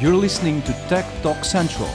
You're 0.00 0.14
listening 0.14 0.62
to 0.62 0.72
Tech 0.88 1.04
Talk 1.22 1.44
Central. 1.44 1.88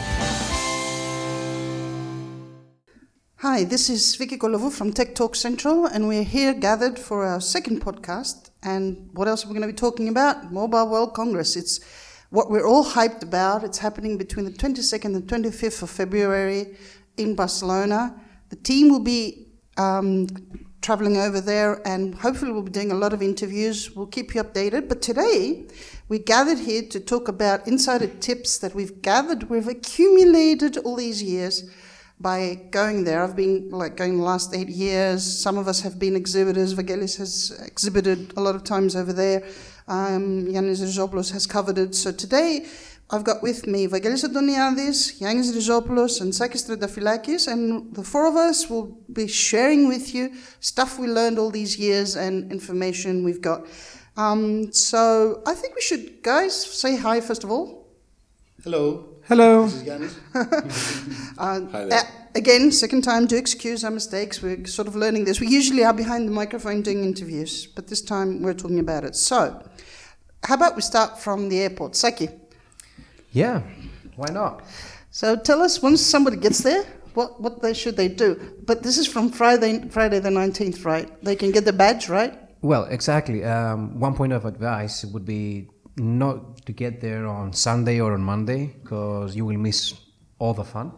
Hi, 3.38 3.64
this 3.64 3.90
is 3.90 4.18
Vicky 4.18 4.38
Kolovu 4.38 4.74
from 4.74 4.92
Tech 4.92 5.16
Talk 5.16 5.38
Central, 5.38 5.86
and 5.86 6.10
we're 6.10 6.26
here 6.26 6.54
gathered 6.54 7.00
for 7.00 7.24
our 7.24 7.40
second 7.40 7.82
podcast. 7.82 8.50
And 8.62 9.10
what 9.14 9.30
else 9.30 9.46
are 9.46 9.48
we 9.48 9.54
going 9.54 9.66
to 9.66 9.74
be 9.74 9.80
talking 9.80 10.10
about? 10.10 10.52
Mobile 10.52 10.90
World 10.90 11.14
Congress. 11.14 11.56
It's 11.56 11.80
what 12.30 12.52
we're 12.52 12.68
all 12.68 12.84
hyped 12.84 13.24
about. 13.24 13.64
It's 13.64 13.78
happening 13.78 14.18
between 14.18 14.44
the 14.44 14.52
22nd 14.52 15.16
and 15.16 15.26
25th 15.26 15.84
of 15.84 15.90
February 15.90 16.76
in 17.16 17.36
Barcelona. 17.36 18.22
The 18.50 18.58
team 18.58 18.90
will 18.90 19.00
be 19.00 19.54
um, 19.78 20.28
traveling 20.84 21.18
over 21.18 21.42
there, 21.42 21.82
and 21.88 22.14
hopefully, 22.14 22.52
we'll 22.52 22.62
be 22.62 22.72
doing 22.72 22.92
a 22.92 22.96
lot 22.96 23.14
of 23.14 23.22
interviews. 23.22 23.96
We'll 23.96 24.08
keep 24.08 24.36
you 24.36 24.44
updated. 24.44 24.90
But 24.90 25.02
today, 25.02 25.66
we 26.10 26.20
gathered 26.20 26.60
here 26.60 26.84
to 26.90 27.00
talk 27.00 27.28
about 27.28 27.68
insider 27.68 28.08
tips 28.08 28.60
that 28.60 28.76
we've 28.76 29.02
gathered, 29.02 29.50
we've 29.50 29.68
accumulated 29.68 30.78
all 30.78 30.98
these 30.98 31.24
years 31.24 31.72
by 32.20 32.60
going 32.72 33.04
there. 33.04 33.24
I've 33.24 33.36
been 33.36 33.70
like 33.70 33.98
going 33.98 34.18
the 34.18 34.24
last 34.24 34.54
eight 34.54 34.70
years. 34.70 35.24
Some 35.24 35.58
of 35.58 35.68
us 35.68 35.82
have 35.82 35.98
been 36.00 36.16
exhibitors. 36.16 36.74
Vagelis 36.74 37.18
has 37.18 37.60
exhibited 37.66 38.34
a 38.38 38.42
lot 38.42 38.56
of 38.56 38.64
times 38.64 38.96
over 38.96 39.12
there. 39.12 39.44
Um, 39.88 40.46
Yannis 40.48 40.82
Rizopoulos 40.82 41.32
has 41.32 41.46
covered 41.46 41.78
it. 41.78 41.96
So 41.96 42.12
today, 42.12 42.66
I've 43.14 43.24
got 43.24 43.44
with 43.44 43.68
me 43.68 43.88
Vagelis 43.88 44.24
Antoniadis, 44.28 45.20
Yannis 45.22 45.54
Rizopoulos, 45.54 46.20
and 46.20 46.34
Sakis 46.34 46.68
Trentafilakis, 46.68 47.48
and 47.48 47.94
the 47.94 48.02
four 48.02 48.26
of 48.26 48.36
us 48.36 48.68
will 48.72 48.98
be 49.14 49.28
sharing 49.28 49.88
with 49.88 50.16
you 50.16 50.34
stuff 50.60 50.98
we 50.98 51.06
learned 51.08 51.38
all 51.38 51.52
these 51.52 51.78
years 51.78 52.16
and 52.16 52.52
information 52.52 53.24
we've 53.24 53.40
got. 53.40 53.68
Um, 54.18 54.74
so 54.74 55.44
I 55.46 55.54
think 55.54 55.76
we 55.76 55.82
should, 55.82 56.24
guys, 56.24 56.56
say 56.56 56.98
hi 56.98 57.22
first 57.22 57.44
of 57.44 57.52
all. 57.52 57.88
Hello. 58.64 59.10
Hello. 59.28 59.66
This 59.66 59.76
is 59.76 59.84
Yannis. 59.84 60.14
Uh, 61.38 61.62
Hi 61.72 61.86
there. 61.86 62.00
uh, 62.00 62.04
again, 62.34 62.72
second 62.72 63.04
time 63.04 63.28
to 63.28 63.38
excuse 63.38 63.84
our 63.84 63.92
mistakes. 63.92 64.42
We're 64.42 64.66
sort 64.66 64.88
of 64.88 64.96
learning 64.96 65.26
this. 65.26 65.40
We 65.40 65.48
usually 65.48 65.84
are 65.84 65.94
behind 65.94 66.28
the 66.28 66.32
microphone 66.32 66.82
doing 66.82 67.04
interviews, 67.04 67.68
but 67.68 67.88
this 67.88 68.02
time 68.02 68.42
we're 68.42 68.54
talking 68.56 68.80
about 68.80 69.04
it. 69.04 69.16
So, 69.16 69.64
how 70.44 70.56
about 70.56 70.76
we 70.76 70.82
start 70.82 71.20
from 71.20 71.50
the 71.50 71.60
airport? 71.60 71.96
Saki. 71.96 72.30
Yeah, 73.34 73.64
why 74.16 74.30
not? 74.32 74.64
So 75.10 75.36
tell 75.36 75.62
us 75.62 75.82
once 75.82 76.02
somebody 76.02 76.38
gets 76.38 76.60
there, 76.62 76.84
what, 77.16 77.42
what 77.42 77.62
they 77.62 77.74
should 77.74 77.98
they 77.98 78.08
do? 78.08 78.40
But 78.66 78.84
this 78.84 78.98
is 78.98 79.08
from 79.08 79.30
Friday, 79.30 79.90
Friday 79.90 80.20
the 80.20 80.30
19th, 80.30 80.86
right? 80.86 81.10
They 81.24 81.36
can 81.36 81.52
get 81.52 81.66
the 81.66 81.74
badge, 81.74 82.10
right? 82.10 82.34
Well, 82.62 82.86
exactly. 82.86 83.44
Um, 83.44 84.00
one 84.00 84.16
point 84.16 84.34
of 84.34 84.46
advice 84.46 85.04
would 85.04 85.26
be 85.26 85.68
not 85.98 86.66
to 86.66 86.72
get 86.72 87.02
there 87.02 87.28
on 87.28 87.54
Sunday 87.54 88.00
or 88.00 88.14
on 88.14 88.22
Monday 88.22 88.76
because 88.82 89.36
you 89.36 89.46
will 89.46 89.58
miss 89.58 89.94
all 90.40 90.54
the 90.54 90.64
fun. 90.64 90.92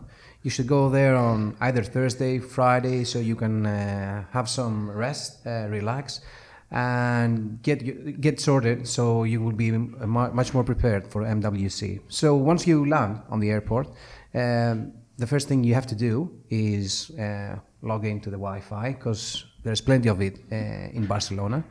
You 0.44 0.52
should 0.52 0.68
go 0.68 0.90
there 0.90 1.16
on 1.16 1.56
either 1.60 1.84
Thursday, 1.84 2.40
Friday, 2.40 3.04
so 3.04 3.20
you 3.20 3.36
can 3.36 3.66
uh, 3.66 4.26
have 4.32 4.48
some 4.48 4.92
rest, 4.92 5.46
uh, 5.48 5.68
relax, 5.70 6.22
and 6.72 7.62
get 7.62 8.20
get 8.22 8.40
sorted. 8.40 8.88
So 8.88 9.24
you 9.24 9.42
will 9.42 9.54
be 9.54 9.72
much 9.72 10.54
more 10.54 10.64
prepared 10.64 11.08
for 11.08 11.24
MWC. 11.24 12.02
So 12.10 12.36
once 12.36 12.68
you 12.68 12.86
land 12.86 13.22
on 13.30 13.40
the 13.40 13.52
airport, 13.52 13.88
um, 14.34 14.94
the 15.18 15.28
first 15.28 15.48
thing 15.48 15.64
you 15.64 15.74
have 15.74 15.88
to 15.88 15.96
do 15.96 16.32
is 16.50 17.12
uh, 17.12 17.58
log 17.82 18.06
into 18.06 18.30
the 18.30 18.38
Wi-Fi 18.38 18.94
because 18.94 19.46
there's 19.64 19.82
plenty 19.82 20.10
of 20.10 20.22
it 20.22 20.40
uh, 20.52 20.56
in 20.98 21.06
Barcelona, 21.06 21.64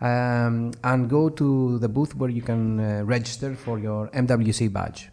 um, 0.00 0.72
and 0.84 1.08
go 1.08 1.28
to 1.28 1.78
the 1.78 1.88
booth 1.88 2.14
where 2.14 2.30
you 2.30 2.42
can 2.42 2.80
uh, 2.80 3.02
register 3.04 3.54
for 3.54 3.78
your 3.78 4.08
MWC 4.08 4.72
badge. 4.72 5.10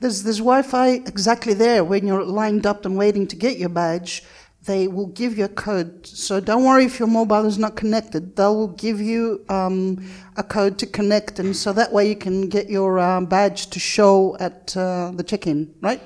There's, 0.00 0.24
there's 0.24 0.38
Wi 0.38 0.62
Fi 0.62 0.88
exactly 0.88 1.54
there 1.54 1.84
when 1.84 2.06
you're 2.06 2.24
lined 2.24 2.66
up 2.66 2.84
and 2.84 2.96
waiting 2.96 3.26
to 3.28 3.36
get 3.36 3.58
your 3.58 3.68
badge. 3.68 4.24
They 4.64 4.86
will 4.86 5.08
give 5.08 5.36
you 5.36 5.46
a 5.46 5.48
code. 5.48 6.06
So 6.06 6.38
don't 6.38 6.64
worry 6.64 6.84
if 6.84 6.98
your 7.00 7.08
mobile 7.08 7.46
is 7.46 7.58
not 7.58 7.74
connected. 7.74 8.36
They 8.36 8.44
will 8.44 8.68
give 8.68 9.00
you 9.00 9.44
um, 9.48 10.04
a 10.36 10.44
code 10.44 10.78
to 10.78 10.86
connect, 10.86 11.38
and 11.40 11.56
so 11.56 11.72
that 11.72 11.92
way 11.92 12.08
you 12.08 12.16
can 12.16 12.48
get 12.48 12.70
your 12.70 13.00
um, 13.00 13.26
badge 13.26 13.66
to 13.70 13.80
show 13.80 14.36
at 14.38 14.76
uh, 14.76 15.10
the 15.14 15.24
check 15.24 15.46
in, 15.46 15.74
right? 15.80 16.00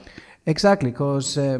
Exactly, 0.46 0.90
because 0.90 1.36
uh, 1.36 1.58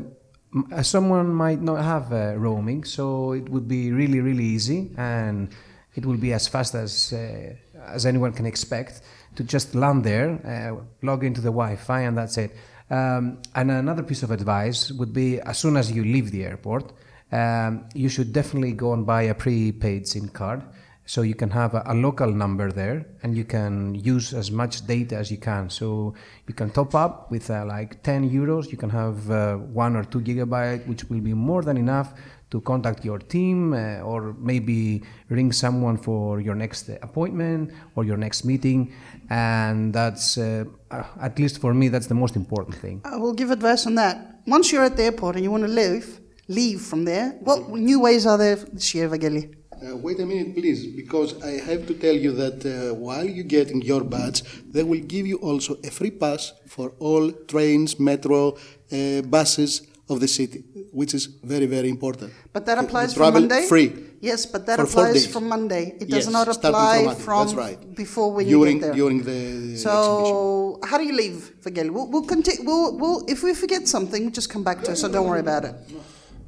uh, 0.73 0.83
someone 0.83 1.35
might 1.35 1.61
not 1.61 1.83
have 1.85 2.12
uh, 2.12 2.35
roaming, 2.39 2.85
so 2.85 3.33
it 3.33 3.49
would 3.51 3.69
be 3.69 3.93
really, 3.93 4.21
really 4.21 4.45
easy, 4.45 4.91
and 4.97 5.51
it 5.97 6.06
will 6.06 6.17
be 6.17 6.33
as 6.33 6.49
fast 6.49 6.75
as 6.75 7.12
uh, 7.12 7.55
as 7.87 8.06
anyone 8.06 8.33
can 8.33 8.47
expect 8.47 9.03
to 9.37 9.45
just 9.45 9.75
land 9.75 10.03
there, 10.03 10.41
uh, 10.45 10.83
log 11.03 11.25
into 11.25 11.41
the 11.41 11.51
Wi-Fi, 11.51 12.01
and 12.01 12.17
that's 12.17 12.39
it. 12.39 12.53
Um, 12.91 13.43
and 13.55 13.71
another 13.71 14.03
piece 14.03 14.23
of 14.23 14.31
advice 14.31 14.93
would 14.93 15.13
be: 15.13 15.41
as 15.41 15.59
soon 15.59 15.77
as 15.77 15.91
you 15.91 16.05
leave 16.05 16.31
the 16.31 16.45
airport, 16.45 16.93
um, 17.33 17.89
you 17.95 18.09
should 18.09 18.33
definitely 18.33 18.73
go 18.73 18.93
and 18.93 19.05
buy 19.05 19.23
a 19.23 19.35
prepaid 19.35 20.07
SIM 20.07 20.29
card. 20.29 20.63
So 21.09 21.23
you 21.23 21.37
can 21.37 21.51
have 21.51 21.75
a, 21.75 21.83
a 21.87 21.95
local 21.95 22.31
number 22.33 22.73
there, 22.73 23.07
and 23.23 23.37
you 23.37 23.45
can 23.45 23.95
use 23.95 24.35
as 24.35 24.51
much 24.51 24.87
data 24.87 25.17
as 25.17 25.31
you 25.31 25.39
can. 25.39 25.71
So 25.71 26.15
you 26.49 26.55
can 26.55 26.71
top 26.71 26.95
up 26.97 27.31
with 27.31 27.49
uh, 27.49 27.65
like 27.65 28.03
10 28.03 28.29
euros. 28.31 28.73
You 28.73 28.77
can 28.77 28.91
have 28.91 29.31
uh, 29.31 29.55
one 29.57 29.95
or 29.95 30.03
two 30.03 30.21
gigabyte, 30.21 30.87
which 30.89 31.05
will 31.09 31.21
be 31.21 31.33
more 31.33 31.63
than 31.63 31.77
enough 31.77 32.13
to 32.51 32.61
contact 32.61 33.05
your 33.05 33.19
team, 33.19 33.73
uh, 33.73 34.01
or 34.01 34.34
maybe 34.39 35.03
ring 35.29 35.53
someone 35.53 35.97
for 35.97 36.41
your 36.41 36.55
next 36.55 36.89
appointment 37.03 37.73
or 37.97 38.05
your 38.05 38.17
next 38.17 38.45
meeting. 38.45 38.93
And 39.31 39.93
that's, 39.93 40.39
uh, 40.39 40.65
uh, 40.91 41.05
at 41.21 41.39
least 41.39 41.61
for 41.61 41.75
me, 41.75 41.89
that's 41.89 42.06
the 42.06 42.15
most 42.15 42.37
important 42.37 42.77
thing. 42.77 43.01
I 43.05 43.17
will 43.17 43.35
give 43.35 43.51
advice 43.51 43.87
on 43.87 43.97
that. 43.97 44.41
Once 44.47 44.71
you're 44.71 44.85
at 44.85 44.97
the 44.97 45.05
airport 45.05 45.35
and 45.37 45.45
you 45.45 45.51
want 45.51 45.65
to 45.65 45.69
leave, 45.71 46.21
leave 46.49 46.81
from 46.81 47.05
there. 47.05 47.31
What 47.41 47.69
new 47.71 48.01
ways 48.01 48.27
are 48.27 48.39
there 48.39 48.56
this 48.56 48.95
year, 48.95 49.09
Vageli? 49.09 49.53
Uh, 49.77 49.95
wait 49.97 50.19
a 50.21 50.25
minute, 50.25 50.55
please, 50.55 50.87
because 50.87 51.43
I 51.43 51.61
have 51.71 51.87
to 51.89 51.95
tell 51.95 52.15
you 52.15 52.33
that 52.33 52.65
uh, 52.65 52.95
while 52.95 53.27
you're 53.27 53.45
getting 53.45 53.83
your 53.83 54.03
badge, 54.05 54.43
they 54.73 54.83
will 54.83 55.01
give 55.01 55.27
you 55.27 55.37
also 55.37 55.77
a 55.85 55.91
free 55.91 56.12
pass 56.12 56.55
for 56.67 56.95
all 56.99 57.31
trains, 57.31 58.01
metro, 58.01 58.56
uh, 58.91 59.21
buses 59.23 59.83
of 60.09 60.21
the 60.21 60.28
city, 60.28 60.62
which 60.93 61.15
is 61.15 61.27
very, 61.27 61.67
very 61.67 61.89
important. 61.89 62.33
But 62.53 62.65
that 62.67 62.78
applies 62.78 63.12
from 63.15 63.33
Monday? 63.34 63.67
free. 63.67 63.93
Yes, 64.21 64.47
but 64.47 64.65
that 64.67 64.77
for 64.78 64.84
applies 64.84 65.27
from 65.27 65.49
Monday. 65.49 65.94
It 66.00 66.09
does 66.09 66.27
Yes, 66.27 66.31
not 66.31 66.49
apply 66.49 67.03
Monday. 67.05 67.21
from, 67.22 67.47
That's 67.47 67.55
right. 67.55 67.94
before 67.94 68.33
when 68.33 68.47
you 68.47 68.56
during, 68.59 68.78
get 68.78 68.87
there. 68.87 68.94
During 68.94 69.22
the 69.25 69.33
exhibition. 69.33 69.77
so, 69.78 70.78
how 70.84 70.97
do 70.99 71.05
you 71.05 71.12
leave, 71.12 71.53
Vageli? 71.62 71.91
We'll, 71.91 72.06
we'll 72.09 72.22
continue. 72.25 72.62
We'll, 72.65 72.97
we'll, 72.99 73.25
if 73.28 73.43
we 73.43 73.53
forget 73.55 73.89
something, 73.89 74.22
we'll 74.22 74.33
just 74.41 74.49
come 74.49 74.62
back 74.62 74.83
to 74.84 74.93
it, 74.93 74.97
so 74.97 75.09
don't 75.09 75.27
worry 75.28 75.41
about 75.41 75.65
it. 75.65 75.75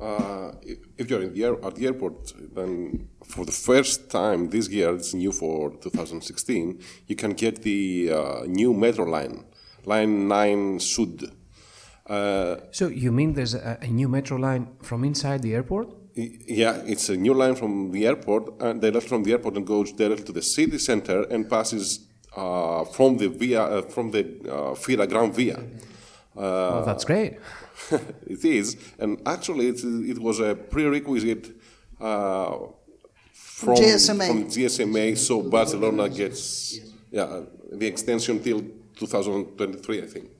Uh, 0.00 0.52
if- 0.62 0.78
if 0.98 1.08
you're 1.10 1.22
in 1.22 1.32
the 1.34 1.44
air, 1.44 1.54
at 1.64 1.74
the 1.76 1.86
airport, 1.86 2.32
then 2.54 3.08
for 3.24 3.44
the 3.44 3.52
first 3.52 4.10
time 4.10 4.48
this 4.50 4.68
year, 4.68 4.94
it's 4.96 5.14
new 5.14 5.30
for 5.32 5.70
2016, 5.80 6.80
you 7.06 7.14
can 7.16 7.32
get 7.34 7.62
the 7.62 8.10
uh, 8.12 8.42
new 8.46 8.72
metro 8.74 9.04
line, 9.04 9.44
Line 9.84 10.26
9 10.28 10.80
Sud. 10.80 11.30
Uh, 12.08 12.56
So 12.70 12.88
you 12.88 13.12
mean 13.12 13.34
there's 13.34 13.54
a, 13.54 13.78
a 13.82 13.86
new 13.86 14.08
metro 14.08 14.36
line 14.38 14.68
from 14.82 15.04
inside 15.04 15.42
the 15.42 15.54
airport? 15.54 15.88
yeah, 16.18 16.82
it's 16.84 17.08
a 17.08 17.16
new 17.16 17.32
line 17.34 17.54
from 17.54 17.92
the 17.92 18.06
airport, 18.06 18.60
and 18.60 18.80
directly 18.80 19.08
from 19.08 19.22
the 19.22 19.32
airport 19.32 19.56
and 19.56 19.66
goes 19.66 19.92
directly 19.92 20.24
to 20.24 20.32
the 20.32 20.42
city 20.42 20.78
center 20.78 21.22
and 21.30 21.48
passes 21.48 22.08
uh, 22.36 22.84
from 22.84 23.16
the 23.18 23.28
via 23.28 23.62
uh, 23.62 23.82
from 23.82 24.10
the 24.10 24.20
uh, 24.20 24.74
Fira 24.74 25.08
Gran 25.08 25.32
Via. 25.32 25.58
oh, 26.36 26.84
that's 26.84 27.04
great. 27.04 27.38
it 28.26 28.44
is, 28.44 28.76
and 28.98 29.20
actually, 29.26 29.68
it, 29.68 29.80
it 29.84 30.18
was 30.18 30.40
a 30.40 30.54
prerequisite 30.56 31.52
uh, 32.00 32.56
from, 33.32 33.76
GSMA. 33.76 34.26
from 34.26 34.44
GSMA, 34.46 35.16
so 35.16 35.42
Barcelona 35.42 36.08
gets 36.08 36.80
yeah, 37.10 37.42
the 37.72 37.86
extension 37.86 38.42
till 38.42 38.60
2023, 38.96 40.02
I 40.02 40.06
think. 40.06 40.30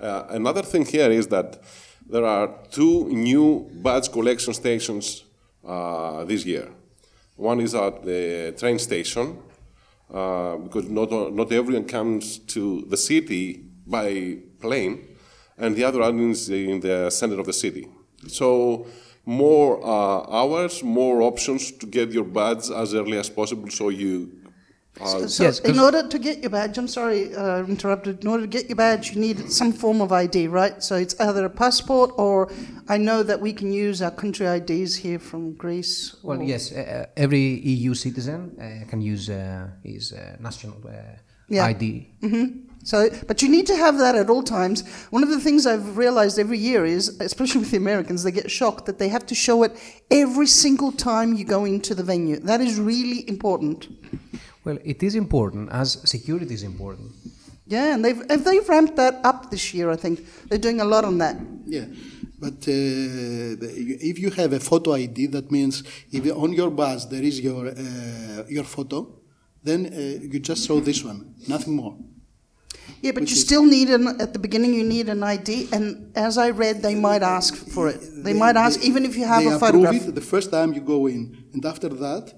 Uh, 0.00 0.24
another 0.30 0.62
thing 0.62 0.86
here 0.86 1.10
is 1.10 1.26
that 1.26 1.62
there 2.08 2.24
are 2.24 2.48
two 2.70 3.08
new 3.10 3.68
badge 3.82 4.10
collection 4.10 4.54
stations 4.54 5.24
uh, 5.66 6.24
this 6.24 6.46
year. 6.46 6.68
One 7.36 7.60
is 7.60 7.74
at 7.74 8.02
the 8.02 8.54
train 8.58 8.78
station, 8.78 9.38
uh, 10.12 10.56
because 10.56 10.88
not, 10.88 11.10
not 11.34 11.52
everyone 11.52 11.84
comes 11.84 12.38
to 12.38 12.86
the 12.88 12.96
city 12.96 13.62
by 13.86 14.38
plane, 14.60 15.06
and 15.58 15.76
the 15.76 15.84
other 15.84 16.00
one 16.00 16.30
is 16.30 16.48
in 16.48 16.80
the 16.80 17.10
center 17.10 17.38
of 17.38 17.46
the 17.46 17.52
city. 17.52 17.86
So 18.26 18.86
more 19.26 19.84
uh, 19.84 20.30
hours, 20.30 20.82
more 20.82 21.22
options 21.22 21.72
to 21.72 21.86
get 21.86 22.10
your 22.10 22.24
badge 22.24 22.70
as 22.70 22.94
early 22.94 23.18
as 23.18 23.28
possible, 23.28 23.68
so 23.68 23.90
you. 23.90 24.32
Uh, 24.98 25.26
So, 25.28 25.44
Yes, 25.44 25.60
'cause- 25.60 25.70
in 25.70 25.78
order 25.78 26.02
to 26.06 26.18
get 26.18 26.40
your 26.42 26.50
badge, 26.50 26.76
I'm 26.76 26.88
sorry, 26.88 27.34
uh, 27.34 27.64
interrupted. 27.64 28.22
In 28.22 28.28
order 28.28 28.42
to 28.42 28.48
get 28.48 28.68
your 28.68 28.76
badge, 28.76 29.14
you 29.14 29.20
need 29.20 29.50
some 29.50 29.72
form 29.72 30.00
of 30.00 30.12
ID, 30.12 30.46
right? 30.48 30.82
So 30.82 30.96
it's 30.96 31.14
either 31.20 31.44
a 31.44 31.50
passport 31.50 32.10
or 32.18 32.48
I 32.88 32.98
know 32.98 33.22
that 33.22 33.40
we 33.40 33.52
can 33.52 33.72
use 33.72 34.02
our 34.02 34.10
country 34.10 34.46
IDs 34.46 34.96
here 34.96 35.18
from 35.18 35.52
Greece. 35.54 36.16
Well, 36.22 36.42
yes, 36.42 36.72
uh, 36.72 36.76
uh, 36.80 37.06
every 37.16 37.60
EU 37.64 37.94
citizen 37.94 38.50
uh, 38.58 38.88
can 38.90 39.00
use 39.00 39.30
uh, 39.30 39.68
his 39.84 40.12
uh, 40.12 40.36
national 40.40 40.76
uh, 40.86 41.16
Yeah. 41.48 41.64
ID. 41.66 42.08
So, 42.82 43.08
but 43.26 43.42
you 43.42 43.48
need 43.50 43.66
to 43.66 43.76
have 43.76 43.98
that 43.98 44.14
at 44.16 44.28
all 44.30 44.42
times. 44.42 44.82
One 45.10 45.22
of 45.22 45.28
the 45.30 45.38
things 45.40 45.66
I've 45.66 45.96
realized 45.98 46.38
every 46.38 46.58
year 46.58 46.84
is, 46.86 47.10
especially 47.20 47.60
with 47.60 47.70
the 47.70 47.76
Americans, 47.76 48.22
they 48.22 48.32
get 48.32 48.50
shocked 48.50 48.86
that 48.86 48.98
they 48.98 49.08
have 49.08 49.24
to 49.26 49.34
show 49.34 49.62
it 49.64 49.72
every 50.10 50.46
single 50.46 50.90
time 50.92 51.34
you 51.34 51.44
go 51.44 51.64
into 51.66 51.94
the 51.94 52.02
venue. 52.02 52.38
That 52.40 52.60
is 52.60 52.78
really 52.78 53.28
important. 53.28 53.88
Well, 54.64 54.78
it 54.84 55.02
is 55.02 55.14
important 55.14 55.70
as 55.72 55.98
security 56.04 56.54
is 56.54 56.62
important. 56.62 57.12
Yeah, 57.66 57.94
and 57.94 58.04
they've 58.04 58.20
if 58.28 58.44
they've 58.44 58.68
ramped 58.68 58.96
that 58.96 59.14
up 59.24 59.50
this 59.50 59.72
year. 59.72 59.90
I 59.90 59.96
think 59.96 60.20
they're 60.48 60.58
doing 60.58 60.80
a 60.80 60.84
lot 60.84 61.04
on 61.04 61.18
that. 61.18 61.36
Yeah, 61.66 61.86
but 62.38 62.58
uh, 62.68 64.10
if 64.10 64.18
you 64.18 64.30
have 64.30 64.52
a 64.52 64.60
photo 64.60 64.94
ID, 64.94 65.26
that 65.28 65.50
means 65.50 65.84
if 66.10 66.22
on 66.36 66.52
your 66.52 66.70
bus 66.70 67.06
there 67.06 67.22
is 67.22 67.40
your 67.40 67.68
uh, 67.68 68.44
your 68.48 68.64
photo, 68.64 68.98
then 69.62 69.86
uh, 69.86 69.98
you 70.32 70.40
just 70.40 70.66
show 70.66 70.80
this 70.80 71.04
one, 71.04 71.34
nothing 71.48 71.76
more. 71.76 71.96
Yeah, 73.02 73.12
but 73.12 73.20
Which 73.22 73.30
you 73.30 73.36
is- 73.36 73.46
still 73.48 73.64
need 73.64 73.88
an 73.90 74.20
at 74.20 74.32
the 74.32 74.38
beginning. 74.40 74.74
You 74.74 74.84
need 74.84 75.08
an 75.08 75.22
ID, 75.22 75.68
and 75.72 76.10
as 76.16 76.36
I 76.38 76.50
read, 76.50 76.82
they 76.82 76.96
might 76.96 77.22
ask 77.22 77.54
for 77.54 77.88
it. 77.88 78.00
They, 78.24 78.34
might 78.34 78.56
ask 78.56 78.82
even 78.82 79.04
if 79.04 79.16
you 79.16 79.24
have 79.26 79.42
they 79.44 79.50
a 79.50 79.56
approve 79.56 79.84
photograph. 79.84 80.08
it 80.08 80.14
the 80.16 80.20
first 80.34 80.50
time 80.50 80.72
you 80.74 80.80
go 80.80 81.06
in, 81.06 81.44
and 81.54 81.64
after 81.64 81.88
that, 81.88 82.34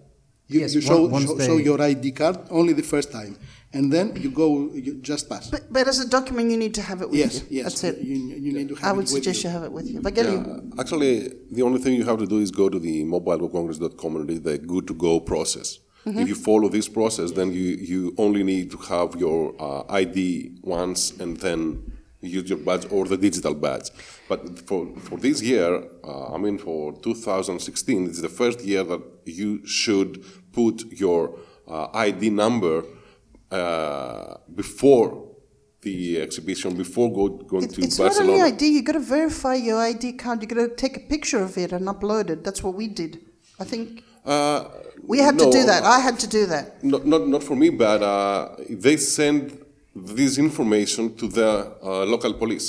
you, 0.48 0.60
Yes, 0.60 0.74
you 0.74 0.80
show, 0.80 1.06
once 1.06 1.26
show, 1.26 1.34
they- 1.36 1.46
show 1.46 1.56
your 1.56 1.80
ID 1.80 2.12
card 2.12 2.38
only 2.50 2.72
the 2.72 2.82
first 2.82 3.10
time, 3.12 3.36
and 3.72 3.92
then 3.92 4.14
you 4.20 4.30
go, 4.30 4.70
you 4.74 4.94
just 4.96 5.28
pass. 5.28 5.50
But, 5.50 5.72
but 5.72 5.88
as 5.88 5.98
a 6.00 6.08
document, 6.08 6.50
you 6.50 6.56
need 6.58 6.74
to 6.74 6.82
have 6.82 7.00
it 7.00 7.08
with 7.10 7.18
yes, 7.18 7.40
you. 7.40 7.46
yes, 7.50 7.64
That's 7.64 7.84
it. 7.84 7.98
You, 7.98 8.16
you 8.16 8.52
need 8.52 8.68
to 8.68 8.74
have 8.76 8.84
I 8.84 8.92
would 8.92 9.08
it 9.08 9.12
with 9.14 9.24
suggest 9.24 9.44
you. 9.44 9.48
you. 9.50 9.54
have 9.54 9.64
it 9.64 9.72
with 9.72 9.88
you. 9.88 10.00
But 10.00 10.14
get 10.14 10.26
Yeah, 10.26 10.44
actually, 10.78 11.32
the 11.50 11.62
only 11.62 11.80
thing 11.80 11.94
you 11.94 12.04
have 12.04 12.18
to 12.18 12.26
do 12.26 12.38
is 12.38 12.50
go 12.50 12.68
to 12.68 12.78
the 12.78 13.04
mobilecongress.com 13.04 14.16
and 14.16 14.28
read 14.28 14.44
the 14.44 14.58
good 14.58 14.86
to 14.88 14.94
go 14.94 15.20
process. 15.20 15.78
If 16.04 16.26
you 16.28 16.34
follow 16.34 16.68
this 16.68 16.88
process, 16.88 17.30
then 17.30 17.52
you, 17.52 17.62
you 17.90 18.12
only 18.18 18.42
need 18.42 18.72
to 18.72 18.76
have 18.78 19.14
your 19.14 19.54
uh, 19.60 19.84
ID 19.88 20.58
once 20.62 21.12
and 21.20 21.36
then 21.36 21.92
use 22.20 22.50
your 22.50 22.58
badge 22.58 22.86
or 22.90 23.04
the 23.06 23.16
digital 23.16 23.54
badge. 23.54 23.90
But 24.32 24.40
for, 24.68 24.82
for 25.06 25.16
this 25.26 25.38
year, 25.42 25.70
uh, 26.04 26.34
I 26.34 26.38
mean 26.44 26.56
for 26.58 26.80
2016, 26.92 28.06
it's 28.08 28.22
the 28.28 28.34
first 28.40 28.58
year 28.70 28.82
that 28.92 29.02
you 29.40 29.50
should 29.66 30.12
put 30.58 30.76
your 31.04 31.20
uh, 31.68 31.88
ID 32.08 32.22
number 32.30 32.76
uh, 33.50 34.36
before 34.62 35.08
the 35.86 35.98
exhibition, 36.26 36.68
before 36.84 37.08
go, 37.18 37.24
going 37.52 37.64
It, 37.64 37.74
to 37.74 37.80
it's 37.82 37.98
not 37.98 38.06
Barcelona. 38.06 38.32
only 38.32 38.42
ID. 38.52 38.62
You 38.76 38.82
got 38.90 38.96
to 39.02 39.06
verify 39.18 39.56
your 39.68 39.78
ID 39.92 40.04
card. 40.22 40.36
You 40.42 40.48
got 40.54 40.62
to 40.68 40.74
take 40.84 40.94
a 41.02 41.04
picture 41.14 41.42
of 41.48 41.52
it 41.64 41.70
and 41.76 41.84
upload 41.94 42.26
it. 42.34 42.38
That's 42.46 42.62
what 42.66 42.74
we 42.80 42.86
did. 43.02 43.12
I 43.62 43.64
think 43.72 43.86
Uh, 44.24 44.60
we 45.12 45.18
had 45.26 45.34
no, 45.36 45.44
to 45.44 45.50
do 45.58 45.62
that. 45.70 45.82
I 45.96 45.98
had 46.06 46.16
to 46.24 46.28
do 46.38 46.42
that. 46.54 46.64
Not, 46.92 47.02
not, 47.12 47.22
not 47.34 47.42
for 47.48 47.56
me, 47.62 47.68
but 47.86 48.00
uh, 48.02 48.12
they 48.84 48.96
send 49.18 49.42
this 50.16 50.32
information 50.46 51.02
to 51.20 51.26
the 51.38 51.48
uh, 51.82 52.04
local 52.14 52.32
police. 52.42 52.68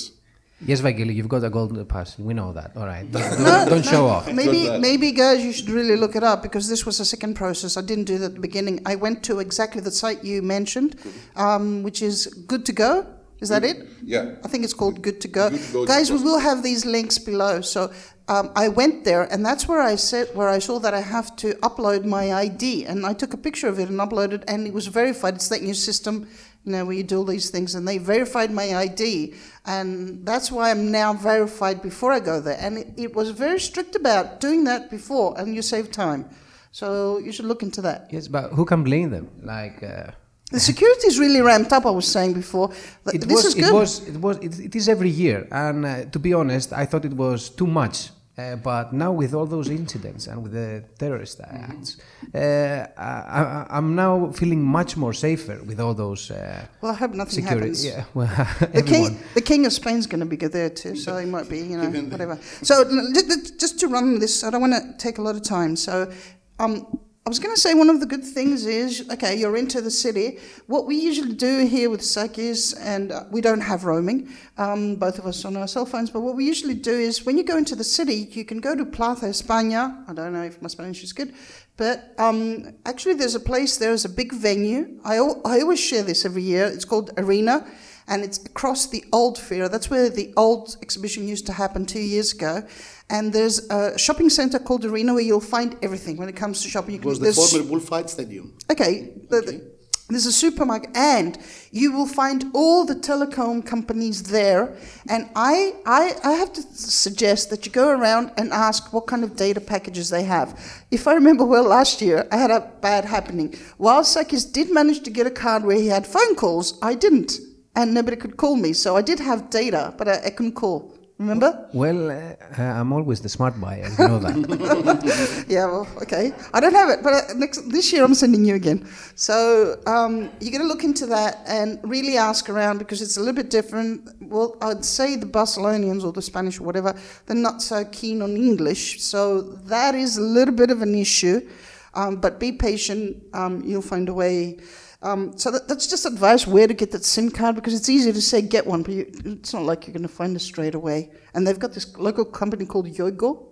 Yes, 0.65 0.81
Vangeli, 0.81 1.13
you've 1.13 1.27
got 1.27 1.44
a 1.44 1.50
golden 1.50 1.86
pass. 1.86 2.18
We 2.18 2.33
know 2.33 2.54
that. 2.54 2.71
All 2.77 2.86
right. 2.86 3.10
Don't, 3.12 3.38
don't- 3.44 3.69
don't 3.69 3.86
show 3.86 4.06
off. 4.07 4.31
Maybe, 4.31 4.69
maybe, 4.80 5.12
guys, 5.12 5.44
you 5.44 5.51
should 5.51 5.69
really 5.69 5.95
look 5.95 6.15
it 6.15 6.24
up 6.24 6.42
because 6.42 6.69
this 6.69 6.86
was 6.86 7.00
a 7.00 7.06
second 7.06 7.33
process. 7.36 7.75
I 7.77 7.81
didn't 7.81 8.06
do 8.06 8.18
that 8.19 8.25
at 8.27 8.33
the 8.36 8.39
beginning. 8.39 8.81
I 8.86 8.95
went 8.95 9.24
to 9.24 9.39
exactly 9.39 9.81
the 9.81 9.92
site 9.92 10.24
you 10.24 10.42
mentioned, 10.42 10.95
um, 11.36 11.83
which 11.83 12.01
is 12.01 12.27
Good 12.48 12.65
to 12.68 12.71
Go. 12.74 13.06
Is 13.42 13.50
that 13.50 13.65
it? 13.65 13.88
Yeah. 14.01 14.36
I 14.44 14.48
think 14.48 14.63
it's 14.63 14.74
called 14.74 15.01
Good 15.01 15.19
to 15.21 15.27
Go. 15.27 15.50
Good 15.50 15.60
to 15.62 15.74
Go 15.74 15.86
Guys, 15.86 16.10
we 16.12 16.18
will 16.24 16.39
have 16.39 16.63
these 16.63 16.86
links 16.86 17.18
below. 17.18 17.60
So 17.60 17.92
um, 18.30 18.51
I 18.56 18.69
went 18.69 19.04
there, 19.04 19.24
and 19.24 19.45
that's 19.45 19.68
where 19.68 19.81
I 19.81 19.95
said 19.98 20.30
where 20.33 20.48
I 20.48 20.60
saw 20.60 20.80
that 20.80 20.94
I 20.94 21.01
have 21.01 21.36
to 21.38 21.54
upload 21.56 22.06
my 22.06 22.31
ID, 22.33 22.86
and 22.86 23.06
I 23.06 23.13
took 23.13 23.33
a 23.33 23.38
picture 23.38 23.68
of 23.68 23.80
it 23.80 23.89
and 23.89 24.00
uploaded, 24.00 24.44
and 24.48 24.65
it 24.65 24.74
was 24.74 24.88
verified. 24.88 25.33
It's 25.36 25.50
that 25.50 25.62
new 25.62 25.74
system, 25.74 26.30
you 26.65 26.71
know, 26.71 26.86
where 26.86 26.95
you 26.95 27.04
do 27.04 27.18
all 27.18 27.25
these 27.25 27.50
things, 27.50 27.75
and 27.75 27.88
they 27.88 27.98
verified 27.98 28.51
my 28.51 28.75
ID, 28.75 29.33
and 29.65 30.25
that's 30.25 30.51
why 30.51 30.71
I'm 30.71 30.92
now 30.92 31.13
verified 31.13 31.81
before 31.81 32.12
I 32.12 32.19
go 32.19 32.39
there. 32.39 32.57
And 32.60 32.77
it, 32.77 32.88
it 32.98 33.15
was 33.15 33.31
very 33.31 33.60
strict 33.60 33.95
about 33.95 34.39
doing 34.39 34.63
that 34.65 34.89
before, 34.89 35.38
and 35.39 35.54
you 35.56 35.62
save 35.62 35.92
time. 35.92 36.30
So 36.71 37.19
you 37.19 37.31
should 37.31 37.45
look 37.45 37.63
into 37.63 37.81
that. 37.81 38.07
Yes, 38.12 38.27
but 38.27 38.51
who 38.51 38.65
can 38.65 38.83
blame 38.83 39.10
them? 39.12 39.30
Like. 39.44 39.83
Uh, 39.83 40.12
The 40.54 40.60
security 40.60 41.07
is 41.07 41.18
really 41.18 41.42
ramped 41.42 41.71
up. 41.74 41.86
I 41.86 41.89
was 41.89 42.07
saying 42.07 42.33
before. 42.33 42.69
It 43.13 43.21
this 43.21 43.38
was, 43.38 43.45
is 43.45 43.56
good. 43.56 43.74
It 43.74 43.74
was. 43.74 43.92
It 44.07 44.18
was. 44.21 44.38
It, 44.38 44.60
it 44.68 44.75
is 44.75 44.88
every 44.88 45.10
year, 45.10 45.48
and 45.51 45.86
uh, 45.86 46.06
to 46.13 46.19
be 46.19 46.31
honest, 46.33 46.71
I 46.71 46.86
thought 46.86 47.06
it 47.06 47.18
was 47.25 47.50
too 47.50 47.65
much. 47.68 48.12
Uh, 48.35 48.56
but 48.56 48.91
now 48.94 49.12
with 49.12 49.35
all 49.35 49.45
those 49.45 49.69
incidents 49.69 50.25
and 50.25 50.41
with 50.41 50.53
the 50.53 50.83
terrorist 50.97 51.39
acts, 51.41 51.97
uh, 52.33 52.88
I, 52.97 53.03
I, 53.39 53.68
I'm 53.77 53.94
now 53.94 54.31
feeling 54.31 54.63
much 54.63 54.97
more 54.97 55.13
safer 55.13 55.62
with 55.63 55.80
all 55.80 55.94
those 55.94 56.31
uh, 56.31 56.65
well, 56.81 56.94
I 56.94 56.95
hope 56.95 57.12
nothing 57.13 57.44
security. 57.44 57.68
happens. 57.68 57.85
Yeah, 57.85 58.06
well, 58.15 58.27
The 58.74 58.81
king, 58.81 59.19
the 59.35 59.41
king 59.41 59.65
of 59.68 59.74
Spain's 59.74 60.07
going 60.07 60.21
to 60.21 60.25
be 60.25 60.35
there 60.47 60.71
too, 60.71 60.95
so 60.95 61.15
he 61.18 61.27
might 61.27 61.47
be, 61.47 61.59
you 61.59 61.77
know, 61.77 61.89
whatever. 62.09 62.39
So 62.63 62.81
l- 62.81 63.12
ju- 63.13 63.21
ju- 63.27 63.57
just 63.59 63.80
to 63.81 63.88
run 63.88 64.18
this, 64.18 64.44
I 64.44 64.50
don't 64.50 64.62
want 64.62 64.74
to 64.74 64.94
take 64.97 65.19
a 65.19 65.21
lot 65.21 65.36
of 65.36 65.44
time. 65.44 65.75
So, 65.75 66.12
um, 66.57 67.00
I 67.25 67.29
was 67.29 67.39
going 67.39 67.55
to 67.55 67.61
say 67.61 67.73
one 67.73 67.89
of 67.89 68.01
the 68.01 68.05
good 68.05 68.25
things 68.25 68.65
is, 68.65 69.09
okay, 69.09 69.33
you're 69.33 69.55
into 69.55 69.79
the 69.79 69.89
city. 69.89 70.39
What 70.67 70.85
we 70.85 70.97
usually 70.97 71.33
do 71.33 71.65
here 71.65 71.89
with 71.89 72.03
Sakis, 72.03 72.73
and 72.73 73.13
uh, 73.13 73.23
we 73.31 73.39
don't 73.39 73.61
have 73.61 73.85
roaming, 73.85 74.27
um, 74.57 74.95
both 74.95 75.19
of 75.19 75.25
us 75.25 75.45
on 75.45 75.55
our 75.55 75.65
cell 75.69 75.85
phones, 75.85 76.09
but 76.09 76.19
what 76.19 76.35
we 76.35 76.45
usually 76.45 76.73
do 76.73 76.91
is 76.91 77.25
when 77.25 77.37
you 77.37 77.45
go 77.45 77.55
into 77.55 77.77
the 77.77 77.83
city, 77.85 78.27
you 78.31 78.43
can 78.43 78.59
go 78.59 78.75
to 78.75 78.85
Plaza 78.85 79.27
España. 79.27 80.03
I 80.09 80.13
don't 80.13 80.33
know 80.33 80.43
if 80.43 80.61
my 80.61 80.67
Spanish 80.67 81.01
is 81.01 81.13
good, 81.13 81.33
but 81.77 82.13
um, 82.17 82.73
actually 82.85 83.13
there's 83.13 83.35
a 83.35 83.39
place, 83.39 83.77
there's 83.77 84.03
a 84.03 84.09
big 84.09 84.33
venue. 84.33 84.99
I, 85.05 85.15
I 85.15 85.61
always 85.61 85.79
share 85.79 86.03
this 86.03 86.25
every 86.25 86.43
year. 86.43 86.65
It's 86.65 86.83
called 86.83 87.11
Arena 87.15 87.65
and 88.07 88.23
it's 88.23 88.38
across 88.45 88.88
the 88.88 89.03
old 89.11 89.38
fair. 89.38 89.69
That's 89.69 89.89
where 89.89 90.09
the 90.09 90.33
old 90.38 90.77
exhibition 90.81 91.27
used 91.27 91.45
to 91.47 91.53
happen 91.53 91.85
two 91.85 92.00
years 92.01 92.33
ago. 92.33 92.63
And 93.09 93.31
there's 93.33 93.67
a 93.69 93.97
shopping 93.97 94.29
centre 94.29 94.59
called 94.59 94.85
Arena 94.85 95.13
where 95.13 95.23
you'll 95.23 95.39
find 95.41 95.75
everything 95.81 96.17
when 96.17 96.29
it 96.29 96.35
comes 96.35 96.61
to 96.63 96.69
shopping. 96.69 96.95
You 96.95 97.01
It 97.01 97.05
was 97.05 97.19
the 97.19 97.33
former 97.33 97.67
bullfight 97.67 98.09
stadium. 98.09 98.53
Okay, 98.71 99.11
the, 99.29 99.41
the- 99.41 99.73
there's 100.09 100.25
a 100.25 100.33
supermarket, 100.33 100.89
and 100.95 101.39
you 101.71 101.94
will 101.94 102.05
find 102.05 102.51
all 102.53 102.85
the 102.85 102.94
telecom 102.94 103.65
companies 103.65 104.23
there. 104.23 104.75
And 105.09 105.29
I, 105.33 105.73
I, 105.85 106.15
I 106.23 106.31
have 106.33 106.51
to 106.53 106.61
suggest 106.61 107.50
that 107.50 107.65
you 107.65 107.71
go 107.71 107.89
around 107.89 108.31
and 108.38 108.51
ask 108.51 108.91
what 108.91 109.07
kind 109.07 109.23
of 109.23 109.35
data 109.38 109.61
packages 109.61 110.09
they 110.09 110.23
have. 110.23 110.60
If 110.91 111.07
I 111.07 111.13
remember 111.13 111.45
well, 111.45 111.63
last 111.63 112.01
year 112.01 112.27
I 112.31 112.38
had 112.38 112.51
a 112.51 112.69
bad 112.81 113.05
happening. 113.05 113.55
While 113.77 114.03
Sakis 114.03 114.43
did 114.43 114.72
manage 114.72 115.01
to 115.03 115.10
get 115.10 115.25
a 115.25 115.31
card 115.31 115.63
where 115.63 115.77
he 115.77 115.88
had 115.88 116.05
phone 116.05 116.36
calls, 116.36 116.77
I 116.81 116.95
didn't, 116.95 117.39
and 117.75 117.94
nobody 117.94 118.18
could 118.18 118.38
call 118.38 118.56
me. 118.56 118.74
So 118.74 118.96
I 118.96 119.01
did 119.01 119.20
have 119.20 119.50
data, 119.50 119.94
but 119.98 120.08
I, 120.08 120.25
I 120.25 120.30
couldn't 120.30 120.53
call. 120.53 120.94
Remember? 121.20 121.70
Well, 121.74 122.12
uh, 122.12 122.62
I'm 122.62 122.92
always 122.92 123.22
the 123.22 123.30
smart 123.30 123.60
buyer. 123.62 123.88
You 123.98 124.08
know 124.08 124.20
that. 124.20 125.46
Yeah, 125.48 125.68
well, 125.68 125.88
okay. 126.01 126.34
I 126.53 126.60
don't 126.60 126.74
have 126.74 126.89
it, 126.89 127.03
but 127.03 127.13
uh, 127.13 127.34
next 127.36 127.70
this 127.70 127.94
year 127.94 128.03
I'm 128.03 128.15
sending 128.15 128.44
you 128.44 128.56
again. 128.56 128.89
So 129.15 129.80
um, 129.86 130.32
you're 130.39 130.51
going 130.51 130.63
to 130.63 130.68
look 130.68 130.84
into 130.84 131.06
that 131.08 131.42
and 131.48 131.80
really 131.84 132.18
ask 132.18 132.50
around 132.50 132.80
because 132.80 133.01
it's 133.01 133.18
a 133.18 133.20
little 133.20 133.36
bit 133.36 133.51
different. 133.51 134.10
Well, 134.22 134.58
I'd 134.62 134.84
say 134.84 135.15
the 135.15 135.27
Barcelonians 135.27 136.03
or 136.03 136.12
the 136.12 136.22
Spanish 136.22 136.60
or 136.60 136.63
whatever, 136.63 136.96
they're 137.27 137.38
not 137.38 137.62
so 137.62 137.86
keen 137.86 138.22
on 138.24 138.36
English, 138.36 139.01
so 139.01 139.42
that 139.42 139.94
is 139.94 140.18
a 140.18 140.22
little 140.22 140.56
bit 140.56 140.72
of 140.72 140.82
an 140.82 140.96
issue. 140.96 141.48
Um, 141.94 142.15
but 142.15 142.39
be 142.39 142.51
patient. 142.51 143.24
Um, 143.34 143.63
you'll 143.63 143.84
find 143.84 144.10
a 144.10 144.13
way. 144.13 144.58
Um, 145.03 145.38
so 145.38 145.51
that, 145.51 145.67
that's 145.67 145.86
just 145.88 146.05
advice 146.05 146.48
where 146.48 146.65
to 146.65 146.74
get 146.74 146.91
that 146.91 147.03
SIM 147.03 147.29
card 147.29 147.55
because 147.55 147.74
it's 147.74 147.89
easy 147.89 148.13
to 148.13 148.22
say 148.22 148.41
get 148.41 148.65
one, 148.65 148.83
but 148.83 148.93
you, 148.93 149.12
it's 149.25 149.53
not 149.53 149.63
like 149.63 149.86
you're 149.86 149.93
going 149.93 150.07
to 150.12 150.15
find 150.22 150.33
it 150.36 150.39
straight 150.39 150.75
away. 150.75 151.12
And 151.33 151.45
they've 151.45 151.60
got 151.60 151.74
this 151.74 151.95
local 151.98 152.24
company 152.24 152.65
called 152.65 152.88
Yoigo. 152.88 153.48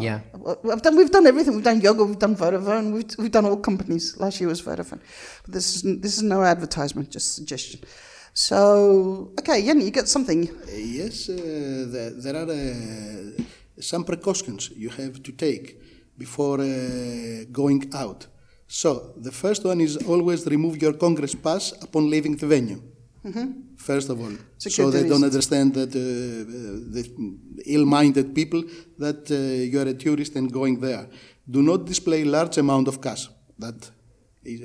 yeah. 0.00 0.20
Well, 0.34 0.58
We've 0.64 0.82
done, 0.82 0.96
we've 0.96 1.10
done 1.10 1.26
everything. 1.26 1.54
We've 1.54 1.64
done 1.64 1.80
Yoigo, 1.80 2.04
we've 2.06 2.18
done 2.18 2.34
Vodafone, 2.36 2.92
we've, 2.92 3.10
we've 3.16 3.30
done 3.30 3.46
all 3.46 3.58
companies. 3.58 4.16
Last 4.18 4.40
year 4.40 4.48
was 4.48 4.60
Vodafone. 4.60 5.00
But 5.44 5.54
this 5.54 5.76
is, 5.76 6.00
this 6.00 6.16
is 6.16 6.22
no 6.24 6.42
advertisement, 6.42 7.10
just 7.10 7.34
suggestion. 7.36 7.80
So, 8.34 9.32
okay, 9.38 9.60
Yen, 9.60 9.80
you 9.80 9.90
got 9.92 10.08
something. 10.08 10.48
Uh, 10.50 10.76
Yes, 10.76 11.28
uh, 11.28 11.86
there, 11.94 12.10
there 12.10 12.36
are 12.42 12.50
uh, 12.50 13.42
some 13.80 14.02
precautions 14.04 14.70
you 14.76 14.88
have 14.90 15.22
to 15.22 15.32
take 15.32 15.80
before 16.18 16.60
uh, 16.60 17.44
going 17.52 17.88
out. 17.94 18.26
So, 18.68 19.12
the 19.16 19.32
first 19.32 19.64
one 19.64 19.80
is 19.80 19.96
always 19.96 20.46
remove 20.46 20.80
your 20.80 20.92
Congress 20.92 21.34
pass 21.34 21.72
upon 21.82 22.10
leaving 22.10 22.36
the 22.36 22.46
venue. 22.46 22.80
First 23.76 24.08
of 24.10 24.20
all, 24.20 24.32
so 24.58 24.90
they 24.90 25.08
don't 25.08 25.24
understand 25.24 25.74
that 25.74 25.90
uh, 25.90 26.00
the 26.96 27.02
ill-minded 27.66 28.34
people 28.34 28.62
that 28.98 29.30
uh, 29.30 29.34
you 29.34 29.78
are 29.80 29.88
a 29.88 29.94
tourist 29.94 30.34
and 30.36 30.52
going 30.52 30.80
there. 30.80 31.08
Do 31.50 31.62
not 31.62 31.84
display 31.86 32.24
large 32.24 32.58
amount 32.58 32.88
of 32.88 33.00
cash. 33.00 33.28
That 33.58 33.90
is, 34.54 34.60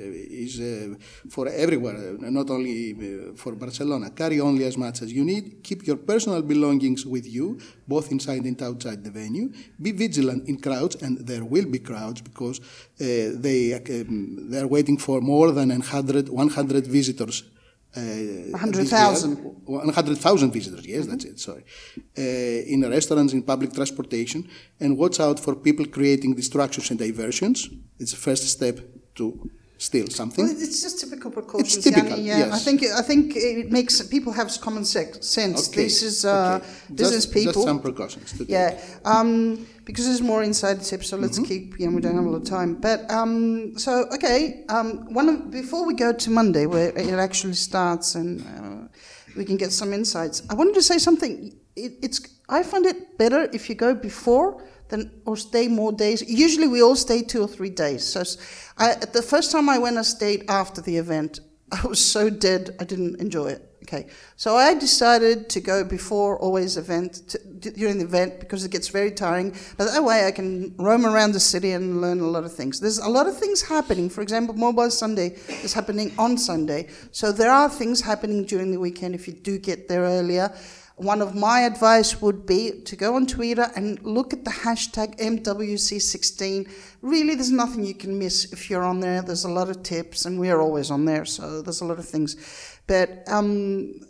is 0.48 0.52
uh, 0.60 0.94
for 1.34 1.48
everywhere, 1.48 1.96
uh, 1.96 2.30
not 2.38 2.48
only 2.50 2.76
uh, 2.92 3.34
for 3.36 3.52
Barcelona. 3.64 4.10
Carry 4.10 4.40
only 4.40 4.64
as 4.64 4.76
much 4.76 5.02
as 5.02 5.12
you 5.12 5.24
need. 5.24 5.44
Keep 5.62 5.86
your 5.86 5.96
personal 5.96 6.42
belongings 6.42 7.06
with 7.14 7.26
you, 7.36 7.58
both 7.86 8.10
inside 8.10 8.44
and 8.44 8.60
outside 8.62 9.04
the 9.04 9.10
venue. 9.10 9.46
Be 9.80 9.92
vigilant 9.92 10.48
in 10.48 10.56
crowds, 10.66 10.96
and 11.02 11.12
there 11.30 11.44
will 11.44 11.66
be 11.66 11.80
crowds 11.90 12.20
because 12.20 12.56
uh, 12.60 12.64
they 13.46 13.74
um, 13.74 14.50
they 14.50 14.60
are 14.64 14.70
waiting 14.76 14.98
for 14.98 15.20
more 15.20 15.50
than 15.52 15.68
100, 15.68 16.28
100 16.28 16.86
visitors 16.86 17.44
Uh, 17.96 18.50
100,000. 18.50 19.36
100,000 19.66 20.50
visitors, 20.52 20.84
yes, 20.84 21.06
that's 21.06 21.24
it, 21.24 21.38
sorry. 21.38 21.64
Uh, 22.18 22.20
in 22.20 22.84
restaurants, 22.90 23.32
in 23.32 23.42
public 23.42 23.72
transportation, 23.72 24.48
and 24.80 24.98
watch 24.98 25.20
out 25.20 25.38
for 25.38 25.54
people 25.54 25.86
creating 25.86 26.34
distractions 26.34 26.90
and 26.90 26.98
diversions. 26.98 27.70
It's 28.00 28.10
the 28.10 28.16
first 28.16 28.48
step 28.48 28.80
to 29.14 29.48
steal 29.78 30.08
something. 30.08 30.44
Well, 30.44 30.54
it's 30.56 30.82
just 30.82 31.00
typical 31.00 31.30
precautions, 31.30 31.84
typical, 31.84 32.10
Yanni. 32.10 32.22
Yeah, 32.22 32.38
yes. 32.38 32.52
I 32.54 32.58
think 32.58 32.82
I 32.82 33.02
think 33.02 33.36
it 33.36 33.70
makes 33.70 34.00
people 34.02 34.32
have 34.32 34.50
common 34.60 34.84
sense. 34.84 35.38
Okay, 35.38 35.84
This 35.84 36.02
is 36.02 36.24
uh, 36.24 36.60
okay. 36.60 36.66
business 36.94 37.24
Just- 37.24 37.34
people. 37.34 37.52
Just 37.52 37.66
some 37.66 37.80
precautions. 37.80 38.32
to. 38.38 38.44
Yeah, 38.44 38.78
um, 39.04 39.66
because 39.84 40.06
there's 40.06 40.22
more 40.22 40.42
inside 40.42 40.80
tips, 40.82 41.08
so 41.08 41.16
let's 41.16 41.38
keep. 41.38 41.78
You 41.78 41.86
know, 41.86 41.96
we 41.96 42.00
don't 42.02 42.16
have 42.16 42.24
a 42.24 42.30
lot 42.30 42.42
of 42.42 42.48
time. 42.48 42.74
But 42.76 43.10
um, 43.10 43.76
so 43.78 44.06
okay, 44.14 44.64
um, 44.68 45.12
one 45.12 45.28
of, 45.28 45.50
before 45.50 45.84
we 45.86 45.94
go 45.94 46.12
to 46.12 46.30
Monday, 46.30 46.66
where 46.66 46.90
it 46.96 47.14
actually 47.14 47.54
starts, 47.54 48.14
and 48.14 48.40
uh, 48.42 48.88
we 49.36 49.44
can 49.44 49.56
get 49.56 49.72
some 49.72 49.92
insights. 49.92 50.42
I 50.50 50.54
wanted 50.54 50.74
to 50.74 50.82
say 50.82 50.98
something. 50.98 51.52
It, 51.76 51.92
it's 52.02 52.20
I 52.48 52.62
find 52.62 52.86
it 52.86 53.18
better 53.18 53.48
if 53.52 53.68
you 53.68 53.74
go 53.74 53.94
before 53.94 54.62
than 54.88 55.10
or 55.24 55.36
stay 55.36 55.68
more 55.68 55.92
days. 55.92 56.22
Usually, 56.28 56.68
we 56.68 56.82
all 56.82 56.96
stay 56.96 57.22
two 57.22 57.42
or 57.42 57.48
three 57.48 57.70
days. 57.70 58.04
So, 58.04 58.22
I, 58.76 58.94
the 58.94 59.22
first 59.22 59.52
time 59.52 59.68
I 59.68 59.78
went, 59.78 59.98
a 59.98 60.04
state 60.04 60.44
after 60.48 60.80
the 60.80 60.96
event. 60.96 61.40
I 61.72 61.86
was 61.86 62.04
so 62.04 62.30
dead, 62.30 62.76
I 62.80 62.84
didn't 62.84 63.20
enjoy 63.20 63.48
it. 63.48 63.70
Okay, 63.84 64.06
so 64.36 64.56
I 64.56 64.72
decided 64.72 65.50
to 65.50 65.60
go 65.60 65.84
before 65.84 66.38
always 66.38 66.78
event 66.78 67.28
to, 67.28 67.38
during 67.72 67.98
the 67.98 68.04
event 68.04 68.40
because 68.40 68.64
it 68.64 68.70
gets 68.70 68.88
very 68.88 69.10
tiring. 69.10 69.54
But 69.76 69.92
that 69.92 70.02
way, 70.02 70.26
I 70.26 70.30
can 70.30 70.74
roam 70.78 71.04
around 71.04 71.32
the 71.32 71.40
city 71.40 71.72
and 71.72 72.00
learn 72.00 72.20
a 72.20 72.26
lot 72.26 72.44
of 72.44 72.54
things. 72.54 72.80
There's 72.80 72.98
a 72.98 73.08
lot 73.08 73.26
of 73.26 73.36
things 73.36 73.60
happening. 73.60 74.08
For 74.08 74.22
example, 74.22 74.54
Mobile 74.54 74.90
Sunday 74.90 75.36
is 75.62 75.74
happening 75.74 76.14
on 76.16 76.38
Sunday, 76.38 76.88
so 77.12 77.30
there 77.30 77.50
are 77.50 77.68
things 77.68 78.00
happening 78.00 78.44
during 78.44 78.70
the 78.70 78.80
weekend 78.80 79.14
if 79.14 79.28
you 79.28 79.34
do 79.34 79.58
get 79.58 79.86
there 79.86 80.04
earlier. 80.04 80.50
One 80.96 81.20
of 81.20 81.34
my 81.34 81.60
advice 81.60 82.22
would 82.22 82.46
be 82.46 82.82
to 82.84 82.94
go 82.94 83.16
on 83.16 83.26
Twitter 83.26 83.68
and 83.74 84.00
look 84.04 84.32
at 84.32 84.44
the 84.44 84.52
hashtag 84.52 85.18
MWC16. 85.18 86.70
Really, 87.02 87.34
there's 87.34 87.50
nothing 87.50 87.84
you 87.84 87.94
can 87.94 88.16
miss 88.16 88.52
if 88.52 88.70
you're 88.70 88.84
on 88.84 89.00
there. 89.00 89.20
There's 89.20 89.44
a 89.44 89.50
lot 89.50 89.68
of 89.68 89.82
tips, 89.82 90.24
and 90.24 90.38
we're 90.38 90.60
always 90.60 90.92
on 90.92 91.04
there, 91.04 91.24
so 91.24 91.62
there's 91.62 91.80
a 91.80 91.84
lot 91.84 91.98
of 91.98 92.06
things. 92.06 92.36
But 92.86 93.24
um, 93.26 94.06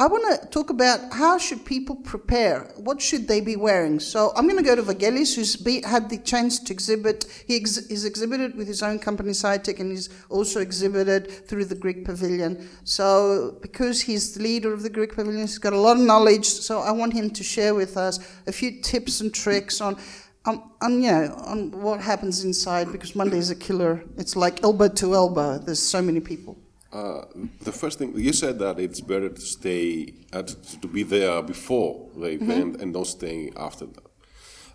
I 0.00 0.06
want 0.06 0.40
to 0.40 0.48
talk 0.50 0.70
about 0.70 1.12
how 1.12 1.38
should 1.38 1.64
people 1.64 1.96
prepare? 1.96 2.70
What 2.76 3.02
should 3.02 3.26
they 3.26 3.40
be 3.40 3.56
wearing? 3.56 3.98
So 3.98 4.30
I'm 4.36 4.44
going 4.44 4.56
to 4.56 4.62
go 4.62 4.76
to 4.76 4.82
Vagelis, 4.82 5.34
who's 5.34 5.56
be, 5.56 5.82
had 5.82 6.08
the 6.08 6.18
chance 6.18 6.60
to 6.60 6.72
exhibit. 6.72 7.26
He 7.48 7.56
ex, 7.56 7.84
he's 7.88 8.04
exhibited 8.04 8.54
with 8.54 8.68
his 8.68 8.80
own 8.80 9.00
company, 9.00 9.30
SciTech, 9.30 9.80
and 9.80 9.90
he's 9.90 10.08
also 10.28 10.60
exhibited 10.60 11.48
through 11.48 11.64
the 11.64 11.74
Greek 11.74 12.04
Pavilion. 12.04 12.68
So 12.84 13.58
because 13.60 14.00
he's 14.00 14.34
the 14.34 14.42
leader 14.44 14.72
of 14.72 14.84
the 14.84 14.90
Greek 14.90 15.16
Pavilion, 15.16 15.40
he's 15.40 15.58
got 15.58 15.72
a 15.72 15.80
lot 15.80 15.96
of 15.96 16.04
knowledge. 16.04 16.46
So 16.46 16.78
I 16.78 16.92
want 16.92 17.12
him 17.12 17.28
to 17.30 17.42
share 17.42 17.74
with 17.74 17.96
us 17.96 18.20
a 18.46 18.52
few 18.52 18.80
tips 18.80 19.20
and 19.20 19.34
tricks 19.34 19.80
on. 19.80 19.98
On, 20.46 21.02
you 21.02 21.10
know 21.10 21.34
on 21.44 21.72
what 21.72 22.00
happens 22.00 22.42
inside 22.42 22.90
because 22.90 23.14
Monday 23.14 23.36
is 23.36 23.50
a 23.50 23.54
killer. 23.54 24.02
It's 24.16 24.34
like 24.34 24.62
elbow 24.62 24.88
to 24.88 25.14
elbow. 25.14 25.58
There's 25.58 25.78
so 25.78 26.00
many 26.00 26.20
people. 26.20 26.56
Uh, 26.90 27.22
the 27.60 27.72
first 27.72 27.98
thing 27.98 28.12
you 28.16 28.32
said 28.32 28.58
that 28.58 28.78
it's 28.80 29.00
better 29.00 29.28
to 29.28 29.40
stay 29.40 30.14
at, 30.32 30.48
to 30.80 30.88
be 30.88 31.02
there 31.02 31.42
before 31.42 32.08
the 32.16 32.28
event 32.28 32.80
and 32.80 32.94
don't 32.94 33.06
stay 33.06 33.52
after 33.56 33.84
that. 33.84 34.04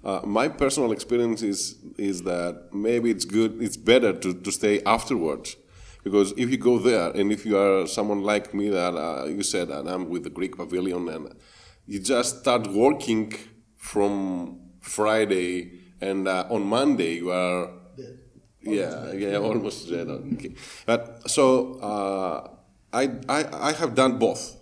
Uh, 0.04 0.22
my 0.24 0.48
personal 0.48 0.92
experience 0.92 1.42
is 1.42 1.78
is 1.98 2.22
that 2.24 2.70
maybe 2.72 3.10
it's 3.10 3.26
good, 3.26 3.60
it's 3.62 3.78
better 3.78 4.14
to, 4.14 4.34
to 4.34 4.52
stay 4.52 4.84
afterwards, 4.84 5.56
because 6.04 6.34
if 6.38 6.52
you 6.52 6.58
go 6.58 6.78
there 6.78 7.10
and 7.12 7.32
if 7.32 7.46
you 7.46 7.58
are 7.58 7.88
someone 7.88 8.22
like 8.22 8.54
me 8.54 8.70
that 8.70 8.94
uh, 8.96 9.26
you 9.26 9.42
said 9.42 9.70
that 9.70 9.88
I'm 9.88 10.10
with 10.10 10.24
the 10.24 10.30
Greek 10.30 10.56
Pavilion 10.58 11.10
and 11.10 11.34
you 11.88 12.00
just 12.00 12.42
start 12.42 12.68
working 12.68 13.34
from 13.78 14.60
Friday 14.82 15.80
and 16.00 16.28
uh, 16.28 16.46
on 16.50 16.64
Monday 16.66 17.16
you 17.16 17.32
are 17.32 17.70
yeah, 18.64 19.12
yeah, 19.14 19.38
almost 19.38 19.90
dead. 19.90 20.08
Okay. 20.34 20.54
But 20.86 21.30
so 21.30 21.80
uh, 21.80 22.50
I, 22.92 23.04
I, 23.30 23.70
I 23.70 23.72
have 23.74 23.96
done 23.96 24.18
both, 24.20 24.56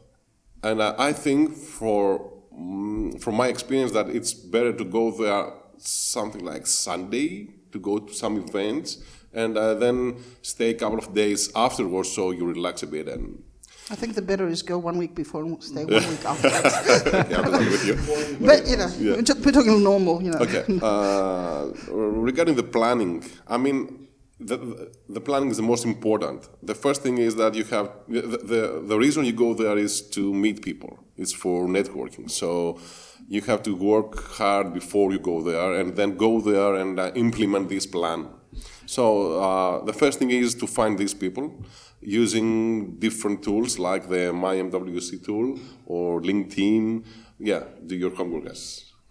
and 0.63 0.81
uh, 0.81 0.96
I 0.98 1.13
think 1.13 1.55
for 1.55 2.31
mm, 2.53 3.20
from 3.22 3.36
my 3.36 3.48
experience 3.48 3.91
that 3.91 4.10
it's 4.10 4.34
better 4.34 4.74
to 4.74 4.84
go 4.84 5.12
there 5.12 5.53
something 5.77 6.43
like 6.46 6.67
Sunday 6.67 7.48
to 7.72 7.79
go 7.79 8.00
to 8.00 8.13
some 8.13 8.38
events, 8.38 8.98
and 9.34 9.58
uh, 9.58 9.74
then 9.75 10.17
stay 10.41 10.72
a 10.72 10.74
couple 10.74 11.00
of 11.00 11.13
days 11.13 11.51
afterwards 11.55 12.12
so 12.12 12.31
you 12.31 12.46
relax 12.46 12.84
a 12.84 12.88
bit 12.88 13.08
and. 13.08 13.43
I 13.89 13.95
think 13.95 14.15
the 14.15 14.21
better 14.21 14.47
is 14.47 14.61
go 14.61 14.77
one 14.77 14.97
week 14.97 15.15
before 15.15 15.43
and 15.43 15.61
stay 15.63 15.83
one 15.85 16.07
week 16.07 16.25
after. 16.25 16.47
okay, 17.09 17.35
I'm 17.35 17.53
agree 17.53 17.69
with 17.69 17.85
you. 17.85 17.95
But 18.39 18.67
you 18.67 18.77
know, 18.77 18.89
we're, 19.00 19.21
t- 19.21 19.33
we're 19.43 19.51
talking 19.51 19.83
normal. 19.83 20.21
You 20.21 20.31
know. 20.31 20.39
Okay. 20.39 20.63
Uh, 20.81 21.67
regarding 21.89 22.55
the 22.55 22.63
planning, 22.63 23.23
I 23.47 23.57
mean, 23.57 24.07
the, 24.39 24.91
the 25.09 25.21
planning 25.21 25.50
is 25.50 25.57
the 25.57 25.63
most 25.63 25.85
important. 25.85 26.47
The 26.63 26.75
first 26.75 27.01
thing 27.03 27.17
is 27.17 27.35
that 27.35 27.53
you 27.55 27.63
have 27.65 27.91
the, 28.07 28.21
the, 28.21 28.83
the 28.85 28.97
reason 28.97 29.25
you 29.25 29.33
go 29.33 29.53
there 29.53 29.77
is 29.77 30.01
to 30.09 30.33
meet 30.33 30.61
people. 30.61 31.00
It's 31.17 31.33
for 31.33 31.67
networking. 31.67 32.29
So 32.29 32.79
you 33.27 33.41
have 33.41 33.61
to 33.63 33.75
work 33.75 34.23
hard 34.38 34.73
before 34.73 35.11
you 35.11 35.19
go 35.19 35.41
there, 35.41 35.73
and 35.73 35.95
then 35.95 36.17
go 36.17 36.41
there 36.41 36.75
and 36.75 37.00
uh, 37.00 37.11
implement 37.15 37.69
this 37.69 37.85
plan. 37.85 38.27
So 38.85 39.39
uh, 39.39 39.85
the 39.85 39.93
first 39.93 40.19
thing 40.19 40.31
is 40.31 40.55
to 40.55 40.67
find 40.67 40.97
these 40.97 41.13
people 41.13 41.63
using 42.01 42.96
different 43.00 43.43
tools 43.43 43.77
like 43.79 44.10
the 44.10 44.31
MyMWC 44.34 45.24
tool 45.24 45.60
or 45.86 46.22
LinkedIn. 46.22 47.03
Yeah, 47.39 47.63
do 47.86 47.96
your 47.96 48.13
homework. 48.15 48.53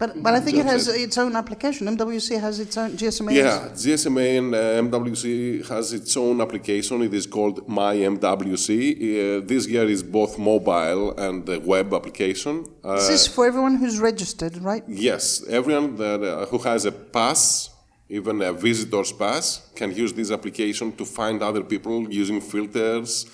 But, 0.01 0.23
but 0.23 0.33
I 0.33 0.41
think 0.41 0.57
it 0.57 0.65
has 0.65 0.89
it. 0.89 0.99
its 0.99 1.19
own 1.19 1.37
application. 1.37 1.87
MWC 1.87 2.41
has 2.41 2.59
its 2.59 2.75
own 2.79 2.93
GSMA. 2.93 3.35
Yeah, 3.35 3.69
GSMA 3.75 4.39
and 4.39 4.55
uh, 4.55 4.99
MWC 4.99 5.69
has 5.69 5.93
its 5.93 6.17
own 6.17 6.41
application. 6.41 7.03
It 7.03 7.13
is 7.13 7.27
called 7.27 7.69
My 7.69 7.95
MWC. 7.97 8.71
Uh, 8.73 9.47
this 9.47 9.67
year 9.69 9.85
is 9.85 10.03
both 10.03 10.39
mobile 10.39 11.15
and 11.19 11.47
uh, 11.47 11.61
web 11.61 11.93
application. 11.93 12.65
Uh, 12.83 12.95
This 12.95 13.11
is 13.11 13.27
for 13.27 13.47
everyone 13.47 13.77
who's 13.77 14.01
registered, 14.01 14.57
right? 14.63 14.83
yes, 14.89 15.45
everyone 15.49 15.97
that, 15.97 16.23
uh, 16.23 16.47
who 16.47 16.57
has 16.59 16.87
a 16.87 16.93
pass, 16.93 17.69
even 18.11 18.43
a 18.43 18.53
visitor's 18.53 19.13
pass, 19.13 19.71
can 19.77 19.95
use 19.95 20.13
this 20.13 20.31
application 20.31 20.93
to 20.97 21.05
find 21.05 21.43
other 21.43 21.63
people 21.63 22.11
using 22.13 22.41
filters, 22.41 23.27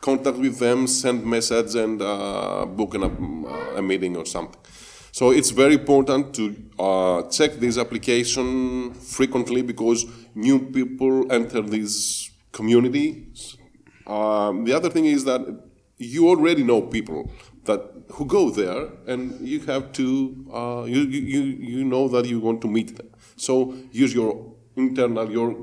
contact 0.00 0.38
with 0.38 0.58
them, 0.58 0.86
send 0.86 1.26
message, 1.26 1.74
and 1.74 2.00
uh, 2.00 2.64
book 2.64 2.94
an, 2.94 3.02
uh, 3.04 3.76
a 3.76 3.82
meeting 3.82 4.16
or 4.16 4.24
something. 4.24 4.60
So 5.12 5.32
it's 5.32 5.50
very 5.50 5.74
important 5.74 6.32
to 6.34 6.56
uh, 6.78 7.22
check 7.28 7.54
this 7.54 7.76
application 7.76 8.94
frequently 8.94 9.62
because 9.62 10.06
new 10.36 10.60
people 10.60 11.30
enter 11.32 11.62
this 11.62 12.30
community. 12.52 13.26
Um, 14.06 14.64
the 14.64 14.72
other 14.72 14.88
thing 14.88 15.06
is 15.06 15.24
that 15.24 15.42
you 15.98 16.28
already 16.28 16.62
know 16.62 16.82
people 16.82 17.30
that 17.64 17.80
who 18.12 18.24
go 18.24 18.50
there, 18.50 18.88
and 19.06 19.46
you 19.46 19.60
have 19.60 19.92
to 19.92 20.46
uh, 20.52 20.84
you, 20.84 21.00
you 21.00 21.20
you 21.20 21.40
you 21.42 21.84
know 21.84 22.08
that 22.08 22.24
you 22.26 22.40
want 22.40 22.60
to 22.62 22.68
meet 22.68 22.96
them. 22.96 23.08
So 23.40 23.74
use 23.90 24.12
your 24.14 24.32
internal, 24.76 25.30
your 25.30 25.56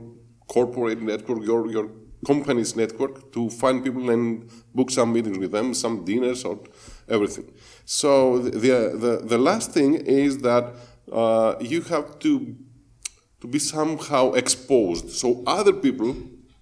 corporate 0.48 1.02
network, 1.02 1.44
your 1.44 1.70
your 1.70 1.90
company's 2.26 2.76
network 2.76 3.32
to 3.34 3.50
find 3.50 3.84
people 3.84 4.10
and 4.10 4.50
book 4.74 4.90
some 4.90 5.14
meetings 5.14 5.38
with 5.38 5.52
them, 5.52 5.74
some 5.74 6.04
dinners 6.04 6.44
or 6.44 6.60
everything. 7.08 7.46
So 7.86 8.40
the 8.40 8.60
the, 9.04 9.22
the 9.24 9.38
last 9.38 9.72
thing 9.72 9.92
is 10.24 10.40
that 10.40 10.74
uh, 11.12 11.56
you 11.60 11.82
have 11.82 12.20
to 12.20 12.56
to 13.42 13.48
be 13.48 13.60
somehow 13.60 14.34
exposed. 14.34 15.12
So 15.12 15.44
other 15.46 15.74
people 15.74 16.16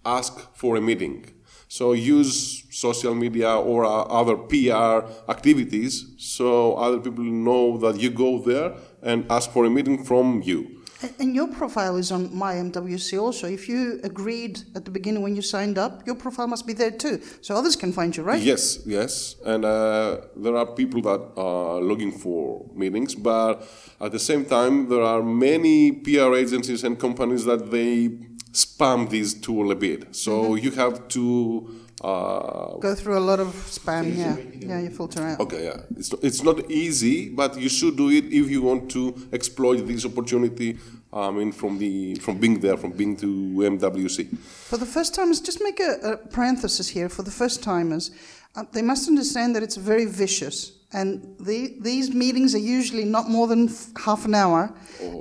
ask 0.03 0.33
for 0.53 0.75
a 0.75 0.81
meeting. 0.81 1.25
So 1.67 1.93
use 1.93 2.63
social 2.69 3.15
media 3.15 3.51
or 3.55 3.85
uh, 3.85 3.89
other 3.89 4.35
PR 4.35 5.07
activities 5.29 6.13
so 6.17 6.75
other 6.75 6.99
people 6.99 7.23
know 7.23 7.77
that 7.77 7.99
you 7.99 8.09
go 8.09 8.39
there 8.39 8.75
and 9.01 9.25
ask 9.29 9.51
for 9.51 9.65
a 9.65 9.69
meeting 9.69 10.03
from 10.03 10.41
you. 10.43 10.74
And- 11.01 11.35
your 11.35 11.47
profile 11.47 11.97
is 11.97 12.11
on 12.11 12.33
my 12.33 12.55
MWC 12.55 13.19
also. 13.19 13.47
If 13.47 13.67
you 13.67 13.99
agreed 14.03 14.61
at 14.75 14.85
the 14.85 14.91
beginning 14.91 15.21
when 15.21 15.35
you 15.35 15.41
signed 15.41 15.77
up, 15.77 16.05
your 16.05 16.15
profile 16.15 16.47
must 16.47 16.65
be 16.65 16.73
there 16.73 16.91
too. 16.91 17.21
So 17.41 17.55
others 17.55 17.75
can 17.75 17.91
find 17.91 18.15
you, 18.15 18.23
right? 18.23 18.41
Yes, 18.41 18.79
yes, 18.85 19.35
and 19.45 19.65
uh, 19.65 20.21
there 20.37 20.55
are 20.55 20.65
people 20.65 21.01
that 21.01 21.21
are 21.35 21.81
looking 21.81 22.11
for 22.11 22.65
meetings, 22.73 23.13
but 23.15 23.67
at 23.99 24.11
the 24.13 24.19
same 24.19 24.45
time, 24.45 24.87
there 24.87 25.01
are 25.01 25.21
many 25.21 25.91
PR 25.91 26.33
agencies 26.35 26.83
and 26.85 26.97
companies 26.97 27.43
that 27.45 27.69
they 27.69 28.17
spam 28.53 29.09
this 29.09 29.33
tool 29.33 29.71
a 29.71 29.75
bit. 29.75 30.15
So 30.15 30.55
you 30.55 30.71
have 30.71 31.07
to. 31.09 31.84
Uh, 32.03 32.77
Go 32.79 32.93
through 32.93 33.17
a 33.17 33.25
lot 33.31 33.39
of 33.39 33.47
spam, 33.47 34.15
yeah. 34.17 34.35
Yeah, 34.67 34.81
you 34.81 34.89
filter 34.89 35.23
out. 35.23 35.39
okay, 35.39 35.63
yeah, 35.65 35.81
it's 35.97 36.11
not, 36.11 36.23
it's 36.23 36.43
not 36.43 36.69
easy, 36.69 37.29
but 37.29 37.57
you 37.57 37.69
should 37.69 37.95
do 37.95 38.09
it 38.09 38.25
if 38.25 38.49
you 38.49 38.61
want 38.61 38.91
to 38.91 39.15
exploit 39.31 39.77
this 39.87 40.05
opportunity. 40.05 40.77
I 41.13 41.31
mean, 41.31 41.53
from 41.53 41.77
the 41.77 42.15
from 42.15 42.37
being 42.37 42.59
there, 42.59 42.75
from 42.75 42.91
being 42.91 43.15
to 43.17 43.27
MWC. 43.27 44.37
For 44.37 44.77
the 44.77 44.85
first 44.85 45.15
timers, 45.15 45.39
just 45.39 45.61
make 45.63 45.79
a, 45.79 45.91
a 46.03 46.17
parenthesis 46.17 46.89
here. 46.89 47.07
For 47.07 47.23
the 47.23 47.31
first 47.31 47.63
timers, 47.63 48.11
uh, 48.57 48.63
they 48.73 48.81
must 48.81 49.07
understand 49.07 49.55
that 49.55 49.63
it's 49.63 49.77
very 49.77 50.05
vicious. 50.05 50.73
And 50.93 51.35
the, 51.39 51.75
these 51.81 52.13
meetings 52.13 52.55
are 52.55 52.59
usually 52.79 53.03
not 53.03 53.29
more 53.29 53.47
than 53.47 53.67
f- 53.67 53.87
half 53.97 54.23
an 54.25 54.33
hour. 54.35 54.73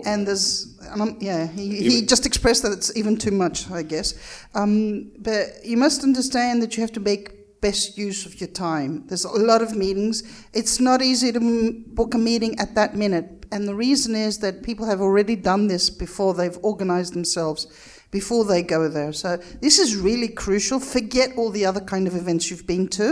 And 0.07 0.25
there's, 0.27 0.74
I'm- 1.01 1.17
yeah, 1.21 1.47
he, 1.47 1.83
he 1.83 2.03
just 2.07 2.27
expressed 2.27 2.63
that 2.63 2.73
it's 2.73 2.97
even 2.97 3.17
too 3.17 3.31
much, 3.31 3.71
I 3.71 3.83
guess. 3.83 4.15
Um, 4.55 5.13
but 5.19 5.65
you 5.65 5.77
must 5.77 6.03
understand 6.03 6.63
that 6.63 6.77
you 6.77 6.81
have 6.83 6.93
to 6.93 7.01
make 7.01 7.61
best 7.61 7.97
use 7.97 8.27
of 8.27 8.41
your 8.41 8.49
time. 8.51 9.05
There's 9.07 9.25
a 9.25 9.31
lot 9.31 9.63
of 9.63 9.75
meetings. 9.75 10.23
It's 10.53 10.81
not 10.81 11.01
easy 11.03 11.33
to 11.33 11.39
m- 11.41 11.85
book 11.89 12.15
a 12.15 12.19
meeting 12.19 12.59
at 12.59 12.75
that 12.75 12.95
minute. 12.95 13.47
And 13.53 13.67
the 13.67 13.75
reason 13.75 14.15
is 14.15 14.39
that 14.39 14.63
people 14.63 14.87
have 14.87 15.01
already 15.01 15.37
done 15.37 15.69
this 15.69 15.89
before 15.89 16.35
they've 16.35 16.59
organized 16.63 17.15
themselves 17.15 17.67
before 18.15 18.45
they 18.45 18.63
go 18.63 18.81
there. 18.89 19.13
So 19.13 19.29
this 19.61 19.77
is 19.85 19.97
really 19.97 20.29
crucial. 20.29 20.79
Forget 20.79 21.29
all 21.37 21.51
the 21.51 21.65
other 21.71 21.81
kind 21.93 22.07
of 22.07 22.15
events 22.23 22.49
you've 22.49 22.69
been 22.75 22.87
to. 22.99 23.07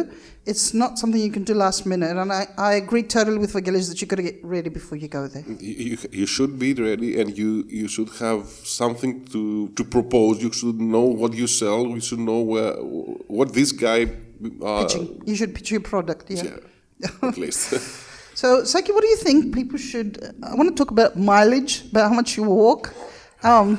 It's 0.47 0.73
not 0.83 0.91
something 1.01 1.21
you 1.21 1.35
can 1.39 1.43
do 1.51 1.55
last 1.55 1.81
minute. 1.93 2.17
And 2.17 2.33
I, 2.33 2.47
I 2.57 2.75
agree 2.75 3.03
totally 3.03 3.39
with 3.39 3.53
Vagelis 3.53 3.89
that 3.89 4.01
you've 4.01 4.13
got 4.13 4.21
to 4.23 4.29
get 4.31 4.39
ready 4.45 4.71
before 4.71 4.97
you 5.03 5.09
go 5.09 5.27
there. 5.27 5.45
You, 5.59 5.75
you, 5.91 5.99
you 6.21 6.27
should 6.27 6.57
be 6.57 6.73
ready 6.75 7.21
and 7.21 7.37
you, 7.37 7.51
you 7.81 7.89
should 7.89 8.11
have 8.27 8.47
something 8.81 9.25
to, 9.33 9.69
to 9.79 9.83
propose. 9.97 10.41
You 10.41 10.53
should 10.53 10.81
know 10.81 11.07
what 11.23 11.35
you 11.35 11.49
sell. 11.49 11.81
You 11.97 12.01
should 12.01 12.21
know 12.21 12.41
where, 12.53 12.75
what 13.39 13.53
this 13.53 13.73
guy. 13.73 14.01
Uh, 14.63 14.83
Pitching. 14.83 15.23
You 15.27 15.35
should 15.35 15.53
pitch 15.57 15.73
your 15.73 15.81
product, 15.81 16.31
yeah. 16.31 16.59
yeah, 16.99 17.09
at 17.29 17.37
least. 17.37 17.65
So, 18.35 18.65
Saki, 18.65 18.93
what 18.93 19.03
do 19.03 19.09
you 19.09 19.17
think 19.17 19.55
people 19.55 19.79
should? 19.79 20.13
I 20.43 20.55
want 20.55 20.69
to 20.69 20.77
talk 20.81 20.91
about 20.91 21.17
mileage, 21.17 21.85
about 21.91 22.09
how 22.11 22.15
much 22.15 22.37
you 22.37 22.45
walk, 22.45 22.95
um, 23.45 23.77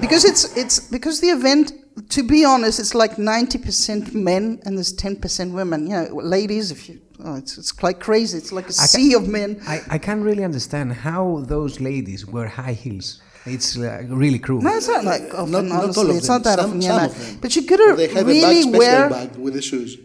because 0.00 0.24
it's 0.24 0.56
it's 0.56 0.80
because 0.80 1.20
the 1.20 1.28
event. 1.28 1.72
To 2.10 2.22
be 2.22 2.44
honest, 2.44 2.78
it's 2.80 2.94
like 2.94 3.18
ninety 3.18 3.58
percent 3.58 4.14
men 4.14 4.60
and 4.64 4.76
there's 4.76 4.92
ten 4.92 5.16
percent 5.16 5.52
women. 5.52 5.86
You 5.86 5.96
know, 5.96 6.06
ladies, 6.22 6.70
if 6.70 6.88
you, 6.88 7.00
oh, 7.22 7.36
it's 7.36 7.58
it's 7.58 7.72
quite 7.72 8.00
crazy. 8.00 8.38
It's 8.38 8.52
like 8.52 8.66
a 8.66 8.68
I 8.68 8.86
sea 8.94 9.12
of 9.14 9.28
men. 9.28 9.60
I, 9.66 9.80
I 9.90 9.98
can't 9.98 10.22
really 10.22 10.44
understand 10.44 10.92
how 10.92 11.44
those 11.46 11.78
ladies 11.80 12.24
wear 12.24 12.46
high 12.48 12.72
heels. 12.72 13.20
It's 13.44 13.76
uh, 13.76 14.04
really 14.08 14.38
cruel. 14.38 14.62
No, 14.62 14.76
it's 14.76 14.88
not 14.88 15.04
like 15.04 15.34
often. 15.34 15.50
Not, 15.50 15.64
not 15.64 15.72
all 15.78 15.82
honestly, 15.84 16.10
of 16.10 16.16
it's 16.16 16.26
them. 16.28 16.34
not 16.36 16.44
that 16.44 16.58
some, 16.58 16.70
often. 16.70 16.82
some 16.82 16.90
Yeah, 16.98 17.04
of 17.06 17.18
no. 17.18 17.24
them. 17.24 17.38
But 17.42 17.56
you 17.56 17.62
gotta 17.66 17.94
they 17.96 18.08
have 18.08 18.26
really 18.26 18.38
a 18.38 18.42
bag, 18.42 18.62
special 18.62 18.78
wear. 18.78 19.10
bag 19.10 19.36
with 19.36 19.54
the 19.54 19.62
shoes. 19.62 19.98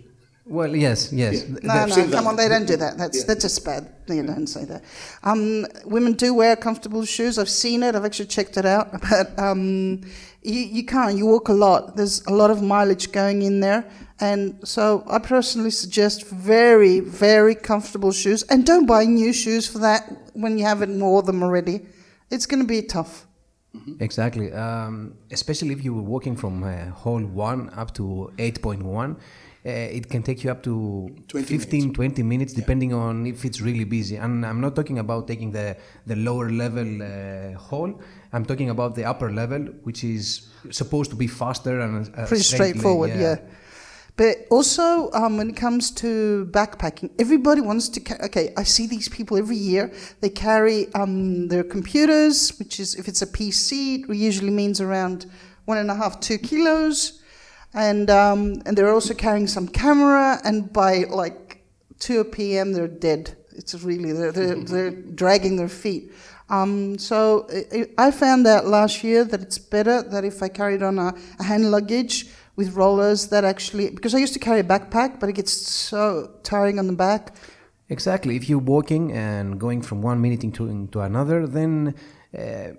Well, 0.48 0.76
yes, 0.76 1.12
yes. 1.12 1.44
Yeah. 1.44 1.58
No, 1.64 1.86
no, 1.88 1.96
come 1.96 2.10
that. 2.12 2.26
on, 2.28 2.36
they 2.36 2.48
don't 2.48 2.68
do 2.68 2.78
that. 2.78 2.98
That's 2.98 3.18
Yeah. 3.18 3.24
that's 3.28 3.42
just 3.42 3.66
bad. 3.66 3.88
You 4.08 4.22
don't 4.24 4.46
say 4.48 4.64
that. 4.66 4.84
Um, 5.24 5.66
women 5.86 6.14
do 6.14 6.36
wear 6.36 6.56
comfortable 6.56 7.04
shoes. 7.04 7.40
I've 7.40 7.50
seen 7.50 7.82
it. 7.82 7.96
I've 7.96 8.06
actually 8.06 8.28
checked 8.28 8.56
it 8.58 8.66
out. 8.66 8.88
But 9.10 9.38
um, 9.40 10.02
you, 10.44 10.60
you 10.78 10.86
can't. 10.86 11.18
You 11.18 11.26
walk 11.26 11.50
a 11.50 11.54
lot. 11.54 11.96
There's 11.96 12.24
a 12.28 12.34
lot 12.34 12.52
of 12.52 12.62
mileage 12.62 13.12
going 13.12 13.42
in 13.42 13.60
there. 13.60 13.86
And 14.20 14.60
so 14.64 15.04
I 15.08 15.18
personally 15.18 15.72
suggest 15.72 16.28
very, 16.28 17.00
very 17.00 17.56
comfortable 17.56 18.12
shoes. 18.12 18.44
And 18.44 18.66
don't 18.66 18.86
buy 18.86 19.04
new 19.06 19.34
shoes 19.34 19.68
for 19.68 19.80
that 19.80 20.02
when 20.34 20.58
you 20.60 20.66
haven't 20.66 21.00
wore 21.00 21.24
them 21.24 21.42
already. 21.42 21.88
It's 22.30 22.46
going 22.46 22.62
to 22.62 22.68
be 22.68 22.84
tough. 22.84 23.26
Exactly. 24.00 24.54
Um, 24.54 25.16
especially 25.32 25.72
if 25.72 25.84
you 25.84 25.94
were 25.94 26.02
walking 26.04 26.36
from 26.36 26.64
uh, 26.64 26.92
hall 26.92 27.20
1 27.20 27.72
up 27.76 27.94
to 27.96 28.32
8.1, 28.38 29.12
uh, 29.12 29.20
it 29.70 30.10
can 30.10 30.22
take 30.22 30.44
you 30.44 30.52
up 30.52 30.62
to 30.64 31.10
20 31.28 31.46
15, 31.46 31.80
minutes. 31.80 31.96
20 31.96 32.24
minutes, 32.24 32.54
depending 32.54 32.94
on 32.94 33.26
if 33.26 33.46
it's 33.46 33.62
really 33.62 33.84
busy. 33.84 34.16
And 34.18 34.46
I'm 34.46 34.62
not 34.62 34.76
talking 34.76 35.00
about 35.00 35.28
taking 35.28 35.52
the, 35.52 35.76
the 36.06 36.16
lower 36.16 36.50
level 36.52 37.02
uh, 37.02 37.58
hall, 37.58 38.00
I'm 38.32 38.46
talking 38.46 38.70
about 38.70 38.96
the 38.96 39.06
upper 39.06 39.32
level, 39.32 39.62
which 39.84 40.04
is 40.04 40.50
supposed 40.70 41.10
to 41.12 41.16
be 41.16 41.28
faster 41.28 41.80
and 41.80 42.08
uh, 42.10 42.28
Pretty 42.28 42.44
straight 42.44 42.60
lane, 42.60 42.70
straightforward, 42.74 43.10
yeah. 43.12 43.38
But 44.18 44.46
also, 44.50 45.12
um, 45.12 45.38
when 45.38 45.50
it 45.50 45.58
comes 45.58 45.92
to 45.92 46.48
backpacking, 46.52 47.12
everybody 47.20 47.60
wants 47.60 47.90
to. 47.90 48.00
Ca- 48.00 48.26
okay, 48.26 48.54
I 48.56 48.64
see 48.64 48.88
these 48.88 49.10
people 49.10 49.36
every 49.36 49.58
year. 49.58 49.92
They 50.22 50.30
carry 50.30 50.94
um, 50.94 51.50
their 51.50 51.64
computers, 51.64 52.58
which 52.58 52.80
is 52.80 52.96
if 52.96 53.10
it's 53.10 53.22
a 53.22 53.28
PC, 53.28 54.10
it 54.10 54.16
usually 54.16 54.52
means 54.52 54.80
around 54.80 55.26
one 55.66 55.78
and 55.78 55.92
a 55.92 55.96
half, 55.96 56.22
two 56.22 56.38
kilos, 56.38 57.22
and 57.76 58.10
um, 58.10 58.62
and 58.66 58.76
they're 58.78 58.94
also 58.94 59.14
carrying 59.14 59.48
some 59.48 59.68
camera. 59.68 60.40
And 60.44 60.72
by 60.72 61.04
like 61.10 61.62
two 62.00 62.24
p.m., 62.24 62.74
they're 62.74 62.88
dead. 62.88 63.36
It's 63.52 63.76
really 63.84 64.12
they're 64.12 64.32
they're, 64.32 64.56
they're 64.72 64.92
dragging 64.92 65.58
their 65.58 65.70
feet. 65.70 66.12
Um, 66.50 66.98
so 66.98 67.48
I, 67.72 67.88
I 67.98 68.12
found 68.12 68.48
out 68.48 68.66
last 68.66 69.04
year 69.04 69.24
that 69.24 69.42
it's 69.42 69.58
better 69.58 70.02
that 70.02 70.24
if 70.24 70.42
I 70.44 70.48
carried 70.48 70.84
on 70.84 71.00
a, 71.00 71.14
a 71.40 71.44
hand 71.44 71.72
luggage 71.72 72.28
with 72.56 72.76
rollers 72.76 73.28
that 73.30 73.44
actually 73.44 73.90
because 73.90 74.16
I 74.16 74.20
used 74.20 74.34
to 74.34 74.40
carry 74.40 74.62
a 74.62 74.64
backpack, 74.64 75.20
but 75.20 75.30
it 75.30 75.34
gets 75.34 75.54
so 75.54 76.32
tiring 76.44 76.80
on 76.80 76.88
the 76.88 76.94
back. 76.94 77.36
Exactly. 77.90 78.36
If 78.36 78.50
you're 78.50 78.58
walking 78.58 79.12
and 79.12 79.60
going 79.60 79.82
from 79.82 80.02
one 80.02 80.20
minute 80.22 80.44
into, 80.44 80.88
to 80.88 81.02
another, 81.02 81.46
then 81.46 81.94
uh, 82.38 82.70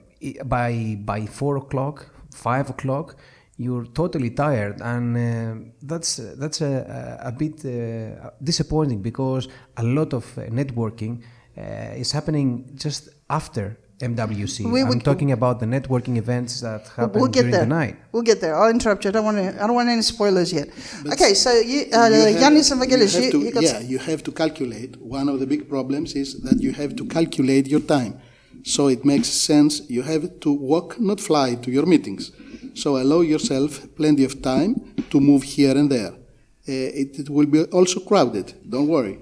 by 0.44 0.98
by 1.00 1.26
four 1.26 1.56
o'clock, 1.56 2.10
five 2.32 2.70
o'clock, 2.70 3.16
you're 3.58 3.86
totally 3.86 4.30
tired, 4.30 4.80
and 4.82 5.16
uh, 5.16 5.54
that's 5.82 6.16
that's 6.40 6.60
a, 6.60 7.18
a 7.22 7.28
a 7.28 7.32
bit 7.32 7.64
uh, 7.64 8.30
disappointing 8.42 9.00
because 9.02 9.48
a 9.76 9.82
lot 9.82 10.12
of 10.12 10.24
uh, 10.38 10.42
networking 10.60 11.22
uh, 11.56 12.00
is 12.02 12.12
happening 12.12 12.68
just 12.74 13.08
after 13.30 13.78
MWC. 14.02 14.70
We 14.70 14.82
I'm 14.82 14.88
would- 14.88 15.04
talking 15.04 15.32
about 15.32 15.58
the 15.60 15.66
networking 15.66 16.16
events 16.18 16.60
that 16.60 16.82
happen 16.96 17.18
we'll 17.18 17.30
get 17.30 17.42
during 17.44 17.52
there. 17.52 17.60
the 17.62 17.66
night. 17.80 17.96
We'll 18.12 18.22
get 18.30 18.42
there. 18.42 18.54
I'll 18.54 18.68
interrupt 18.70 19.04
you. 19.04 19.08
I 19.08 19.12
don't 19.12 19.24
want 19.24 19.38
to. 19.38 19.48
I 19.62 19.66
don't 19.66 19.74
want 19.74 19.88
any 19.88 20.02
spoilers 20.02 20.52
yet. 20.52 20.68
okay, 21.14 21.32
so 21.32 21.50
you, 21.72 21.86
uh, 21.94 22.08
You 22.08 22.14
have- 22.36 22.52
Yanis 22.52 22.70
and 22.72 22.80
you 22.80 22.86
Vangelis, 22.86 23.14
have 23.14 23.24
you, 23.24 23.30
to- 23.32 23.40
you 23.46 23.52
got 23.52 23.62
yeah, 23.62 23.80
you 23.80 23.98
have 23.98 24.22
to 24.24 24.32
calculate. 24.32 24.92
One 25.00 25.30
of 25.30 25.40
the 25.40 25.46
big 25.46 25.66
problems 25.66 26.14
is 26.14 26.28
that 26.42 26.60
you 26.60 26.72
have 26.72 26.94
to 26.96 27.04
calculate 27.06 27.66
your 27.68 27.80
time. 27.80 28.20
So 28.64 28.88
it 28.88 29.04
makes 29.04 29.28
sense. 29.28 29.80
You 29.88 30.02
have 30.02 30.40
to 30.40 30.52
walk, 30.52 31.00
not 31.00 31.20
fly, 31.20 31.54
to 31.54 31.70
your 31.70 31.86
meetings. 31.86 32.32
So 32.76 32.98
allow 32.98 33.22
yourself 33.22 33.70
plenty 33.96 34.24
of 34.24 34.42
time 34.42 34.94
to 35.10 35.18
move 35.18 35.42
here 35.42 35.76
and 35.76 35.90
there. 35.90 36.12
Uh, 36.12 37.00
it, 37.02 37.18
it 37.20 37.30
will 37.30 37.46
be 37.46 37.62
also 37.64 38.00
crowded. 38.00 38.52
Don't 38.68 38.88
worry. 38.88 39.18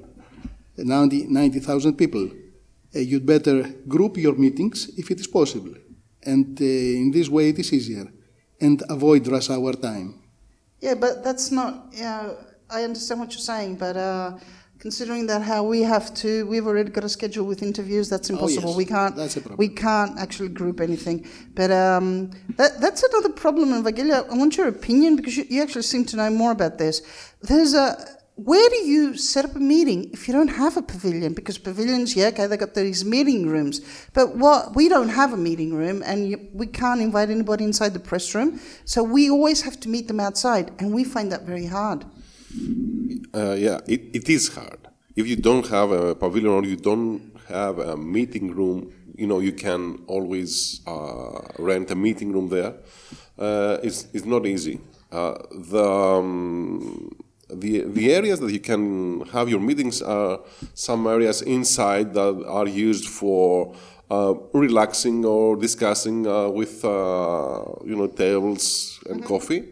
90 0.76 1.26
90,000 1.28 1.94
people. 1.96 2.28
Uh, 2.94 2.98
you'd 2.98 3.24
better 3.24 3.62
group 3.86 4.16
your 4.16 4.34
meetings 4.34 4.90
if 4.96 5.10
it 5.10 5.20
is 5.20 5.28
possible. 5.28 5.74
And 6.22 6.60
uh, 6.60 6.64
in 6.64 7.12
this 7.12 7.28
way, 7.28 7.50
it 7.50 7.58
is 7.60 7.72
easier. 7.72 8.06
And 8.60 8.82
avoid 8.88 9.26
rush 9.28 9.50
hour 9.50 9.72
time. 9.74 10.20
Yeah, 10.80 10.94
but 10.94 11.22
that's 11.22 11.52
not. 11.52 11.92
Yeah, 11.92 12.32
I 12.68 12.82
understand 12.82 13.20
what 13.20 13.30
you're 13.32 13.40
saying, 13.40 13.76
but 13.76 13.96
uh, 13.96 14.32
considering 14.84 15.26
that 15.26 15.40
how 15.40 15.62
we 15.62 15.80
have 15.80 16.12
to, 16.12 16.46
we've 16.46 16.66
already 16.66 16.90
got 16.90 17.04
a 17.04 17.08
schedule 17.08 17.46
with 17.46 17.62
interviews. 17.62 18.06
That's 18.10 18.28
impossible. 18.28 18.68
Oh, 18.68 18.72
yes, 18.72 18.76
We 18.82 18.84
can't. 18.84 19.16
that's 19.16 19.36
a 19.38 19.40
problem. 19.40 19.56
We 19.56 19.70
can't 19.86 20.18
actually 20.24 20.50
group 20.50 20.78
anything. 20.88 21.26
But 21.54 21.70
um, 21.70 22.30
that, 22.58 22.82
that's 22.82 23.02
another 23.02 23.30
problem. 23.30 23.72
And 23.72 23.82
Vagelia, 23.82 24.18
I 24.30 24.34
want 24.36 24.58
your 24.58 24.68
opinion 24.68 25.16
because 25.16 25.38
you, 25.38 25.46
you 25.48 25.62
actually 25.62 25.88
seem 25.92 26.04
to 26.10 26.16
know 26.18 26.28
more 26.28 26.52
about 26.52 26.76
this. 26.76 27.00
There's 27.40 27.72
a. 27.72 27.96
Where 28.36 28.68
do 28.68 28.76
you 28.94 29.16
set 29.16 29.44
up 29.46 29.54
a 29.54 29.60
meeting 29.60 30.10
if 30.12 30.26
you 30.26 30.34
don't 30.34 30.48
have 30.48 30.76
a 30.76 30.82
pavilion? 30.82 31.32
Because 31.34 31.56
pavilions, 31.56 32.16
yeah, 32.16 32.26
okay, 32.32 32.46
they 32.48 32.56
got 32.56 32.74
these 32.74 33.04
meeting 33.04 33.46
rooms, 33.48 33.80
but 34.12 34.34
what 34.36 34.74
we 34.74 34.88
don't 34.88 35.10
have 35.20 35.32
a 35.32 35.36
meeting 35.36 35.72
room, 35.72 36.02
and 36.04 36.28
you, 36.28 36.48
we 36.52 36.66
can't 36.66 37.00
invite 37.00 37.30
anybody 37.30 37.62
inside 37.62 37.92
the 37.94 38.00
press 38.10 38.34
room. 38.34 38.58
So 38.84 39.04
we 39.04 39.30
always 39.30 39.62
have 39.62 39.78
to 39.84 39.88
meet 39.88 40.08
them 40.08 40.18
outside, 40.18 40.72
and 40.80 40.92
we 40.92 41.04
find 41.04 41.30
that 41.30 41.42
very 41.42 41.66
hard. 41.66 42.04
Uh, 43.34 43.54
yeah, 43.54 43.80
it, 43.86 44.14
it 44.14 44.28
is 44.28 44.54
hard. 44.54 44.78
If 45.16 45.26
you 45.26 45.36
don't 45.36 45.66
have 45.68 45.90
a 45.90 46.14
pavilion 46.14 46.52
or 46.52 46.64
you 46.64 46.76
don't 46.76 47.32
have 47.48 47.78
a 47.78 47.96
meeting 47.96 48.54
room, 48.54 48.92
you 49.16 49.26
know, 49.26 49.40
you 49.40 49.52
can 49.52 50.02
always 50.06 50.80
uh, 50.86 51.40
rent 51.58 51.90
a 51.90 51.94
meeting 51.94 52.32
room 52.32 52.48
there. 52.48 52.74
Uh, 53.38 53.78
it's, 53.82 54.06
it's 54.12 54.24
not 54.24 54.46
easy. 54.46 54.80
Uh, 55.10 55.34
the, 55.50 55.84
um, 55.84 57.16
the, 57.48 57.82
the 57.82 58.12
areas 58.12 58.40
that 58.40 58.52
you 58.52 58.60
can 58.60 59.20
have 59.26 59.48
your 59.48 59.60
meetings 59.60 60.02
are 60.02 60.40
some 60.74 61.06
areas 61.06 61.42
inside 61.42 62.14
that 62.14 62.44
are 62.46 62.66
used 62.66 63.08
for 63.08 63.74
uh, 64.10 64.34
relaxing 64.52 65.24
or 65.24 65.56
discussing 65.56 66.26
uh, 66.26 66.48
with, 66.48 66.84
uh, 66.84 67.64
you 67.84 67.96
know, 67.96 68.06
tables 68.06 69.00
and 69.08 69.24
coffee. 69.24 69.64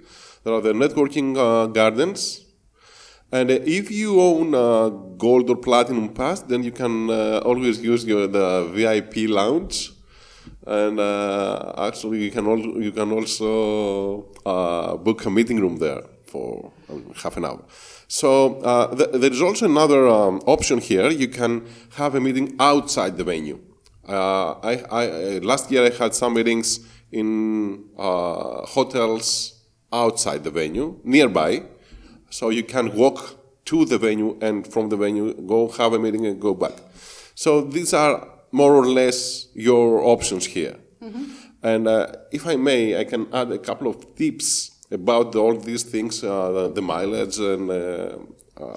There 0.45 0.55
are 0.55 0.61
the 0.61 0.73
networking 0.73 1.37
uh, 1.37 1.67
gardens, 1.67 2.42
and 3.33 3.51
uh, 3.51 3.59
if 3.65 3.91
you 3.91 4.21
own 4.21 4.55
a 4.55 4.91
gold 5.17 5.49
or 5.51 5.57
platinum 5.57 6.09
pass, 6.11 6.41
then 6.41 6.63
you 6.63 6.71
can 6.71 7.11
uh, 7.11 7.41
always 7.45 7.81
use 7.81 8.05
your 8.05 8.27
the 8.27 8.71
VIP 8.75 9.29
lounge, 9.29 9.93
and 10.67 11.01
uh, 11.01 11.73
actually 11.79 12.25
you 12.25 12.31
can 12.31 12.47
al- 12.47 12.83
you 12.83 12.93
can 12.93 13.11
also 13.11 14.27
book 14.99 15.25
a 15.25 15.31
meeting 15.31 15.61
room 15.61 15.79
there 15.79 16.03
for 16.27 16.73
um, 16.89 17.13
half 17.23 17.37
an 17.37 17.45
hour. 17.45 17.61
So 18.09 18.61
uh, 18.61 18.95
th- 18.95 19.11
there 19.13 19.33
is 19.33 19.43
also 19.43 19.67
another 19.67 20.09
um, 20.09 20.41
option 20.47 20.79
here. 20.79 21.09
You 21.11 21.29
can 21.29 21.67
have 21.97 22.15
a 22.15 22.21
meeting 22.21 22.57
outside 22.59 23.17
the 23.17 23.25
venue. 23.25 23.59
Uh, 24.09 24.53
I, 24.61 24.85
I, 24.91 25.39
last 25.39 25.71
year 25.71 25.85
I 25.87 25.91
had 25.91 26.15
some 26.15 26.35
meetings 26.35 26.81
in 27.11 27.85
uh, 27.99 28.67
hotels 28.67 29.61
outside 29.93 30.45
the 30.45 30.51
venue, 30.51 30.99
nearby, 31.05 31.63
so 32.33 32.49
you 32.49 32.63
can 32.63 32.97
walk 32.97 33.39
to 33.67 33.85
the 33.85 33.99
venue 33.99 34.39
and 34.41 34.67
from 34.67 34.89
the 34.89 34.97
venue 34.97 35.35
go 35.35 35.69
have 35.69 35.93
a 35.93 35.99
meeting 35.99 36.27
and 36.27 36.41
go 36.41 36.55
back. 36.55 36.73
So 37.35 37.61
these 37.61 37.93
are 37.95 38.27
more 38.51 38.75
or 38.75 38.87
less 38.87 39.49
your 39.55 40.01
options 40.01 40.47
here. 40.47 40.77
And 41.63 41.87
uh, 41.87 42.07
if 42.33 42.47
I 42.47 42.57
may, 42.57 42.99
I 42.99 43.05
can 43.05 43.33
add 43.33 43.53
a 43.53 43.59
couple 43.59 43.89
of 43.89 44.17
tips 44.17 44.71
about 44.91 45.35
all 45.37 45.57
these 45.57 45.85
things, 45.85 46.25
uh, 46.25 46.51
the, 46.53 46.73
the 46.73 46.83
mileage 46.83 47.39
and 47.39 47.71
uh, 47.71 48.19
uh, 48.57 48.77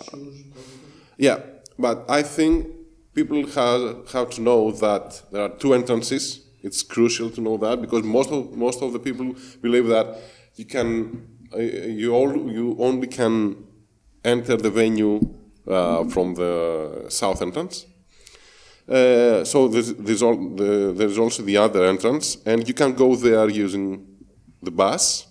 yeah. 1.17 1.39
But 1.79 2.05
I 2.09 2.21
think 2.21 2.67
people 3.13 3.45
have, 3.47 4.11
have 4.11 4.29
to 4.31 4.41
know 4.41 4.71
that 4.71 5.23
there 5.31 5.43
are 5.43 5.49
two 5.49 5.73
entrances. 5.73 6.41
It's 6.61 6.83
crucial 6.83 7.29
to 7.31 7.41
know 7.41 7.57
that 7.57 7.81
because 7.81 8.03
most 8.03 8.31
of 8.31 8.55
most 8.55 8.81
of 8.81 8.91
the 8.93 8.99
people 8.99 9.35
believe 9.61 9.87
that 9.87 10.17
you 10.55 10.65
can 10.65 11.34
you 11.58 12.13
all 12.13 12.51
you 12.51 12.75
only 12.79 13.08
can 13.08 13.55
enter 14.23 14.58
the 14.58 14.69
venue 14.69 15.19
uh, 15.67 16.03
from 16.05 16.36
the 16.36 17.05
south 17.10 17.41
entrance. 17.41 17.86
Uh, 18.88 19.43
so 19.43 19.67
there's, 19.67 19.93
there's, 19.95 20.21
all, 20.21 20.36
the, 20.55 20.93
there's 20.95 21.17
also 21.17 21.41
the 21.41 21.58
other 21.58 21.86
entrance, 21.86 22.38
and 22.45 22.67
you 22.67 22.73
can 22.73 22.93
go 22.93 23.15
there 23.15 23.49
using 23.49 24.05
the 24.62 24.69
bus, 24.69 25.25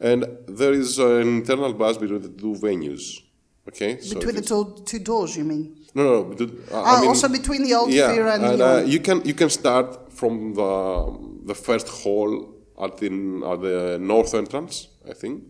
and 0.00 0.24
there 0.48 0.72
is 0.72 0.98
an 0.98 1.22
internal 1.22 1.72
bus 1.72 1.96
between 1.96 2.20
the 2.22 2.28
two 2.28 2.54
venues. 2.54 3.20
Okay, 3.68 4.00
so 4.00 4.14
Between 4.16 4.34
the 4.36 4.42
two, 4.42 4.82
two 4.84 4.98
doors, 4.98 5.36
you 5.36 5.44
mean? 5.44 5.76
no, 5.94 6.02
no, 6.02 6.22
no. 6.32 6.44
uh, 6.44 6.48
Ah, 6.72 6.96
I 6.96 7.00
mean, 7.02 7.08
also 7.10 7.28
between 7.28 7.62
the 7.62 7.74
old 7.74 7.90
yeah, 7.90 8.10
sphere 8.10 8.26
and, 8.28 8.44
and 8.44 8.60
the 8.60 8.66
uh, 8.66 8.80
you 8.80 8.98
can 8.98 9.22
you 9.24 9.34
can 9.34 9.50
start 9.50 10.10
from 10.12 10.54
the 10.54 11.44
the 11.44 11.54
first 11.54 11.86
hall 11.88 12.48
at 12.80 12.96
the 12.96 13.08
at 13.52 13.60
the 13.60 13.98
north 14.00 14.34
entrance, 14.34 14.87
I 15.10 15.14
think, 15.14 15.42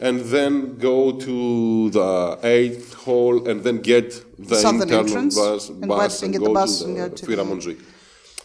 and 0.00 0.20
then 0.20 0.78
go 0.78 1.12
to 1.12 1.90
the 1.90 2.38
eighth 2.42 2.94
hall 2.94 3.48
and 3.48 3.62
then 3.62 3.78
get 3.80 4.08
the 4.38 4.56
Southern 4.56 4.82
internal 4.82 5.06
entrance, 5.06 5.34
bus, 5.34 5.68
and 5.68 5.80
bus 5.88 5.98
what- 5.98 6.22
and 6.22 6.32
get 6.32 6.42
the 6.42 6.50
bus 6.50 6.78
to 6.80 6.84
and 6.84 6.96
the 6.96 7.26
go 7.36 7.44
the- 7.44 7.50
Montjuic. 7.50 7.78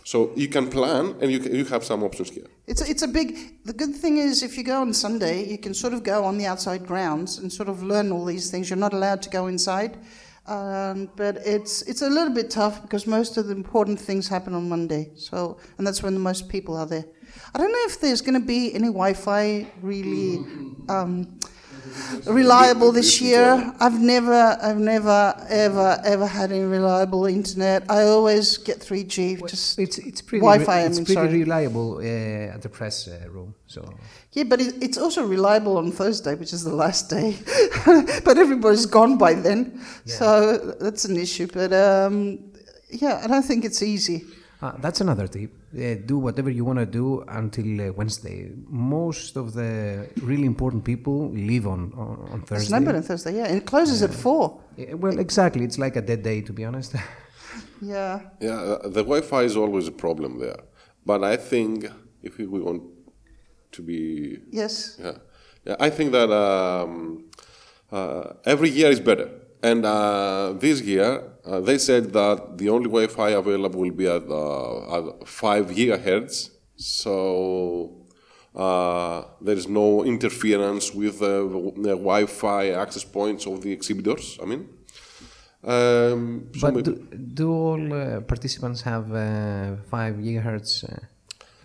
So 0.03 0.31
you 0.35 0.47
can 0.49 0.67
plan 0.69 1.15
and 1.21 1.31
you 1.31 1.39
can, 1.39 1.55
you 1.55 1.63
have 1.65 1.83
some 1.85 2.03
options 2.03 2.29
here. 2.31 2.47
It's 2.67 2.81
a, 2.81 2.89
it's 2.89 3.03
a 3.03 3.07
big. 3.07 3.63
The 3.65 3.73
good 3.73 3.95
thing 3.95 4.17
is, 4.17 4.41
if 4.43 4.57
you 4.57 4.63
go 4.63 4.81
on 4.81 4.93
Sunday, 4.93 5.47
you 5.49 5.57
can 5.59 5.73
sort 5.73 5.93
of 5.93 6.03
go 6.03 6.23
on 6.25 6.37
the 6.37 6.45
outside 6.47 6.85
grounds 6.87 7.37
and 7.37 7.51
sort 7.53 7.69
of 7.69 7.83
learn 7.83 8.11
all 8.11 8.25
these 8.25 8.49
things. 8.49 8.69
You're 8.69 8.79
not 8.87 8.93
allowed 8.93 9.21
to 9.21 9.29
go 9.29 9.47
inside, 9.47 9.97
um, 10.47 11.09
but 11.15 11.37
it's 11.45 11.83
it's 11.83 12.01
a 12.01 12.09
little 12.09 12.33
bit 12.33 12.49
tough 12.49 12.81
because 12.81 13.05
most 13.05 13.37
of 13.37 13.45
the 13.47 13.53
important 13.53 13.99
things 13.99 14.27
happen 14.27 14.53
on 14.55 14.67
Monday. 14.67 15.11
So, 15.15 15.57
and 15.77 15.85
that's 15.85 16.01
when 16.01 16.13
the 16.13 16.19
most 16.19 16.49
people 16.49 16.75
are 16.75 16.87
there. 16.87 17.05
I 17.53 17.57
don't 17.57 17.71
know 17.71 17.83
if 17.83 17.99
there's 17.99 18.21
going 18.21 18.39
to 18.39 18.45
be 18.45 18.73
any 18.73 18.87
Wi-Fi 18.87 19.67
really 19.81 20.37
um, 20.87 21.39
reliable 22.25 22.91
this 22.91 23.21
year. 23.21 23.73
I've 23.79 23.99
never, 23.99 24.57
I've 24.61 24.79
never, 24.79 25.33
ever, 25.49 25.99
ever 26.03 26.27
had 26.27 26.51
any 26.51 26.63
reliable 26.63 27.25
internet. 27.25 27.89
I 27.89 28.03
always 28.03 28.57
get 28.57 28.79
3G. 28.79 29.47
Just 29.49 29.79
It's 29.79 29.97
it's 29.97 30.21
pretty 30.21 30.41
Wi-Fi, 30.41 30.79
I 30.79 30.81
it's 30.81 30.97
mean, 30.97 31.05
pretty 31.05 31.15
sorry. 31.15 31.39
reliable 31.39 31.97
uh, 31.97 32.55
at 32.55 32.61
the 32.61 32.69
press 32.69 33.07
uh, 33.07 33.27
room. 33.29 33.53
So 33.67 33.93
Yeah, 34.31 34.43
but 34.43 34.61
it, 34.61 34.81
it's 34.81 34.97
also 34.97 35.25
reliable 35.25 35.77
on 35.77 35.91
Thursday, 35.91 36.35
which 36.35 36.53
is 36.53 36.63
the 36.63 36.75
last 36.75 37.09
day. 37.09 37.37
but 38.25 38.37
everybody's 38.37 38.85
gone 38.85 39.17
by 39.17 39.33
then, 39.33 39.81
so 40.05 40.57
that's 40.79 41.05
an 41.05 41.17
issue. 41.17 41.47
But 41.51 41.73
um, 41.73 42.39
yeah, 42.89 43.21
I 43.23 43.27
don't 43.27 43.43
think 43.43 43.65
it's 43.65 43.81
easy. 43.81 44.23
Uh, 44.61 44.73
that's 44.79 45.01
another 45.01 45.27
tip. 45.27 45.51
Uh, 45.73 45.95
do 46.05 46.17
whatever 46.17 46.49
you 46.49 46.63
want 46.65 46.79
to 46.79 46.85
do 46.85 47.23
until 47.27 47.81
uh, 47.81 47.91
Wednesday. 47.93 48.51
Most 48.67 49.35
of 49.35 49.53
the 49.53 50.07
really 50.21 50.45
important 50.45 50.83
people 50.83 51.29
leave 51.31 51.65
on 51.67 51.91
on, 51.95 52.29
on 52.33 52.39
It's 52.41 52.49
Thursday. 52.49 52.73
numbered 52.75 52.95
on 52.95 53.03
Thursday, 53.03 53.35
yeah, 53.37 53.45
and 53.47 53.57
it 53.57 53.65
closes 53.65 54.01
at 54.03 54.13
four. 54.13 54.59
Yeah, 54.77 54.93
well, 54.93 55.17
exactly. 55.19 55.63
It's 55.63 55.77
like 55.77 55.95
a 55.95 56.01
dead 56.01 56.21
day, 56.23 56.41
to 56.41 56.53
be 56.53 56.63
honest. 56.65 56.95
Yeah, 57.81 58.19
Yeah, 58.39 58.59
uh, 58.61 58.87
the 58.87 59.03
Wi-Fi 59.03 59.41
is 59.41 59.57
always 59.57 59.87
a 59.87 59.91
problem 59.91 60.37
there. 60.39 60.59
But 61.05 61.23
I 61.23 61.35
think 61.35 61.85
if 62.21 62.37
we 62.37 62.45
want 62.45 62.83
to 63.71 63.81
be 63.81 64.37
yes, 64.51 64.97
Yeah, 65.03 65.17
yeah. 65.65 65.75
I 65.79 65.89
think 65.89 66.11
that 66.11 66.29
um, 66.31 67.25
uh, 67.91 68.33
every 68.45 68.69
year 68.69 68.91
is 68.91 68.99
better. 68.99 69.29
And 69.63 69.85
uh, 69.85 70.53
this 70.57 70.81
year, 70.81 71.23
uh, 71.45 71.59
they 71.59 71.77
said 71.77 72.11
that 72.13 72.57
the 72.57 72.69
only 72.69 72.87
Wi-Fi 72.87 73.29
available 73.29 73.81
will 73.81 73.91
be 73.91 74.07
at, 74.07 74.27
uh, 74.27 74.97
at 74.97 75.27
five 75.27 75.67
gigahertz. 75.67 76.49
So 76.75 78.01
uh, 78.55 79.23
there 79.39 79.55
is 79.55 79.67
no 79.67 80.03
interference 80.03 80.93
with 80.93 81.21
uh, 81.21 81.43
the 81.87 81.95
Wi-Fi 81.95 82.69
access 82.71 83.03
points 83.03 83.45
of 83.45 83.61
the 83.61 83.71
exhibitors. 83.71 84.39
I 84.41 84.45
mean, 84.45 84.67
um, 85.63 86.49
so 86.57 86.71
but 86.71 86.83
do, 86.83 86.95
do 87.33 87.51
all 87.51 87.93
uh, 87.93 88.21
participants 88.21 88.81
have 88.81 89.11
uh, 89.13 89.75
five 89.91 90.15
gigahertz 90.15 90.83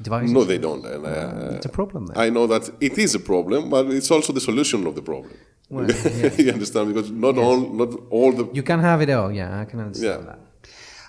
devices? 0.02 0.32
no, 0.32 0.44
they 0.44 0.58
don't. 0.58 0.84
And, 0.84 1.56
It's 1.56 1.64
a 1.64 1.70
problem 1.70 2.06
then. 2.08 2.18
I 2.18 2.28
know 2.28 2.46
that 2.46 2.68
it 2.78 2.98
is 2.98 3.14
a 3.14 3.20
problem, 3.20 3.70
but 3.70 3.86
it's 3.86 4.10
also 4.10 4.34
the 4.34 4.40
solution 4.40 4.86
of 4.86 4.94
the 4.94 5.02
problem. 5.02 5.32
Well, 5.68 5.90
you 6.38 6.52
understand? 6.52 6.94
Because 6.94 7.10
not 7.10 7.36
all, 7.38 7.58
not 7.60 7.90
all 8.10 8.32
the 8.32 8.48
You 8.52 8.62
can 8.62 8.80
have 8.80 9.00
it 9.02 9.10
all. 9.10 9.32
Yeah, 9.32 9.60
I 9.60 9.64
can 9.64 9.80
understand 9.80 10.20
Yeah. 10.24 10.26
that. 10.26 10.38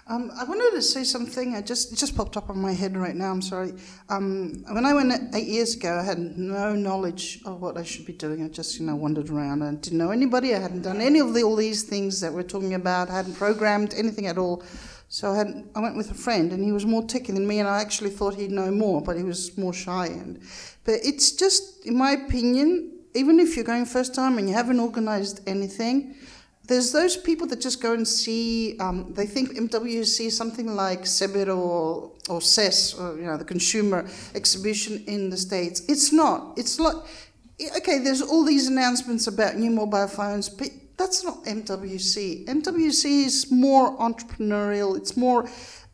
Um, 0.10 0.32
I 0.40 0.46
wanted 0.46 0.74
to 0.74 0.82
say 0.82 1.04
something. 1.04 1.54
I 1.54 1.62
just 1.62 1.92
it 1.92 1.98
just 1.98 2.16
popped 2.16 2.38
up 2.38 2.50
on 2.50 2.58
my 2.60 2.72
head 2.72 2.96
right 2.96 3.14
now. 3.16 3.30
I'm 3.30 3.42
sorry. 3.42 3.74
Um, 4.08 4.64
when 4.72 4.86
I 4.86 4.94
went 4.94 5.12
eight 5.36 5.48
years 5.48 5.76
ago, 5.76 6.00
I 6.00 6.04
had 6.04 6.18
no 6.38 6.76
knowledge 6.76 7.42
of 7.44 7.60
what 7.62 7.78
I 7.78 7.84
should 7.84 8.06
be 8.06 8.14
doing. 8.14 8.42
I 8.42 8.48
just 8.48 8.80
you 8.80 8.86
know 8.86 8.96
wandered 8.96 9.30
around. 9.30 9.64
I 9.64 9.72
didn't 9.74 9.98
know 9.98 10.12
anybody. 10.12 10.56
I 10.56 10.60
hadn't 10.60 10.84
done 10.84 11.02
any 11.02 11.20
of 11.20 11.34
the, 11.34 11.44
all 11.44 11.58
these 11.58 11.84
things 11.84 12.22
that 12.22 12.32
we're 12.32 12.44
talking 12.44 12.74
about. 12.74 13.10
I 13.10 13.16
hadn't 13.16 13.36
programmed 13.36 13.94
anything 13.96 14.28
at 14.28 14.38
all. 14.38 14.64
So 15.10 15.32
I, 15.32 15.38
had, 15.38 15.64
I 15.76 15.80
went 15.82 15.96
with 15.98 16.12
a 16.12 16.14
friend, 16.14 16.52
and 16.54 16.64
he 16.64 16.72
was 16.72 16.86
more 16.86 17.04
techy 17.04 17.34
than 17.34 17.46
me, 17.46 17.60
and 17.60 17.68
I 17.68 17.82
actually 17.82 18.10
thought 18.10 18.36
he'd 18.36 18.52
know 18.52 18.72
more, 18.72 19.02
but 19.02 19.18
he 19.18 19.24
was 19.24 19.58
more 19.58 19.74
shy. 19.74 20.08
And 20.08 20.40
but 20.86 20.96
it's 21.04 21.32
just, 21.34 21.86
in 21.86 21.98
my 21.98 22.12
opinion, 22.12 22.97
even 23.18 23.40
if 23.40 23.56
you're 23.56 23.66
going 23.66 23.86
first 23.86 24.14
time 24.14 24.38
and 24.38 24.48
you 24.48 24.54
haven't 24.54 24.80
organised 24.80 25.42
anything, 25.48 26.16
there's 26.68 26.92
those 26.92 27.18
people 27.18 27.48
that 27.48 27.62
just 27.62 27.82
go 27.82 27.94
and 27.94 28.08
see. 28.08 28.78
Um, 28.80 29.14
they 29.14 29.26
think 29.26 29.52
MWC 29.58 30.28
is 30.28 30.38
something 30.38 30.76
like 30.76 31.02
CEBIT 31.04 31.48
or 31.48 32.12
or 32.30 32.42
CES, 32.42 32.94
or 33.00 33.18
you 33.18 33.26
know, 33.26 33.38
the 33.38 33.46
consumer 33.46 34.06
exhibition 34.36 35.04
in 35.08 35.30
the 35.30 35.38
states. 35.38 35.82
It's 35.88 36.12
not. 36.12 36.58
It's 36.58 36.80
like 36.80 36.96
okay. 37.78 38.00
There's 38.00 38.22
all 38.22 38.44
these 38.44 38.68
announcements 38.68 39.28
about 39.28 39.56
new 39.56 39.72
mobile 39.72 40.08
phones, 40.08 40.50
but 40.50 40.70
that's 40.98 41.24
not 41.24 41.44
MWC. 41.46 42.46
MWC 42.46 43.26
is 43.26 43.52
more 43.52 43.98
entrepreneurial. 43.98 44.98
It's 44.98 45.16
more 45.16 45.50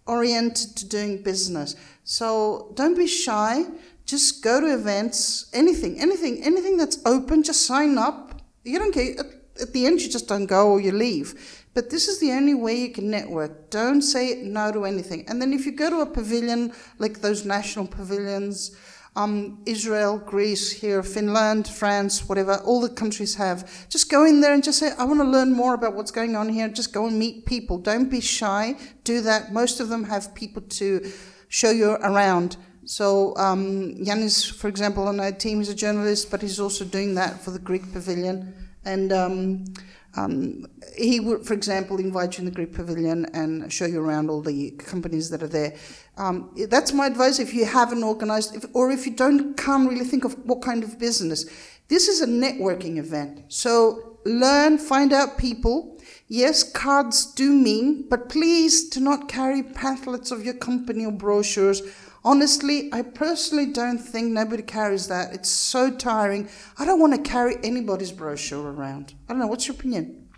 oriented 0.07 0.75
to 0.77 0.87
doing 0.87 1.21
business. 1.21 1.75
So 2.03 2.71
don't 2.73 2.97
be 2.97 3.07
shy. 3.07 3.65
Just 4.13 4.43
go 4.43 4.61
to 4.61 4.71
events. 4.71 5.49
Anything, 5.53 5.99
anything, 5.99 6.43
anything 6.43 6.77
that's 6.77 6.99
open. 7.03 7.41
Just 7.41 7.65
sign 7.65 7.97
up. 7.97 8.43
You 8.63 8.77
don't 8.77 8.93
care. 8.93 9.15
At, 9.19 9.25
at 9.59 9.73
the 9.73 9.87
end, 9.87 10.01
you 10.01 10.07
just 10.07 10.27
don't 10.27 10.45
go 10.45 10.69
or 10.69 10.79
you 10.79 10.91
leave. 10.91 11.65
But 11.73 11.89
this 11.89 12.07
is 12.07 12.19
the 12.19 12.31
only 12.31 12.53
way 12.53 12.75
you 12.75 12.91
can 12.91 13.09
network. 13.09 13.71
Don't 13.71 14.03
say 14.03 14.43
no 14.43 14.71
to 14.71 14.85
anything. 14.85 15.25
And 15.27 15.41
then 15.41 15.51
if 15.51 15.65
you 15.65 15.71
go 15.71 15.89
to 15.89 16.01
a 16.01 16.05
pavilion, 16.05 16.73
like 16.99 17.21
those 17.21 17.43
national 17.43 17.87
pavilions, 17.87 18.77
um, 19.15 19.63
Israel, 19.65 20.19
Greece, 20.19 20.71
here, 20.71 21.01
Finland, 21.01 21.67
France, 21.67 22.29
whatever, 22.29 22.57
all 22.57 22.81
the 22.81 22.89
countries 22.89 23.33
have. 23.33 23.89
Just 23.89 24.11
go 24.11 24.25
in 24.25 24.41
there 24.41 24.53
and 24.53 24.63
just 24.63 24.77
say, 24.77 24.91
I 24.95 25.05
want 25.05 25.21
to 25.21 25.27
learn 25.27 25.51
more 25.51 25.73
about 25.73 25.95
what's 25.95 26.11
going 26.11 26.35
on 26.35 26.49
here. 26.49 26.69
Just 26.69 26.93
go 26.93 27.07
and 27.07 27.17
meet 27.17 27.47
people. 27.47 27.79
Don't 27.79 28.11
be 28.11 28.21
shy. 28.21 28.75
Do 29.05 29.21
that. 29.21 29.51
Most 29.51 29.79
of 29.79 29.89
them 29.89 30.03
have 30.03 30.35
people 30.35 30.61
to 30.61 31.11
show 31.49 31.71
you 31.71 31.93
around. 31.93 32.57
So 32.85 33.35
um, 33.37 33.95
Yanis, 33.95 34.51
for 34.51 34.67
example, 34.67 35.07
on 35.07 35.19
our 35.19 35.31
team, 35.31 35.61
is 35.61 35.69
a 35.69 35.75
journalist, 35.75 36.29
but 36.29 36.41
he's 36.41 36.59
also 36.59 36.85
doing 36.85 37.15
that 37.15 37.41
for 37.41 37.51
the 37.51 37.59
Greek 37.59 37.91
pavilion. 37.93 38.53
And 38.85 39.13
um, 39.13 39.65
um, 40.15 40.67
he 40.97 41.19
would, 41.19 41.45
for 41.45 41.53
example, 41.53 41.99
invite 41.99 42.37
you 42.37 42.41
in 42.41 42.45
the 42.45 42.51
Greek 42.51 42.73
pavilion 42.73 43.25
and 43.33 43.71
show 43.71 43.85
you 43.85 44.01
around 44.01 44.29
all 44.29 44.41
the 44.41 44.71
companies 44.71 45.29
that 45.29 45.41
are 45.41 45.47
there. 45.47 45.75
Um, 46.17 46.53
that's 46.69 46.93
my 46.93 47.07
advice 47.07 47.39
if 47.39 47.53
you 47.53 47.65
haven't 47.65 48.03
organized, 48.03 48.55
if, 48.55 48.65
or 48.73 48.91
if 48.91 49.05
you 49.05 49.13
don't 49.13 49.55
can't 49.57 49.89
really 49.89 50.05
think 50.05 50.23
of 50.25 50.33
what 50.45 50.61
kind 50.61 50.83
of 50.83 50.99
business. 50.99 51.45
This 51.87 52.07
is 52.07 52.21
a 52.21 52.27
networking 52.27 52.97
event. 52.97 53.45
So 53.47 54.19
learn, 54.25 54.77
find 54.77 55.13
out 55.13 55.37
people. 55.37 55.99
Yes, 56.27 56.63
cards 56.63 57.25
do 57.33 57.51
mean, 57.51 58.07
but 58.09 58.29
please 58.29 58.89
do 58.89 58.99
not 58.99 59.27
carry 59.27 59.61
pamphlets 59.63 60.31
of 60.31 60.45
your 60.45 60.53
company 60.53 61.05
or 61.05 61.11
brochures. 61.11 61.81
Honestly, 62.25 62.89
I 62.93 63.01
personally 63.01 63.65
don't 63.65 63.97
think 63.97 64.31
nobody 64.31 64.63
carries 64.63 65.07
that. 65.07 65.33
It's 65.33 65.49
so 65.49 65.91
tiring. 65.91 66.47
I 66.79 66.85
don't 66.85 66.99
want 66.99 67.13
to 67.13 67.21
carry 67.21 67.57
anybody's 67.63 68.13
brochure 68.13 68.71
around. 68.71 69.13
I 69.27 69.33
don't 69.33 69.39
know. 69.39 69.47
What's 69.47 69.67
your 69.67 69.75
opinion? 69.75 70.29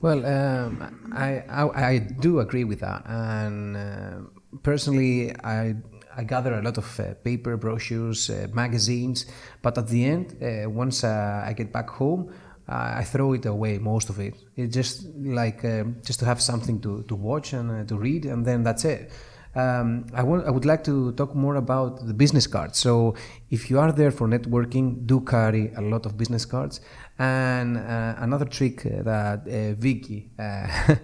Well, 0.00 0.24
um, 0.26 1.12
I, 1.14 1.44
I 1.48 1.90
I 1.92 1.98
do 1.98 2.40
agree 2.40 2.64
with 2.64 2.80
that, 2.80 3.02
and 3.06 3.76
uh, 3.76 4.60
personally, 4.62 5.32
I 5.44 5.76
I 6.16 6.24
gather 6.24 6.54
a 6.54 6.62
lot 6.62 6.76
of 6.76 7.00
uh, 7.00 7.14
paper 7.22 7.56
brochures, 7.56 8.28
uh, 8.28 8.48
magazines, 8.52 9.26
but 9.62 9.78
at 9.78 9.88
the 9.88 10.04
end, 10.04 10.36
uh, 10.42 10.68
once 10.68 11.04
uh, 11.04 11.44
I 11.46 11.52
get 11.52 11.72
back 11.72 11.88
home, 11.88 12.32
I 12.68 13.04
throw 13.04 13.32
it 13.34 13.46
away, 13.46 13.78
most 13.78 14.08
of 14.10 14.18
it. 14.18 14.34
It's 14.56 14.74
just 14.74 15.06
like 15.16 15.64
um, 15.64 15.96
just 16.04 16.20
to 16.20 16.26
have 16.26 16.40
something 16.40 16.80
to, 16.80 17.02
to 17.04 17.14
watch 17.14 17.52
and 17.52 17.70
uh, 17.70 17.84
to 17.84 17.96
read, 17.96 18.24
and 18.24 18.44
then 18.44 18.62
that's 18.62 18.84
it. 18.84 19.10
Um, 19.54 20.06
I, 20.14 20.22
want, 20.22 20.46
I 20.46 20.50
would 20.50 20.64
like 20.64 20.82
to 20.84 21.12
talk 21.12 21.34
more 21.34 21.56
about 21.56 22.06
the 22.06 22.14
business 22.14 22.46
cards. 22.46 22.78
So, 22.78 23.14
if 23.50 23.68
you 23.68 23.78
are 23.78 23.92
there 23.92 24.10
for 24.10 24.26
networking, 24.26 25.06
do 25.06 25.20
carry 25.20 25.72
a 25.74 25.82
lot 25.82 26.06
of 26.06 26.16
business 26.16 26.46
cards. 26.46 26.80
And 27.18 27.76
uh, 27.76 28.14
another 28.18 28.46
trick 28.46 28.86
uh, 28.86 29.02
that 29.02 29.46
uh, 29.46 29.74
Vicky 29.78 30.30
uh, 30.38 30.42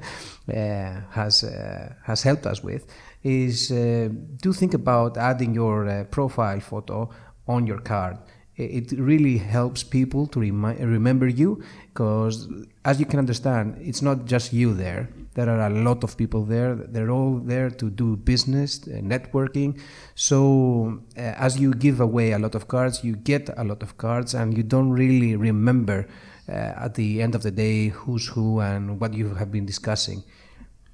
uh, 0.49 1.01
has 1.11 1.45
uh, 1.45 1.93
has 2.05 2.23
helped 2.23 2.47
us 2.47 2.63
with 2.63 2.87
is 3.23 3.69
do 3.69 4.53
think 4.53 4.75
about 4.75 5.17
adding 5.17 5.53
your 5.53 6.07
profile 6.11 6.61
photo 6.61 7.11
on 7.47 7.67
your 7.67 7.79
card. 7.79 8.17
It 8.57 8.93
it 8.93 8.99
really 8.99 9.39
helps 9.39 9.85
people 9.85 10.27
to 10.29 10.41
remi- 10.41 10.83
remember 10.85 11.29
you 11.29 11.63
because, 11.89 12.49
as 12.85 12.99
you 12.99 13.07
can 13.07 13.19
understand, 13.19 13.77
it's 13.81 14.03
not 14.03 14.25
just 14.25 14.53
you 14.53 14.73
there. 14.73 15.09
There 15.39 15.49
are 15.49 15.69
a 15.69 15.71
lot 15.71 16.03
of 16.03 16.17
people 16.17 16.43
there. 16.45 16.75
They're 16.75 17.13
all 17.13 17.39
there 17.39 17.71
to 17.71 17.91
do 17.91 18.17
business, 18.17 18.81
uh, 18.89 18.99
networking. 19.15 19.81
So, 20.17 21.01
uh, 21.17 21.47
as 21.47 21.61
you 21.61 21.75
give 21.75 22.01
away 22.01 22.33
a 22.33 22.41
lot 22.41 22.57
of 22.57 22.67
cards, 22.67 23.05
you 23.05 23.15
get 23.15 23.49
a 23.57 23.63
lot 23.63 23.81
of 23.85 23.97
cards, 23.99 24.35
and 24.35 24.57
you 24.57 24.65
don't 24.65 24.91
really 24.91 25.37
remember 25.37 26.09
uh, 26.49 26.85
at 26.85 26.95
the 26.97 27.23
end 27.23 27.37
of 27.37 27.45
the 27.45 27.53
day 27.53 27.91
who's 27.91 28.27
who 28.27 28.59
and 28.59 29.01
what 29.01 29.15
you 29.15 29.33
have 29.35 29.53
been 29.53 29.65
discussing. 29.65 30.25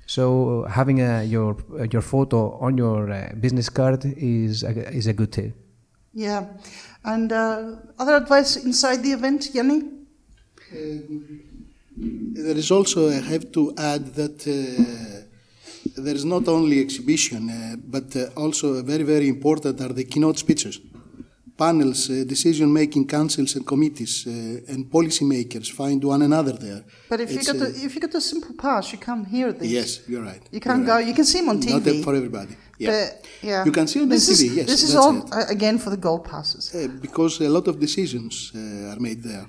So 0.04 0.66
having 0.68 1.00
a, 1.00 1.24
your 1.24 1.56
uh, 1.80 1.86
your 1.90 2.02
photo 2.02 2.58
on 2.60 2.76
your 2.76 3.10
uh, 3.10 3.32
business 3.40 3.70
card 3.70 4.04
is 4.04 4.62
a, 4.62 4.72
is 4.92 5.06
a 5.06 5.14
good 5.14 5.32
tip. 5.32 5.54
Yeah. 6.12 6.44
And 7.02 7.32
uh, 7.32 7.76
other 7.98 8.16
advice 8.16 8.56
inside 8.56 9.02
the 9.02 9.12
event, 9.12 9.54
Yanni? 9.54 9.84
There 11.96 12.56
is 12.56 12.70
also, 12.70 13.08
I 13.08 13.20
have 13.20 13.52
to 13.52 13.72
add 13.76 14.14
that 14.14 14.46
uh, 14.46 16.02
there 16.02 16.14
is 16.14 16.24
not 16.24 16.48
only 16.48 16.80
exhibition, 16.80 17.48
uh, 17.50 17.76
but 17.86 18.14
uh, 18.16 18.26
also 18.36 18.82
very, 18.82 19.04
very 19.04 19.28
important 19.28 19.80
are 19.80 19.92
the 19.92 20.04
keynote 20.04 20.38
speeches. 20.38 20.80
Panels, 21.56 22.10
uh, 22.10 22.24
decision-making 22.26 23.06
councils 23.06 23.54
and 23.54 23.64
committees, 23.64 24.26
uh, 24.26 24.30
and 24.72 24.90
policymakers 24.90 25.70
find 25.70 26.02
one 26.02 26.22
another 26.22 26.52
there. 26.52 26.82
But 27.08 27.20
if 27.20 27.30
you 27.30 27.38
It's, 27.38 27.52
got 27.52 27.62
uh, 27.62 27.70
the, 27.70 27.84
if 27.84 27.94
you 27.94 28.00
got 28.00 28.14
a 28.14 28.20
simple 28.20 28.54
pass, 28.58 28.90
you 28.92 28.98
can't 28.98 29.24
hear 29.28 29.52
these. 29.52 29.70
Yes, 29.70 30.00
you're 30.08 30.22
right. 30.22 30.42
You 30.50 30.58
can't 30.58 30.84
go. 30.84 30.94
right. 30.96 31.06
You 31.06 31.14
can 31.14 31.24
see 31.24 31.38
them 31.38 31.50
on 31.50 31.60
TV. 31.62 31.94
Not 31.94 32.02
for 32.04 32.14
everybody. 32.16 32.56
Yeah. 32.76 32.90
But, 32.90 33.26
yeah. 33.40 33.64
You 33.64 33.70
can 33.70 33.86
see 33.86 34.00
on 34.00 34.08
this 34.08 34.28
TV, 34.28 34.46
Is, 34.48 34.56
yes, 34.56 34.66
This 34.66 34.82
is 34.82 34.96
all 34.96 35.16
it. 35.16 35.32
uh, 35.32 35.44
again 35.48 35.78
for 35.78 35.90
the 35.90 35.96
gold 35.96 36.24
passes. 36.24 36.74
Uh, 36.74 36.88
because 37.00 37.40
a 37.40 37.48
lot 37.48 37.68
of 37.68 37.78
decisions 37.78 38.50
uh, 38.52 38.90
are 38.92 38.98
made 38.98 39.22
there. 39.22 39.46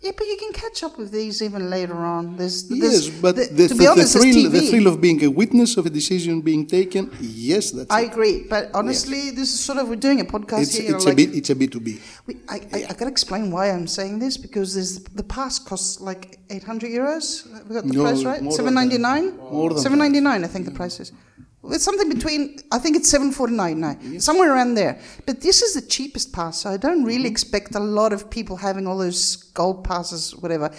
Yeah, 0.00 0.12
but 0.16 0.26
you 0.28 0.36
can 0.38 0.52
catch 0.52 0.84
up 0.84 0.96
with 0.96 1.10
these 1.10 1.42
even 1.42 1.68
later 1.70 1.96
on. 1.96 2.36
There's, 2.36 2.70
Yes, 2.70 3.08
but 3.08 3.34
the- 3.34 3.46
the, 3.46 3.66
to 3.66 3.74
the, 3.74 3.80
be 3.80 3.86
honest, 3.88 4.12
the 4.14 4.20
there's 4.20 4.34
thrill, 4.36 4.50
the 4.52 4.60
thrill 4.70 4.86
of 4.86 5.00
being 5.00 5.24
a 5.24 5.28
witness 5.28 5.76
of 5.76 5.86
a 5.86 5.90
decision 5.90 6.40
being 6.40 6.66
taken, 6.68 7.10
yes, 7.20 7.72
that's 7.72 7.90
I 7.90 8.02
it. 8.02 8.12
agree, 8.12 8.46
but 8.48 8.70
honestly, 8.74 9.30
this 9.32 9.52
is 9.52 9.58
sort 9.58 9.78
of 9.78 9.88
we're 9.88 9.96
doing 9.96 10.20
a 10.20 10.24
podcast 10.24 10.60
It's, 10.62 10.76
here. 10.76 10.94
it's, 10.94 11.04
like, 11.04 11.14
a 11.14 11.16
bit, 11.16 11.34
it's 11.34 11.50
a 11.50 11.56
B2B. 11.56 12.00
we, 12.26 12.36
I, 12.48 12.56
I, 12.72 12.78
I 12.90 12.92
gotta 12.94 13.08
explain 13.08 13.50
why 13.50 13.72
I'm 13.72 13.88
saying 13.88 14.20
this 14.20 14.36
because 14.36 14.74
there's 14.74 15.00
the 15.20 15.24
pass 15.24 15.58
costs 15.58 16.00
like 16.00 16.38
800 16.48 16.90
euros. 16.92 17.44
We 17.68 17.74
got 17.74 17.84
the 17.84 17.92
No, 17.92 18.02
price 18.04 18.22
right. 18.22 18.38
799. 18.52 19.36
More 19.50 19.70
than 19.70 19.78
799, 19.82 20.44
I 20.44 20.46
think 20.46 20.64
the 20.66 20.70
price 20.70 21.00
is. 21.00 21.10
It's 21.64 21.84
something 21.84 22.08
between. 22.08 22.58
I 22.70 22.78
think 22.78 22.96
it's 22.96 23.10
749 23.10 23.80
now, 23.80 24.18
somewhere 24.20 24.52
around 24.54 24.74
there. 24.74 25.00
But 25.26 25.40
this 25.40 25.60
is 25.62 25.74
the 25.74 25.82
cheapest 25.86 26.32
pass, 26.32 26.58
so 26.60 26.70
I 26.70 26.76
don't 26.76 27.04
really 27.04 27.18
Mm-hmm. 27.24 27.26
expect 27.32 27.74
a 27.74 27.80
lot 27.80 28.12
of 28.12 28.30
people 28.30 28.56
having 28.56 28.86
all 28.86 28.98
those 28.98 29.36
gold 29.54 29.84
passes, 29.84 30.34
whatever. 30.36 30.70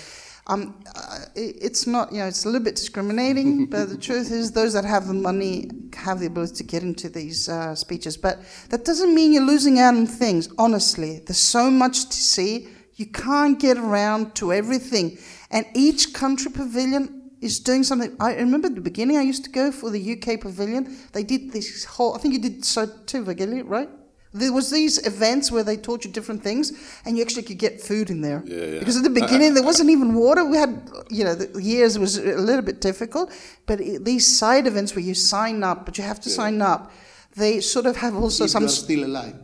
Um, 0.48 0.82
uh, 0.96 1.20
it's 1.36 1.86
not, 1.86 2.12
you 2.12 2.20
know, 2.20 2.28
it's 2.28 2.46
a 2.46 2.48
little 2.48 2.64
bit 2.64 2.76
discriminating, 2.76 3.66
but 3.70 3.90
the 3.90 3.98
truth 3.98 4.32
is, 4.32 4.52
those 4.52 4.74
that 4.74 4.86
have 4.86 5.06
the 5.08 5.14
money 5.14 5.70
have 5.96 6.20
the 6.22 6.26
ability 6.26 6.56
to 6.56 6.64
get 6.64 6.82
into 6.82 7.08
these 7.10 7.48
uh, 7.50 7.76
speeches. 7.76 8.18
But 8.18 8.40
that 8.70 8.84
doesn't 8.86 9.14
mean 9.14 9.32
you're 9.34 9.44
losing 9.46 9.78
out 9.80 9.94
on 9.94 10.08
things. 10.08 10.50
Honestly, 10.58 11.20
there's 11.26 11.38
so 11.38 11.70
much 11.70 12.06
to 12.06 12.16
see. 12.16 12.68
You 12.96 13.06
can't 13.06 13.60
get 13.60 13.78
around 13.78 14.34
to 14.36 14.52
everything, 14.54 15.20
and 15.52 15.66
each 15.76 16.14
country 16.14 16.52
pavilion 16.52 17.19
is 17.42 17.60
doing 17.60 17.84
something. 17.84 18.16
I 18.20 18.36
remember 18.36 18.68
at 18.68 18.76
the 18.76 18.82
beginning, 18.82 19.18
I 19.18 19.22
used 19.22 19.44
to 19.46 19.50
go 19.50 19.72
for 19.72 19.90
the 19.90 20.14
UK 20.14 20.42
pavilion. 20.42 20.98
They 21.14 21.24
did 21.24 21.52
this 21.52 21.86
whole. 21.86 22.16
I 22.16 22.20
think 22.20 22.34
you 22.34 22.42
did 22.42 22.66
so 22.66 22.86
too, 23.06 23.24
Vageli, 23.24 23.64
right? 23.66 23.90
There 24.32 24.54
was 24.54 24.70
these 24.70 25.08
events 25.08 25.52
where 25.52 25.64
they 25.64 25.76
taught 25.76 26.06
you 26.06 26.12
different 26.12 26.44
things, 26.44 26.72
and 27.04 27.18
you 27.18 27.24
actually 27.24 27.44
could 27.44 27.58
get 27.58 27.82
food 27.82 28.12
in 28.12 28.22
there. 28.22 28.44
Yeah, 28.46 28.58
yeah. 28.58 28.80
Because 28.80 28.98
at 28.98 29.04
the 29.04 29.10
beginning 29.10 29.56
there 29.56 29.64
wasn't 29.64 29.90
even 29.90 30.14
water. 30.14 30.46
We 30.46 30.58
had, 30.58 30.88
you 31.10 31.24
know, 31.24 31.34
the 31.34 31.62
years 31.62 31.98
was 31.98 32.18
a 32.18 32.38
little 32.38 32.62
bit 32.62 32.80
difficult. 32.80 33.32
But 33.66 33.82
it, 33.82 34.06
these 34.06 34.28
side 34.28 34.68
events 34.68 34.96
where 34.96 35.04
you 35.04 35.16
sign 35.16 35.64
up, 35.64 35.86
but 35.86 35.98
you 35.98 36.04
have 36.04 36.20
to 36.22 36.30
sign 36.30 36.62
up, 36.62 36.92
they 37.36 37.60
sort 37.60 37.88
of 37.88 37.98
have 37.98 38.16
also 38.16 38.44
if 38.44 38.52
some. 38.52 38.64
you 38.64 38.68
are 38.68 38.70
still 38.70 39.06
alive. 39.06 39.36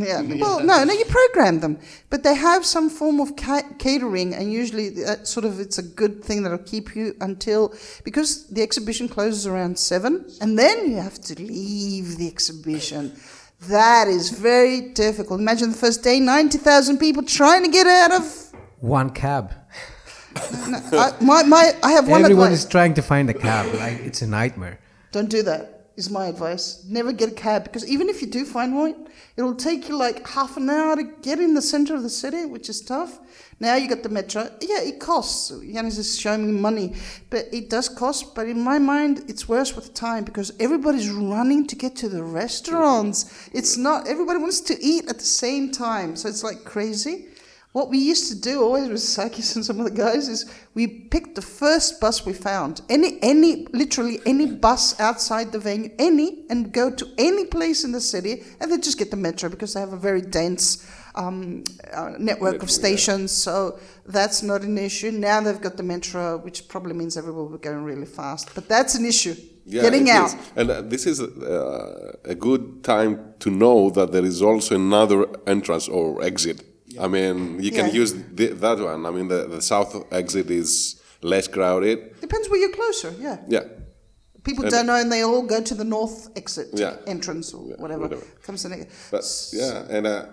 Yeah. 0.00 0.22
Well, 0.22 0.60
no, 0.60 0.84
no, 0.84 0.92
you 0.92 1.04
program 1.04 1.60
them, 1.60 1.78
but 2.10 2.22
they 2.22 2.34
have 2.34 2.64
some 2.64 2.88
form 2.90 3.20
of 3.20 3.36
ca- 3.36 3.68
catering, 3.78 4.34
and 4.34 4.52
usually 4.52 4.88
that 4.90 5.26
sort 5.26 5.44
of 5.44 5.60
it's 5.60 5.78
a 5.78 5.82
good 5.82 6.22
thing 6.24 6.42
that'll 6.42 6.58
keep 6.58 6.94
you 6.94 7.14
until 7.20 7.74
because 8.04 8.46
the 8.48 8.62
exhibition 8.62 9.08
closes 9.08 9.46
around 9.46 9.78
seven, 9.78 10.24
and 10.40 10.58
then 10.58 10.90
you 10.90 10.96
have 10.96 11.20
to 11.22 11.34
leave 11.40 12.16
the 12.16 12.28
exhibition. 12.28 13.12
That 13.68 14.06
is 14.08 14.30
very 14.30 14.80
difficult. 14.92 15.40
Imagine 15.40 15.72
the 15.72 15.76
first 15.76 16.02
day, 16.02 16.20
ninety 16.20 16.58
thousand 16.58 16.98
people 16.98 17.22
trying 17.22 17.64
to 17.64 17.70
get 17.70 17.86
out 17.86 18.12
of. 18.12 18.52
One 18.80 19.10
cab. 19.10 19.54
I, 20.36 21.14
my, 21.20 21.42
my, 21.42 21.72
I 21.82 21.92
have 21.92 22.08
one 22.08 22.22
Everyone 22.22 22.52
is 22.52 22.64
trying 22.64 22.94
to 22.94 23.02
find 23.02 23.28
a 23.30 23.34
cab. 23.34 23.74
Like 23.74 23.98
it's 24.00 24.22
a 24.22 24.26
nightmare. 24.26 24.78
Don't 25.10 25.28
do 25.28 25.42
that. 25.42 25.77
Is 25.98 26.10
my 26.10 26.28
advice. 26.28 26.84
Never 26.88 27.10
get 27.10 27.30
a 27.30 27.34
cab 27.34 27.64
because 27.64 27.84
even 27.88 28.08
if 28.08 28.22
you 28.22 28.28
do 28.28 28.44
find 28.44 28.76
one, 28.76 29.08
it'll 29.36 29.56
take 29.56 29.88
you 29.88 29.96
like 29.96 30.24
half 30.28 30.56
an 30.56 30.70
hour 30.70 30.94
to 30.94 31.02
get 31.02 31.40
in 31.40 31.54
the 31.54 31.60
center 31.60 31.96
of 31.96 32.04
the 32.04 32.08
city, 32.08 32.44
which 32.44 32.68
is 32.68 32.80
tough. 32.80 33.18
Now 33.58 33.74
you 33.74 33.88
got 33.88 34.04
the 34.04 34.08
metro. 34.08 34.48
Yeah, 34.60 34.80
it 34.80 35.00
costs. 35.00 35.50
Yanis 35.50 35.98
is 35.98 36.16
showing 36.16 36.46
me 36.46 36.52
money, 36.52 36.94
but 37.30 37.46
it 37.52 37.68
does 37.68 37.88
cost. 37.88 38.36
But 38.36 38.46
in 38.46 38.62
my 38.62 38.78
mind, 38.78 39.24
it's 39.26 39.48
worse 39.48 39.74
with 39.74 39.92
time 39.92 40.22
because 40.22 40.52
everybody's 40.60 41.10
running 41.10 41.66
to 41.66 41.74
get 41.74 41.96
to 41.96 42.08
the 42.08 42.22
restaurants. 42.22 43.48
It's 43.52 43.76
not. 43.76 44.06
Everybody 44.06 44.38
wants 44.38 44.60
to 44.60 44.80
eat 44.80 45.08
at 45.08 45.18
the 45.18 45.24
same 45.24 45.72
time, 45.72 46.14
so 46.14 46.28
it's 46.28 46.44
like 46.44 46.64
crazy. 46.64 47.26
What 47.72 47.90
we 47.90 47.98
used 47.98 48.28
to 48.32 48.40
do 48.40 48.62
always 48.62 48.88
with 48.88 49.00
Sakis 49.00 49.54
and 49.54 49.64
some 49.64 49.78
of 49.78 49.84
the 49.84 49.90
guys 49.90 50.26
is 50.28 50.50
we 50.74 50.86
picked 50.86 51.34
the 51.34 51.42
first 51.42 52.00
bus 52.00 52.24
we 52.24 52.32
found, 52.32 52.80
any, 52.88 53.18
any, 53.20 53.66
literally 53.72 54.20
any 54.24 54.46
bus 54.46 54.98
outside 54.98 55.52
the 55.52 55.58
venue, 55.58 55.90
any, 55.98 56.44
and 56.48 56.72
go 56.72 56.90
to 56.90 57.06
any 57.18 57.44
place 57.44 57.84
in 57.84 57.92
the 57.92 58.00
city, 58.00 58.42
and 58.60 58.72
then 58.72 58.80
just 58.80 58.98
get 58.98 59.10
the 59.10 59.18
metro 59.18 59.50
because 59.50 59.74
they 59.74 59.80
have 59.80 59.92
a 59.92 59.98
very 59.98 60.22
dense 60.22 60.90
um, 61.14 61.62
uh, 61.92 62.14
network 62.18 62.62
of 62.62 62.70
stations. 62.70 63.32
So 63.32 63.78
that's 64.06 64.42
not 64.42 64.62
an 64.62 64.78
issue. 64.78 65.10
Now 65.10 65.42
they've 65.42 65.60
got 65.60 65.76
the 65.76 65.82
metro, 65.82 66.38
which 66.38 66.68
probably 66.68 66.94
means 66.94 67.18
everyone 67.18 67.50
will 67.50 67.58
be 67.58 67.62
going 67.62 67.84
really 67.84 68.06
fast, 68.06 68.54
but 68.54 68.66
that's 68.66 68.94
an 68.94 69.04
issue. 69.04 69.34
Yeah, 69.66 69.82
Getting 69.82 70.08
out. 70.08 70.28
is. 70.28 70.36
And 70.56 70.70
uh, 70.70 70.80
this 70.80 71.04
is 71.04 71.20
uh, 71.20 72.16
a 72.24 72.34
good 72.34 72.82
time 72.82 73.34
to 73.40 73.50
know 73.50 73.90
that 73.90 74.12
there 74.12 74.24
is 74.24 74.40
also 74.40 74.74
another 74.74 75.26
entrance 75.46 75.86
or 75.86 76.22
exit. 76.22 76.64
I 77.00 77.08
mean, 77.08 77.60
you 77.62 77.70
can 77.70 77.86
Yeah. 77.86 78.00
use 78.02 78.12
the, 78.38 78.46
that 78.64 78.78
one. 78.78 79.06
I 79.06 79.10
mean, 79.10 79.28
the, 79.28 79.46
the 79.46 79.62
south 79.62 79.92
exit 80.12 80.50
is 80.50 81.00
less 81.22 81.46
crowded. 81.48 82.20
Depends 82.20 82.48
where 82.48 82.60
you're 82.60 82.72
closer. 82.80 83.14
Yeah. 83.20 83.38
Yeah. 83.48 83.64
People 84.44 84.64
And- 84.64 84.72
don't 84.72 84.86
know, 84.86 84.94
and 84.94 85.10
they 85.12 85.22
all 85.22 85.42
go 85.42 85.60
to 85.60 85.74
the 85.74 85.84
north 85.84 86.28
exit 86.36 86.68
Yeah. 86.74 86.96
entrance 87.06 87.52
or 87.52 87.62
whatever. 87.82 88.02
whatever. 88.02 88.24
Comes 88.42 88.64
next. 88.64 88.86
But 89.10 89.24
yeah, 89.52 89.96
and 89.96 90.06
uh, 90.06 90.26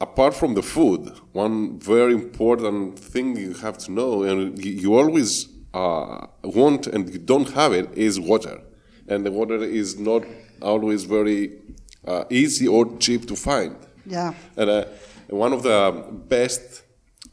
apart 0.00 0.34
from 0.34 0.54
the 0.54 0.62
food, 0.62 1.12
one 1.32 1.78
very 1.78 2.12
important 2.14 2.98
thing 2.98 3.36
you 3.36 3.52
have 3.54 3.76
to 3.78 3.92
know, 3.92 4.22
and 4.22 4.62
you, 4.64 4.72
you 4.72 4.94
always 4.98 5.48
uh, 5.74 6.26
want 6.42 6.86
and 6.88 7.08
you 7.12 7.18
don't 7.18 7.50
have 7.50 7.72
it, 7.72 7.86
is 7.96 8.18
water. 8.18 8.60
And 9.08 9.24
the 9.26 9.30
water 9.30 9.56
is 9.62 9.98
not 9.98 10.22
always 10.62 11.04
very 11.04 11.58
uh, 12.06 12.24
easy 12.30 12.66
or 12.66 12.96
cheap 12.98 13.26
to 13.28 13.36
find. 13.36 13.76
Yeah. 14.06 14.34
And 14.56 14.70
uh, 14.70 14.84
one 15.30 15.52
of 15.52 15.62
the 15.62 16.04
best, 16.28 16.82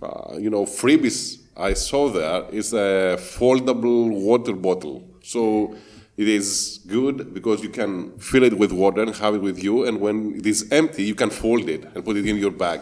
uh, 0.01 0.37
you 0.37 0.49
know, 0.49 0.65
freebies 0.65 1.39
I 1.57 1.73
saw 1.73 2.09
there 2.09 2.45
is 2.51 2.73
a 2.73 3.17
foldable 3.17 4.11
water 4.11 4.53
bottle. 4.53 5.03
So 5.23 5.75
it 6.15 6.27
is 6.27 6.79
good 6.87 7.33
because 7.33 7.63
you 7.63 7.69
can 7.69 8.17
fill 8.19 8.43
it 8.43 8.57
with 8.57 8.71
water 8.71 9.01
and 9.01 9.15
have 9.15 9.33
it 9.35 9.41
with 9.41 9.63
you, 9.63 9.85
and 9.85 9.99
when 9.99 10.35
it 10.35 10.45
is 10.45 10.67
empty, 10.71 11.03
you 11.03 11.15
can 11.15 11.31
fold 11.31 11.67
it 11.67 11.83
and 11.95 12.05
put 12.05 12.15
it 12.15 12.27
in 12.27 12.37
your 12.37 12.51
bag. 12.51 12.81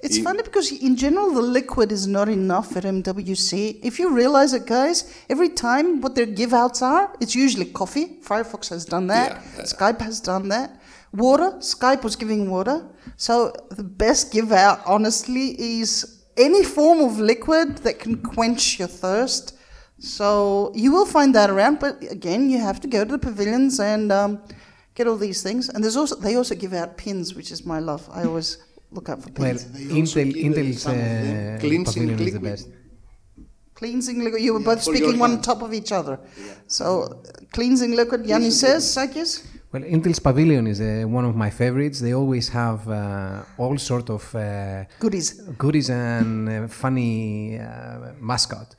It's 0.00 0.16
In- 0.16 0.24
funny 0.24 0.42
because 0.42 0.72
in 0.72 0.96
general 0.96 1.30
the 1.30 1.42
liquid 1.42 1.92
is 1.92 2.06
not 2.06 2.28
enough 2.28 2.76
at 2.76 2.84
MWC. 2.84 3.80
If 3.82 3.98
you 3.98 4.10
realize 4.10 4.54
it, 4.54 4.66
guys, 4.66 5.14
every 5.28 5.50
time 5.50 6.00
what 6.00 6.14
their 6.14 6.26
give 6.26 6.54
outs 6.54 6.80
are, 6.80 7.12
it's 7.20 7.34
usually 7.34 7.66
coffee. 7.66 8.18
Firefox 8.24 8.70
has 8.70 8.84
done 8.86 9.08
that. 9.08 9.42
Yeah. 9.56 9.62
Skype 9.64 10.00
has 10.00 10.20
done 10.20 10.48
that. 10.48 10.79
Water. 11.12 11.52
Skype 11.58 12.04
was 12.04 12.16
giving 12.16 12.50
water. 12.50 12.86
So 13.16 13.52
the 13.70 13.82
best 13.82 14.32
give 14.32 14.52
out, 14.52 14.80
honestly, 14.86 15.60
is 15.60 16.22
any 16.36 16.62
form 16.64 17.00
of 17.00 17.18
liquid 17.18 17.78
that 17.78 17.98
can 17.98 18.22
quench 18.22 18.78
your 18.78 18.88
thirst. 18.88 19.56
So 19.98 20.72
you 20.74 20.92
will 20.92 21.04
find 21.06 21.34
that 21.34 21.50
around, 21.50 21.78
but 21.80 22.00
again, 22.10 22.48
you 22.48 22.58
have 22.58 22.80
to 22.80 22.88
go 22.88 23.04
to 23.04 23.10
the 23.10 23.18
pavilions 23.18 23.80
and 23.80 24.10
um, 24.10 24.40
get 24.94 25.06
all 25.06 25.16
these 25.16 25.42
things. 25.42 25.68
And 25.68 25.84
there's 25.84 25.96
also 25.96 26.16
they 26.16 26.36
also 26.36 26.54
give 26.54 26.72
out 26.72 26.96
pins, 26.96 27.34
which 27.34 27.50
is 27.50 27.66
my 27.66 27.80
love. 27.80 28.08
I 28.12 28.24
always 28.24 28.58
look 28.90 29.08
out 29.08 29.22
for 29.22 29.30
pins. 29.30 29.66
They 29.72 30.00
also 30.00 30.20
Intel, 30.20 30.34
Intel's 30.42 30.82
some 30.82 30.92
of 30.92 30.98
them 30.98 31.56
uh, 31.56 31.60
cleansing 31.60 31.84
pavilion 31.84 32.10
is 32.10 32.18
the 32.18 32.24
liquid. 32.24 32.42
best. 32.42 32.68
Cleansing 33.74 34.24
liquid. 34.24 34.42
You 34.42 34.54
were 34.54 34.60
Yeah, 34.60 34.64
both 34.66 34.82
speaking 34.82 35.18
one 35.18 35.32
on 35.32 35.42
top 35.42 35.62
of 35.62 35.74
each 35.74 35.92
other. 35.92 36.18
So 36.66 37.02
uh, 37.02 37.44
cleansing 37.52 37.94
liquid. 37.94 38.24
Yanni 38.26 38.50
says, 38.50 38.90
Sakis. 38.90 39.46
Well, 39.72 39.82
Intel's 39.82 40.18
Pavilion 40.18 40.66
is 40.66 40.80
uh, 40.80 41.04
one 41.06 41.24
of 41.24 41.36
my 41.36 41.48
favorites. 41.48 42.00
They 42.00 42.12
always 42.12 42.48
have 42.48 42.88
uh, 42.88 43.42
all 43.56 43.78
sort 43.78 44.10
of 44.10 44.34
uh, 44.34 44.84
Goodies. 44.98 45.40
goodies 45.56 45.90
and 45.90 46.48
uh, 46.48 46.66
funny 46.66 47.56
uh, 47.60 48.14
mascot. 48.18 48.74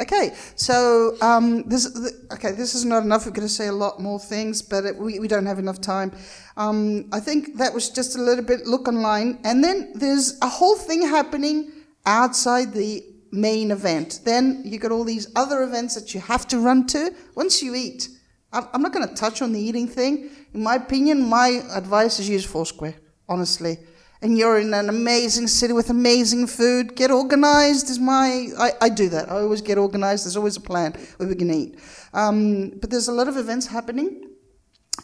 Okay, 0.00 0.34
so 0.56 1.16
um, 1.20 1.62
this 1.68 1.92
th- 1.92 2.14
okay. 2.32 2.52
This 2.52 2.74
is 2.74 2.84
not 2.84 3.04
enough. 3.04 3.24
We're 3.26 3.32
going 3.32 3.46
to 3.46 3.54
say 3.54 3.68
a 3.68 3.72
lot 3.72 4.00
more 4.00 4.18
things, 4.18 4.62
but 4.62 4.84
it, 4.84 4.96
we, 4.96 5.20
we 5.20 5.28
don't 5.28 5.46
have 5.46 5.58
enough 5.60 5.80
time. 5.80 6.10
Um, 6.56 7.08
I 7.12 7.20
think 7.20 7.58
that 7.58 7.72
was 7.72 7.90
just 7.90 8.16
a 8.16 8.20
little 8.20 8.44
bit 8.44 8.66
look 8.66 8.88
online, 8.88 9.38
and 9.44 9.62
then 9.62 9.92
there's 9.94 10.38
a 10.42 10.48
whole 10.48 10.74
thing 10.74 11.02
happening 11.02 11.70
outside 12.06 12.72
the 12.72 13.04
main 13.30 13.70
event. 13.70 14.20
Then 14.24 14.62
you 14.64 14.78
got 14.78 14.90
all 14.90 15.04
these 15.04 15.30
other 15.36 15.62
events 15.62 15.94
that 15.94 16.14
you 16.14 16.20
have 16.20 16.48
to 16.48 16.58
run 16.58 16.86
to 16.88 17.14
once 17.36 17.62
you 17.62 17.74
eat. 17.76 18.08
I'm, 18.52 18.82
not 18.82 18.92
going 18.92 19.08
to 19.08 19.14
touch 19.14 19.42
on 19.42 19.52
the 19.52 19.60
eating 19.60 19.86
thing. 19.86 20.30
In 20.52 20.62
my 20.62 20.74
opinion, 20.76 21.28
my 21.28 21.62
advice 21.72 22.18
is 22.18 22.28
use 22.28 22.44
Foursquare. 22.44 22.94
Honestly 23.28 23.78
and 24.22 24.36
you're 24.36 24.58
in 24.58 24.74
an 24.74 24.88
amazing 24.88 25.46
city 25.46 25.72
with 25.72 25.90
amazing 25.90 26.46
food, 26.46 26.94
get 26.94 27.10
organized 27.10 27.88
is 27.88 27.98
my. 27.98 28.48
I, 28.58 28.72
I 28.82 28.88
do 28.88 29.08
that. 29.08 29.30
I 29.30 29.36
always 29.36 29.62
get 29.62 29.78
organized. 29.78 30.24
There's 30.24 30.36
always 30.36 30.56
a 30.56 30.60
plan 30.60 30.92
where 31.16 31.28
we're 31.28 31.34
going 31.34 31.48
to 31.48 31.56
eat. 31.56 31.78
Um, 32.12 32.70
but 32.80 32.90
there's 32.90 33.08
a 33.08 33.12
lot 33.12 33.28
of 33.28 33.36
events 33.36 33.66
happening. 33.66 34.28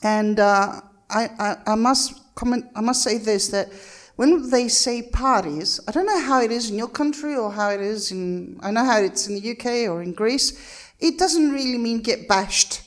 And 0.03 0.39
uh, 0.39 0.81
I, 1.09 1.31
I, 1.39 1.57
I 1.67 1.75
must 1.75 2.35
comment, 2.35 2.67
I 2.75 2.83
must 2.83 3.03
say 3.03 3.17
this 3.17 3.49
that 3.49 3.73
when 4.17 4.51
they 4.51 4.69
say 4.69 5.03
parties, 5.03 5.81
I 5.89 5.93
don't 5.93 6.07
know 6.07 6.21
how 6.21 6.43
it 6.43 6.51
is 6.51 6.71
in 6.71 6.77
your 6.77 6.89
country 6.89 7.35
or 7.37 7.53
how 7.53 7.71
it 7.71 7.81
is 7.81 8.13
in, 8.13 8.59
I 8.63 8.71
know 8.71 8.85
how 8.85 9.01
it's 9.01 9.29
in 9.29 9.41
the 9.41 9.51
UK 9.53 9.91
or 9.91 10.03
in 10.03 10.13
Greece. 10.13 10.93
It 10.99 11.19
doesn't 11.19 11.53
really 11.53 11.79
mean 11.79 12.01
get 12.01 12.29
bashed 12.29 12.83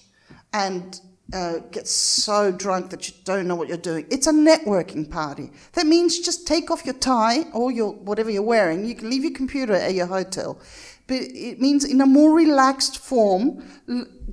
and 0.53 0.99
uh, 1.33 1.59
get 1.71 1.88
so 1.88 2.51
drunk 2.51 2.89
that 2.89 3.07
you 3.07 3.13
don't 3.23 3.47
know 3.47 3.55
what 3.55 3.67
you're 3.67 3.77
doing. 3.77 4.05
It's 4.09 4.27
a 4.27 4.31
networking 4.31 5.09
party. 5.09 5.51
That 5.73 5.85
means 5.85 6.19
just 6.19 6.47
take 6.47 6.71
off 6.71 6.85
your 6.85 6.95
tie 6.95 7.43
or 7.53 7.71
your 7.71 7.93
whatever 7.93 8.29
you're 8.29 8.41
wearing. 8.41 8.85
You 8.85 8.95
can 8.95 9.09
leave 9.09 9.23
your 9.23 9.33
computer 9.33 9.73
at 9.73 9.93
your 9.93 10.07
hotel. 10.07 10.59
But 11.07 11.17
it 11.21 11.59
means 11.59 11.85
in 11.85 12.01
a 12.01 12.05
more 12.05 12.35
relaxed 12.35 12.99
form, 12.99 13.63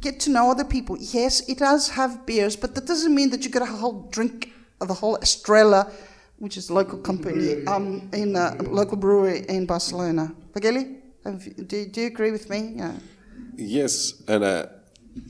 get 0.01 0.21
to 0.21 0.31
know 0.31 0.51
other 0.51 0.65
people. 0.65 0.97
Yes, 1.01 1.47
it 1.49 1.59
does 1.59 1.89
have 1.91 2.27
beers, 2.27 2.55
but 2.55 2.75
that 2.75 2.87
doesn't 2.87 3.15
mean 3.15 3.31
that 3.31 3.45
you 3.45 3.51
get 3.51 3.63
a 3.63 3.67
whole 3.67 4.09
drink 4.11 4.53
of 4.81 4.89
the 4.89 4.95
whole 4.95 5.17
Estrella, 5.17 5.91
which 6.39 6.59
is 6.59 6.69
a 6.69 6.75
local 6.75 6.99
company, 6.99 7.65
um, 7.67 8.11
in 8.13 8.37
a 8.37 8.55
local 8.63 8.99
brewery 8.99 9.47
in 9.49 9.65
Barcelona. 9.65 10.35
Vageli, 10.53 11.01
do, 11.67 11.87
do 11.87 12.01
you 12.03 12.07
agree 12.09 12.31
with 12.31 12.51
me? 12.51 12.75
Yeah. 12.77 12.93
Yes, 13.57 14.23
and 14.29 14.45
uh, 14.45 14.67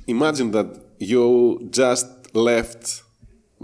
imagine 0.07 0.51
that 0.53 0.67
you 0.99 1.69
just 1.71 2.35
left 2.35 3.03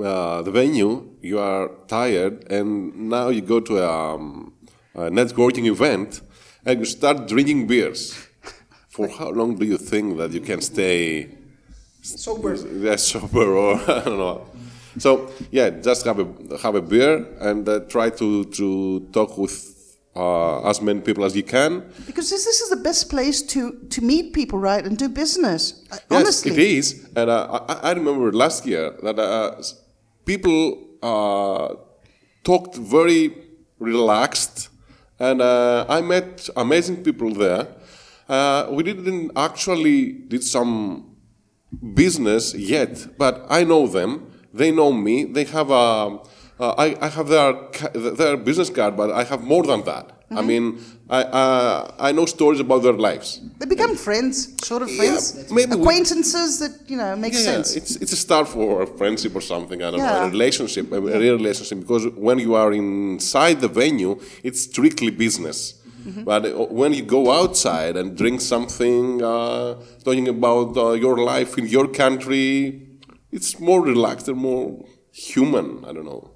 uh, 0.03 0.43
the 0.43 0.51
venue, 0.51 1.09
you 1.21 1.39
are 1.39 1.71
tired, 1.89 2.51
and 2.51 3.09
now 3.11 3.29
you 3.29 3.41
go 3.41 3.61
to 3.61 3.79
a, 3.79 4.15
um, 4.15 4.53
a 4.95 5.11
networking 5.11 5.67
event 5.67 6.23
and 6.65 6.81
you 6.81 6.85
start 6.85 7.29
drinking 7.29 7.67
beers. 7.67 8.29
For 8.89 9.09
how 9.09 9.31
long 9.31 9.57
do 9.57 9.65
you 9.65 9.79
think 9.79 10.19
that 10.19 10.33
you 10.33 10.41
can 10.41 10.61
stay 10.61 11.31
Sober. 12.03 12.55
yeah, 12.55 12.97
sober 12.97 13.55
or 13.55 13.75
I 13.91 14.01
don't 14.05 14.19
know? 14.19 14.47
So 14.99 15.31
yeah, 15.51 15.71
just 15.71 16.05
have 16.05 16.19
a 16.19 16.59
have 16.59 16.75
a 16.75 16.83
beer 16.83 17.27
and 17.41 17.67
uh, 17.67 17.81
try 17.89 18.11
to 18.11 18.45
to 18.45 19.09
talk 19.13 19.39
with 19.39 19.72
uh, 20.15 20.69
as 20.69 20.81
many 20.83 21.01
people 21.01 21.25
as 21.25 21.35
you 21.35 21.43
can. 21.43 21.81
Because 22.07 22.31
this, 22.31 22.45
this 22.45 22.61
is 22.61 22.71
the 22.71 22.77
best 22.77 23.09
place 23.09 23.43
to, 23.43 23.79
to 23.91 24.01
meet 24.03 24.33
people, 24.33 24.59
right, 24.59 24.85
and 24.85 24.97
do 24.99 25.09
business. 25.09 25.85
Uh, 25.91 25.97
Yes, 26.11 26.21
Honestly. 26.21 26.53
it 26.53 26.59
is. 26.59 27.09
And 27.17 27.31
uh, 27.31 27.61
I, 27.69 27.91
I 27.91 27.93
remember 27.93 28.33
last 28.33 28.67
year 28.67 28.93
that 29.03 29.19
uh, 29.19 29.63
people 30.25 30.87
uh, 31.03 31.75
talked 32.45 32.77
very 32.77 33.35
relaxed, 33.79 34.69
and 35.19 35.41
uh, 35.41 35.87
I 35.89 36.01
met 36.01 36.49
amazing 36.57 37.03
people 37.05 37.33
there. 37.35 37.69
Uh, 38.29 38.69
we 38.71 38.83
didn't 38.83 39.31
actually 39.37 40.13
did 40.13 40.45
some 40.45 41.17
business 41.95 42.55
yet, 42.55 43.07
but 43.19 43.47
I 43.49 43.65
know 43.65 43.87
them. 43.87 44.31
They 44.53 44.71
know 44.71 44.93
me. 44.93 45.25
They 45.25 45.45
have 45.45 45.71
a. 45.71 46.19
Uh, 46.61 46.75
I, 46.79 46.97
I 47.01 47.09
have 47.09 47.29
their 47.29 47.53
their 48.21 48.37
business 48.37 48.71
card, 48.71 48.97
but 48.97 49.11
I 49.11 49.25
have 49.25 49.43
more 49.43 49.65
than 49.65 49.83
that. 49.85 50.07
I 50.31 50.41
mean, 50.41 50.79
I 51.11 51.23
uh, 51.25 52.09
I 52.09 52.13
know 52.13 52.25
stories 52.27 52.61
about 52.61 52.83
their 52.83 52.95
lives. 53.09 53.41
They 53.59 53.67
become 53.67 53.95
friends, 53.97 54.37
sort 54.65 54.83
of 54.83 54.89
Yeah, 54.89 54.97
friends. 54.97 55.51
maybe 55.51 55.75
we- 55.75 55.81
Acquaintances 55.83 56.59
that, 56.61 56.73
you 56.91 56.97
know, 56.97 57.15
make 57.17 57.35
Yeah, 57.35 57.51
sense. 57.53 57.77
it's 57.77 57.97
it's 58.03 58.13
a 58.13 58.17
start 58.17 58.47
for 58.49 58.83
a 58.83 58.87
friendship 58.87 59.35
or 59.37 59.43
something. 59.43 59.79
I 59.83 59.91
don't 59.91 60.01
know, 60.01 60.23
a 60.27 60.31
relationship, 60.31 60.91
a, 60.93 60.97
a 60.97 61.19
real 61.25 61.37
relationship. 61.43 61.81
Because 61.81 62.05
when 62.29 62.39
you 62.39 62.55
are 62.55 62.73
inside 62.73 63.57
the 63.61 63.69
venue, 63.69 64.13
it's 64.43 64.61
strictly 64.71 65.11
business. 65.11 65.59
Mm-hmm. 66.09 66.25
But 66.25 66.47
uh, 66.47 66.51
when 66.81 66.91
you 66.95 67.03
go 67.19 67.23
outside 67.41 67.95
and 68.01 68.17
drink 68.17 68.41
something, 68.41 69.23
uh, 69.23 69.75
talking 70.07 70.29
about 70.29 70.69
uh, 70.77 70.93
your 71.05 71.17
life 71.33 71.59
in 71.61 71.67
your 71.77 71.87
country, 71.89 72.53
it's 73.37 73.61
more 73.61 73.81
relaxed 73.93 74.29
and 74.29 74.39
more 74.39 74.67
human. 75.13 75.85
I 75.85 75.93
don't 75.93 76.05
know. 76.05 76.31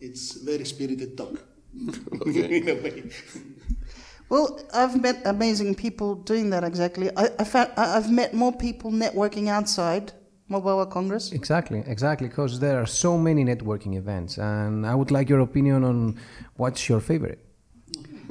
It's 0.00 0.32
very 0.42 0.64
spirited 0.64 1.16
talk. 1.16 1.34
Okay. 2.26 2.56
in 2.60 2.68
a 2.68 2.74
way. 2.74 3.10
Well, 4.28 4.60
I've 4.72 5.00
met 5.00 5.22
amazing 5.24 5.74
people 5.74 6.14
doing 6.14 6.50
that 6.50 6.64
exactly. 6.64 7.10
I, 7.16 7.28
I 7.38 7.44
found, 7.44 7.70
I- 7.76 7.96
I've 7.96 8.10
met 8.10 8.32
more 8.34 8.52
people 8.52 8.90
networking 8.90 9.48
outside 9.48 10.12
Mobile 10.48 10.76
World 10.76 10.90
Congress. 10.90 11.32
Exactly, 11.32 11.82
exactly, 11.86 12.28
because 12.28 12.58
there 12.60 12.78
are 12.80 12.86
so 12.86 13.16
many 13.18 13.44
networking 13.44 13.96
events, 13.96 14.38
and 14.38 14.86
I 14.86 14.94
would 14.94 15.10
like 15.10 15.28
your 15.28 15.40
opinion 15.40 15.84
on 15.84 16.18
what's 16.56 16.88
your 16.88 17.00
favorite. 17.00 17.38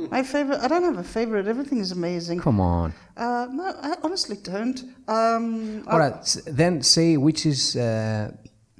My 0.09 0.23
favorite, 0.23 0.59
I 0.61 0.67
don't 0.67 0.83
have 0.83 0.97
a 0.97 1.03
favorite, 1.03 1.47
everything 1.47 1.79
is 1.79 1.91
amazing. 1.91 2.39
Come 2.39 2.59
on. 2.59 2.93
Uh, 3.17 3.47
no, 3.51 3.63
I 3.81 3.95
honestly 4.03 4.37
don't. 4.41 4.79
Um, 5.07 5.83
All 5.87 5.99
right, 5.99 6.13
s- 6.13 6.41
then 6.47 6.81
say 6.81 7.17
which 7.17 7.45
is 7.45 7.75
uh, 7.75 8.31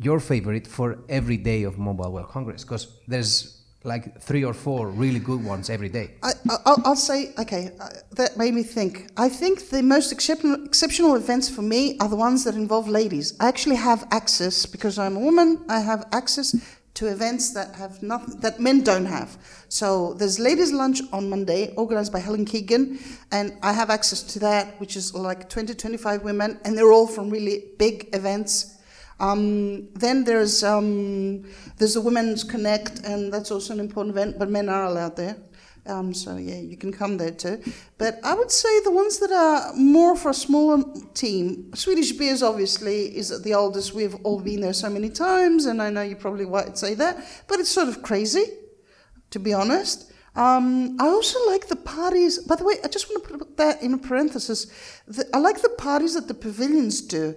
your 0.03 0.19
favorite 0.19 0.67
for 0.67 0.97
every 1.09 1.37
day 1.37 1.63
of 1.63 1.77
Mobile 1.77 2.11
World 2.11 2.29
Congress, 2.29 2.63
because 2.63 2.87
there's 3.07 3.57
like 3.83 4.21
three 4.21 4.43
or 4.43 4.53
four 4.53 4.87
really 4.89 5.19
good 5.19 5.43
ones 5.43 5.69
every 5.69 5.89
day. 5.89 6.11
I, 6.21 6.31
I- 6.49 6.57
I'll, 6.65 6.81
I'll 6.85 6.95
say, 6.95 7.33
okay, 7.39 7.71
uh, 7.79 7.89
that 8.11 8.37
made 8.37 8.53
me 8.53 8.63
think. 8.63 9.09
I 9.17 9.27
think 9.29 9.69
the 9.69 9.81
most 9.81 10.11
exceptional, 10.11 10.63
exceptional 10.65 11.15
events 11.15 11.49
for 11.49 11.63
me 11.63 11.97
are 11.99 12.07
the 12.09 12.15
ones 12.15 12.43
that 12.43 12.55
involve 12.55 12.87
ladies. 12.87 13.33
I 13.39 13.47
actually 13.47 13.77
have 13.77 14.05
access, 14.11 14.65
because 14.65 14.99
I'm 14.99 15.15
a 15.17 15.19
woman, 15.19 15.63
I 15.67 15.79
have 15.79 16.05
access 16.11 16.55
to 16.93 17.07
events 17.07 17.53
that 17.53 17.73
have 17.75 18.03
nothing, 18.03 18.39
that 18.41 18.59
men 18.59 18.81
don't 18.83 19.05
have. 19.05 19.37
So 19.69 20.13
there's 20.13 20.37
ladies' 20.39 20.71
lunch 20.73 21.01
on 21.11 21.29
Monday, 21.29 21.73
organized 21.75 22.11
by 22.13 22.19
Helen 22.19 22.45
Keegan, 22.45 22.99
and 23.31 23.53
I 23.63 23.71
have 23.73 23.89
access 23.89 24.21
to 24.33 24.39
that, 24.39 24.79
which 24.79 24.95
is 24.95 25.13
like 25.15 25.49
20, 25.49 25.73
25 25.73 26.23
women, 26.23 26.59
and 26.65 26.77
they're 26.77 26.91
all 26.91 27.07
from 27.07 27.29
really 27.29 27.65
big 27.79 28.09
events. 28.13 28.77
Um, 29.21 29.87
then 29.93 30.23
there's 30.23 30.63
um, 30.63 31.43
there's 31.77 31.93
the 31.93 32.01
Women's 32.01 32.43
Connect, 32.43 32.99
and 33.05 33.31
that's 33.31 33.51
also 33.51 33.73
an 33.73 33.79
important 33.79 34.15
event, 34.15 34.39
but 34.39 34.49
men 34.49 34.67
are 34.67 34.85
allowed 34.85 35.15
there. 35.15 35.37
Um, 35.85 36.13
so 36.13 36.37
yeah, 36.37 36.59
you 36.59 36.75
can 36.75 36.91
come 36.91 37.17
there 37.17 37.31
too. 37.31 37.61
But 37.97 38.19
I 38.23 38.33
would 38.33 38.51
say 38.51 38.81
the 38.81 38.91
ones 38.91 39.19
that 39.19 39.31
are 39.31 39.73
more 39.75 40.15
for 40.15 40.29
a 40.29 40.33
smaller 40.33 40.83
team, 41.13 41.71
Swedish 41.75 42.11
Beers 42.13 42.41
obviously 42.43 43.15
is 43.15 43.41
the 43.43 43.53
oldest. 43.53 43.93
We've 43.93 44.15
all 44.23 44.39
been 44.39 44.61
there 44.61 44.73
so 44.73 44.89
many 44.89 45.09
times, 45.09 45.65
and 45.65 45.81
I 45.81 45.91
know 45.91 46.01
you 46.01 46.15
probably 46.15 46.45
won't 46.45 46.77
say 46.77 46.95
that, 46.95 47.23
but 47.47 47.59
it's 47.59 47.69
sort 47.69 47.89
of 47.89 48.01
crazy, 48.01 48.45
to 49.29 49.39
be 49.39 49.53
honest. 49.53 50.11
Um, 50.35 50.97
I 50.99 51.07
also 51.07 51.39
like 51.47 51.67
the 51.67 51.75
parties. 51.75 52.39
By 52.39 52.55
the 52.55 52.63
way, 52.63 52.75
I 52.83 52.87
just 52.87 53.09
want 53.09 53.23
to 53.23 53.37
put 53.37 53.57
that 53.57 53.83
in 53.83 53.93
a 53.93 53.97
parenthesis. 53.97 54.67
The, 55.07 55.29
I 55.33 55.39
like 55.39 55.61
the 55.61 55.75
parties 55.77 56.13
that 56.15 56.27
the 56.27 56.33
pavilions 56.33 57.01
do. 57.01 57.35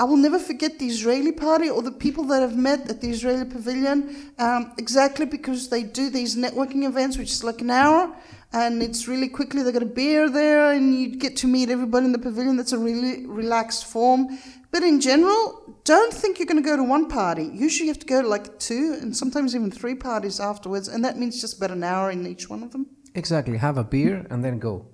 I- 0.00 0.04
will 0.04 0.16
never 0.16 0.38
forget 0.38 0.78
the 0.78 0.86
Israeli 0.86 1.32
party 1.32 1.68
or 1.68 1.82
the 1.82 1.90
people 1.90 2.24
that 2.24 2.42
I've 2.42 2.56
met 2.56 2.88
at 2.88 3.00
the 3.00 3.10
Israeli 3.10 3.44
pavilion, 3.44 4.32
um, 4.38 4.72
exactly 4.78 5.26
because 5.26 5.68
they 5.68 5.82
do 5.82 6.10
these 6.10 6.36
networking 6.36 6.84
events, 6.84 7.18
which 7.18 7.30
is 7.30 7.42
like 7.42 7.60
an 7.60 7.70
hour, 7.70 8.14
and 8.52 8.82
it's 8.82 9.08
really 9.08 9.28
quickly. 9.28 9.62
They 9.62 9.72
got 9.72 9.82
a 9.82 9.86
beer 9.86 10.28
there, 10.28 10.72
and 10.72 10.94
you 10.94 11.16
get 11.16 11.36
to 11.38 11.46
meet 11.46 11.68
everybody 11.70 12.06
in 12.06 12.12
the 12.12 12.18
pavilion. 12.18 12.56
That's 12.56 12.72
a 12.72 12.78
really 12.78 13.26
relaxed 13.26 13.86
form. 13.86 14.38
But 14.70 14.82
in 14.82 15.00
general, 15.00 15.76
don't 15.84 16.12
think 16.12 16.38
you're 16.38 16.46
going 16.46 16.62
to 16.62 16.68
go 16.68 16.76
to 16.76 16.84
one 16.84 17.08
party. 17.08 17.50
Usually, 17.52 17.86
you 17.88 17.92
have 17.92 17.98
to 18.00 18.06
go 18.06 18.22
to 18.22 18.28
like 18.28 18.58
two, 18.58 18.96
and 19.00 19.16
sometimes 19.16 19.54
even 19.56 19.70
three 19.70 19.94
parties 19.94 20.38
afterwards, 20.38 20.86
and 20.88 21.04
that 21.04 21.18
means 21.18 21.40
just 21.40 21.56
about 21.56 21.70
an 21.70 21.82
hour 21.82 22.10
in 22.10 22.26
each 22.26 22.48
one 22.48 22.62
of 22.62 22.70
them. 22.72 22.86
Exactly. 23.14 23.56
Have 23.58 23.76
a 23.78 23.84
beer 23.84 24.26
and 24.30 24.42
then 24.44 24.58
go. 24.58 24.86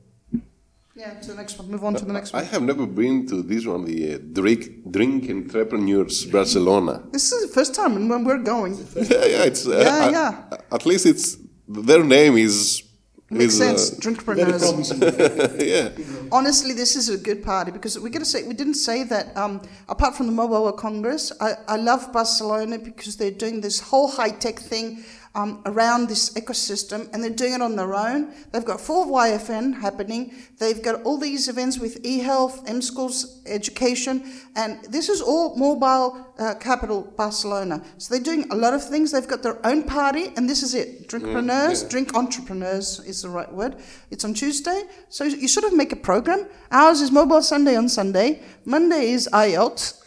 Yeah, 0.98 1.14
to 1.14 1.28
the 1.28 1.36
next 1.36 1.56
one. 1.58 1.70
Move 1.70 1.84
on 1.84 1.94
to 1.94 2.04
the 2.04 2.12
next 2.12 2.32
one. 2.32 2.42
I 2.42 2.44
have 2.46 2.62
never 2.62 2.84
been 2.84 3.24
to 3.28 3.40
this 3.42 3.64
one, 3.64 3.84
the 3.84 4.14
uh, 4.14 4.18
Drink, 4.32 4.90
Drink 4.90 5.30
Entrepreneurs 5.30 6.24
Barcelona. 6.24 7.04
This 7.12 7.30
is 7.30 7.40
the 7.46 7.54
first 7.54 7.72
time 7.72 7.94
and 7.96 8.10
when 8.10 8.24
we're 8.24 8.42
going. 8.54 8.74
yeah, 8.96 9.24
yeah, 9.34 9.44
it's 9.50 9.64
uh, 9.64 9.78
Yeah, 9.78 10.04
at- 10.06 10.12
yeah. 10.12 10.58
At 10.72 10.84
least 10.86 11.06
it's 11.06 11.36
their 11.68 12.02
name 12.02 12.36
is 12.36 12.82
Makes 13.30 13.52
is, 13.54 13.58
sense. 13.58 13.92
uh, 13.92 13.96
Drinkpreneurs. 14.02 15.60
yeah. 15.74 15.90
Honestly, 16.32 16.72
this 16.74 16.96
is 16.96 17.10
a 17.10 17.18
good 17.18 17.44
party 17.44 17.70
because 17.70 17.96
we 18.00 18.10
got 18.10 18.20
to 18.20 18.24
say 18.24 18.42
we 18.42 18.54
didn't 18.54 18.74
say 18.88 19.04
that. 19.04 19.36
Um, 19.36 19.60
apart 19.88 20.16
from 20.16 20.26
the 20.26 20.32
Mobile 20.32 20.62
World 20.64 20.78
Congress, 20.78 21.30
I, 21.40 21.52
I 21.68 21.76
love 21.76 22.12
Barcelona 22.12 22.78
because 22.78 23.16
they're 23.18 23.30
doing 23.30 23.60
this 23.60 23.78
whole 23.80 24.08
high 24.08 24.30
tech 24.30 24.58
thing 24.58 25.04
um, 25.34 25.62
around 25.66 26.08
this 26.08 26.30
ecosystem, 26.34 27.12
and 27.12 27.22
they're 27.22 27.30
doing 27.30 27.54
it 27.54 27.62
on 27.62 27.76
their 27.76 27.94
own. 27.94 28.32
They've 28.52 28.64
got 28.64 28.78
4YFN 28.78 29.80
happening. 29.80 30.34
They've 30.58 30.82
got 30.82 31.02
all 31.02 31.18
these 31.18 31.48
events 31.48 31.78
with 31.78 32.04
e-health, 32.04 32.66
mSchools, 32.66 33.40
education, 33.46 34.24
and 34.56 34.82
this 34.84 35.08
is 35.08 35.20
all 35.20 35.56
mobile 35.56 36.34
uh, 36.38 36.54
capital 36.54 37.02
Barcelona. 37.16 37.82
So 37.98 38.14
they're 38.14 38.22
doing 38.22 38.50
a 38.50 38.56
lot 38.56 38.74
of 38.74 38.82
things. 38.82 39.12
They've 39.12 39.26
got 39.26 39.42
their 39.42 39.64
own 39.66 39.82
party, 39.84 40.32
and 40.36 40.48
this 40.48 40.62
is 40.62 40.74
it. 40.74 41.08
Drinkpreneurs, 41.08 41.88
drink 41.88 42.14
entrepreneurs 42.14 43.00
is 43.00 43.22
the 43.22 43.28
right 43.28 43.52
word. 43.52 43.76
It's 44.10 44.24
on 44.24 44.34
Tuesday, 44.34 44.84
so 45.08 45.24
you 45.24 45.48
sort 45.48 45.64
of 45.64 45.72
make 45.74 45.92
a 45.92 45.96
program. 45.96 46.46
Ours 46.70 47.00
is 47.00 47.10
Mobile 47.10 47.42
Sunday 47.42 47.76
on 47.76 47.88
Sunday. 47.88 48.42
Monday 48.64 49.10
is 49.10 49.28
IELTS. 49.32 49.97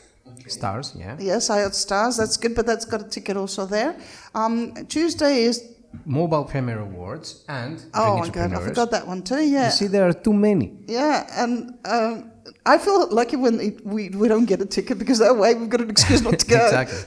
Stars, 0.52 0.94
yeah. 0.98 1.18
Yes, 1.20 1.50
IELTS 1.50 1.76
stars. 1.76 2.18
That's 2.18 2.38
good, 2.38 2.54
but 2.56 2.66
that's 2.66 2.86
got 2.86 3.02
a 3.02 3.10
ticket 3.10 3.36
also 3.38 3.66
there. 3.66 3.96
Um, 4.36 4.74
Tuesday 4.88 5.44
is 5.44 5.64
Mobile 6.06 6.46
Premier 6.46 6.80
Awards 6.80 7.44
and 7.50 7.84
oh 7.94 8.18
my 8.20 8.30
god, 8.30 8.54
I 8.54 8.60
forgot 8.64 8.92
that 8.92 9.06
one 9.08 9.22
too. 9.24 9.42
Yeah, 9.44 9.66
You 9.66 9.72
see, 9.72 9.88
there 9.88 10.08
are 10.08 10.14
too 10.14 10.34
many. 10.34 10.68
yeah, 10.88 11.28
and 11.44 11.74
um, 11.86 12.32
I 12.66 12.78
feel 12.78 13.08
lucky 13.12 13.36
when 13.36 13.60
it, 13.60 13.86
we 13.86 14.10
we 14.10 14.28
don't 14.28 14.46
get 14.46 14.62
a 14.62 14.66
ticket 14.66 14.98
because 15.00 15.20
that 15.20 15.36
way 15.36 15.54
we've 15.54 15.70
got 15.70 15.82
an 15.82 15.90
excuse 15.90 16.22
not 16.22 16.40
to 16.40 16.46
go. 16.46 16.56
exactly. 16.66 17.02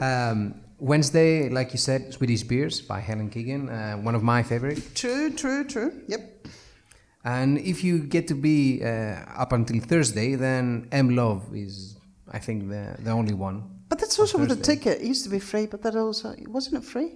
Um, 0.00 0.54
Wednesday, 0.78 1.48
like 1.48 1.72
you 1.72 1.78
said, 1.78 2.12
Swedish 2.12 2.42
Beers 2.42 2.80
by 2.80 3.00
Helen 3.00 3.28
Keegan, 3.30 3.68
uh, 3.68 3.96
one 3.96 4.14
of 4.14 4.22
my 4.22 4.42
favorite. 4.42 4.80
True, 4.94 5.30
true, 5.30 5.64
true. 5.64 5.92
Yep. 6.08 6.22
And 7.24 7.58
if 7.58 7.82
you 7.82 8.00
get 8.00 8.28
to 8.28 8.34
be 8.34 8.82
uh, 8.84 9.16
up 9.42 9.52
until 9.52 9.80
Thursday, 9.80 10.34
then 10.34 10.88
MLove 10.92 11.42
is, 11.56 11.93
I 12.34 12.38
think, 12.38 12.68
the 12.68 12.96
the 13.06 13.12
only 13.20 13.34
one. 13.34 13.62
But 13.88 13.98
that's 14.00 14.18
also 14.18 14.38
with 14.38 14.48
the 14.48 14.62
ticket. 14.72 15.00
It 15.00 15.06
used 15.06 15.24
to 15.24 15.30
be 15.30 15.38
free, 15.38 15.66
but 15.66 15.80
that 15.82 15.94
also 15.94 16.34
wasn't 16.48 16.76
it 16.82 16.84
free? 16.94 17.10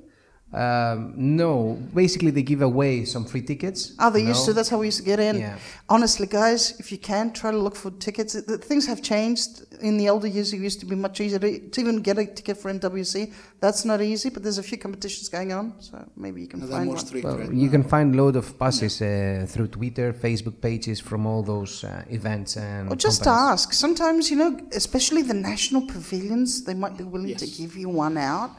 Um, 0.52 1.12
no, 1.14 1.78
basically 1.94 2.30
they 2.30 2.42
give 2.42 2.62
away 2.62 3.04
some 3.04 3.26
free 3.26 3.42
tickets. 3.42 3.92
Oh, 3.98 4.10
they 4.10 4.22
you 4.22 4.28
used 4.28 4.40
know. 4.40 4.46
to. 4.46 4.52
That's 4.54 4.70
how 4.70 4.78
we 4.78 4.86
used 4.86 4.96
to 4.98 5.04
get 5.04 5.20
in. 5.20 5.38
Yeah. 5.38 5.58
Honestly, 5.90 6.26
guys, 6.26 6.78
if 6.80 6.90
you 6.90 6.96
can, 6.96 7.32
try 7.34 7.50
to 7.50 7.58
look 7.58 7.76
for 7.76 7.90
tickets. 7.90 8.32
The- 8.32 8.40
the 8.42 8.58
Things 8.58 8.86
have 8.86 9.02
changed. 9.02 9.66
In 9.80 9.98
the 9.98 10.08
older 10.08 10.26
years, 10.26 10.52
it 10.54 10.58
used 10.58 10.80
to 10.80 10.86
be 10.86 10.96
much 10.96 11.20
easier 11.20 11.38
to, 11.38 11.58
to 11.68 11.80
even 11.80 12.00
get 12.00 12.18
a 12.18 12.24
ticket 12.26 12.56
for 12.56 12.72
MWC. 12.72 13.32
That's 13.60 13.84
not 13.84 14.00
easy, 14.00 14.30
but 14.30 14.42
there's 14.42 14.58
a 14.58 14.62
few 14.62 14.78
competitions 14.78 15.28
going 15.28 15.52
on, 15.52 15.74
so 15.80 16.02
maybe 16.16 16.40
you 16.40 16.48
can 16.48 16.60
They're 16.60 16.70
find 16.70 16.86
more 16.86 16.96
one. 16.96 17.22
Well, 17.22 17.38
right 17.38 17.52
you 17.52 17.66
now. 17.66 17.72
can 17.72 17.84
find 17.84 18.16
load 18.16 18.36
of 18.36 18.58
passes 18.58 19.02
uh, 19.02 19.46
through 19.48 19.68
Twitter, 19.68 20.12
Facebook 20.12 20.60
pages 20.62 20.98
from 20.98 21.26
all 21.26 21.42
those 21.42 21.84
uh, 21.84 22.04
events 22.08 22.56
and. 22.56 22.90
Or 22.90 22.96
just 22.96 23.22
companies. 23.24 23.50
ask. 23.52 23.72
Sometimes, 23.74 24.30
you 24.30 24.36
know, 24.36 24.58
especially 24.72 25.22
the 25.22 25.34
national 25.34 25.82
pavilions, 25.86 26.64
they 26.64 26.74
might 26.74 26.96
be 26.96 27.04
willing 27.04 27.36
to 27.36 27.46
give 27.46 27.76
you 27.76 27.90
one 27.90 28.16
out. 28.16 28.50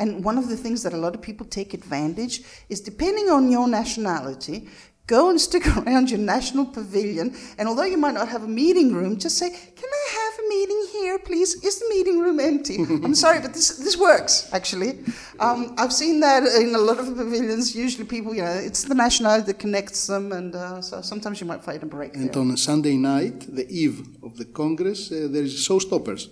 And 0.00 0.24
one 0.24 0.38
of 0.38 0.48
the 0.48 0.56
things 0.56 0.82
that 0.84 0.92
a 0.92 0.96
lot 0.96 1.14
of 1.14 1.20
people 1.22 1.46
take 1.46 1.74
advantage 1.74 2.42
is 2.68 2.80
depending 2.80 3.28
on 3.28 3.50
your 3.52 3.68
nationality, 3.68 4.68
go 5.06 5.28
and 5.30 5.40
stick 5.48 5.64
around 5.76 6.10
your 6.10 6.20
national 6.20 6.64
pavilion. 6.66 7.36
And 7.58 7.68
although 7.68 7.84
you 7.94 7.98
might 7.98 8.14
not 8.14 8.28
have 8.28 8.42
a 8.42 8.52
meeting 8.62 8.88
room, 8.94 9.18
just 9.18 9.36
say, 9.42 9.50
Can 9.50 9.90
I 10.02 10.04
have 10.20 10.34
a 10.44 10.48
meeting 10.56 10.80
here, 10.96 11.18
please? 11.18 11.50
Is 11.68 11.74
the 11.80 11.88
meeting 11.96 12.18
room 12.24 12.38
empty? 12.40 12.76
I'm 13.06 13.14
sorry, 13.14 13.40
but 13.40 13.52
this, 13.52 13.68
this 13.86 13.96
works, 13.96 14.48
actually. 14.52 14.90
Um, 15.38 15.74
I've 15.78 15.92
seen 15.92 16.20
that 16.20 16.42
in 16.62 16.74
a 16.74 16.78
lot 16.88 16.98
of 16.98 17.06
the 17.10 17.16
pavilions. 17.22 17.74
Usually, 17.74 18.06
people, 18.16 18.34
you 18.34 18.42
know, 18.42 18.58
it's 18.68 18.84
the 18.84 18.94
nationality 18.94 19.46
that 19.50 19.58
connects 19.58 20.06
them. 20.06 20.32
And 20.32 20.54
uh, 20.54 20.80
so 20.80 21.02
sometimes 21.02 21.40
you 21.40 21.46
might 21.46 21.62
find 21.62 21.82
a 21.82 21.86
break 21.86 22.14
And 22.14 22.30
there. 22.32 22.40
on 22.42 22.50
a 22.52 22.56
Sunday 22.56 22.96
night, 22.96 23.38
the 23.54 23.66
eve 23.68 23.98
of 24.22 24.36
the 24.38 24.46
Congress, 24.46 25.00
uh, 25.12 25.28
there 25.30 25.42
is 25.42 25.54
Showstoppers, 25.68 26.28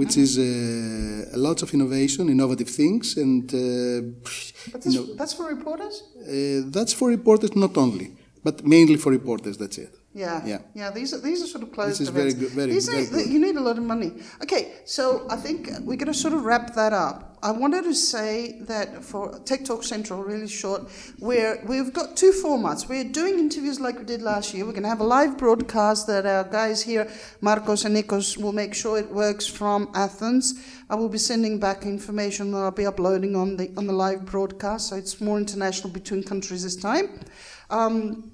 which 0.00 0.16
is 0.16 0.38
uh, 0.38 0.42
a 1.36 1.38
lot 1.38 1.62
of 1.62 1.72
innovation, 1.74 2.28
innovative 2.28 2.68
things, 2.68 3.16
and 3.16 3.44
uh, 3.54 3.58
But 4.72 4.84
you 4.86 4.92
know, 4.96 5.14
that's 5.14 5.34
for 5.34 5.46
reporters? 5.56 6.02
uh, 6.26 6.70
that's 6.76 6.92
for 6.92 7.08
reporters 7.08 7.54
not 7.56 7.76
only, 7.76 8.08
but 8.44 8.64
mainly 8.64 8.96
for 8.96 9.10
reporters. 9.12 9.56
That's 9.58 9.78
it. 9.78 9.92
Yeah, 10.14 10.44
Yeah. 10.44 10.58
yeah. 10.74 10.90
These 10.90 11.14
are 11.14 11.20
these 11.20 11.42
are 11.42 11.46
sort 11.46 11.62
of 11.64 11.72
closed 11.72 11.92
This 11.92 12.00
is 12.02 12.08
very 12.10 12.34
good- 12.34 12.50
very- 12.50 12.72
these 12.72 12.88
very 12.88 13.06
are, 13.06 13.10
good. 13.10 13.26
You 13.30 13.38
need 13.38 13.56
a 13.56 13.60
lot 13.60 13.78
of 13.78 13.84
money. 13.84 14.12
Okay, 14.42 14.72
so 14.84 15.26
I 15.30 15.36
think 15.36 15.68
we're 15.86 15.96
going 15.96 16.12
to 16.12 16.14
sort 16.14 16.34
of 16.34 16.44
wrap 16.44 16.74
that 16.74 16.92
up. 16.92 17.28
I 17.42 17.50
wanted 17.50 17.84
to 17.84 17.94
say 17.94 18.58
that 18.68 19.02
for 19.02 19.40
Tech 19.44 19.64
Talk 19.64 19.82
Central, 19.82 20.22
really 20.22 20.46
short, 20.48 20.82
where 21.18 21.60
we've 21.66 21.92
got 21.92 22.16
two 22.16 22.30
formats. 22.30 22.88
We're 22.88 23.02
doing 23.20 23.38
interviews 23.38 23.80
like 23.80 23.98
we 23.98 24.04
did 24.04 24.22
last 24.22 24.52
year. 24.54 24.64
We're 24.66 24.72
going 24.72 24.84
to 24.84 24.88
have 24.90 25.00
a 25.00 25.04
live 25.18 25.38
broadcast 25.38 26.06
that 26.08 26.24
our 26.26 26.44
guys 26.44 26.82
here, 26.82 27.08
Marcos 27.40 27.84
and 27.86 27.96
Nikos, 27.96 28.36
will 28.36 28.52
make 28.52 28.74
sure 28.74 28.98
it 28.98 29.10
works 29.10 29.46
from 29.46 29.88
Athens. 29.94 30.54
I 30.90 30.94
will 30.94 31.08
be 31.08 31.18
sending 31.18 31.58
back 31.58 31.84
information 31.86 32.52
that 32.52 32.58
I'll 32.58 32.70
be 32.70 32.86
uploading 32.86 33.34
on 33.34 33.56
the 33.56 33.70
on 33.78 33.86
the 33.86 33.94
live 33.94 34.24
broadcast, 34.26 34.88
so 34.90 34.96
it's 34.96 35.20
more 35.22 35.38
international 35.38 35.90
between 35.90 36.22
countries 36.22 36.62
this 36.64 36.76
time. 36.76 37.08
Um, 37.70 38.31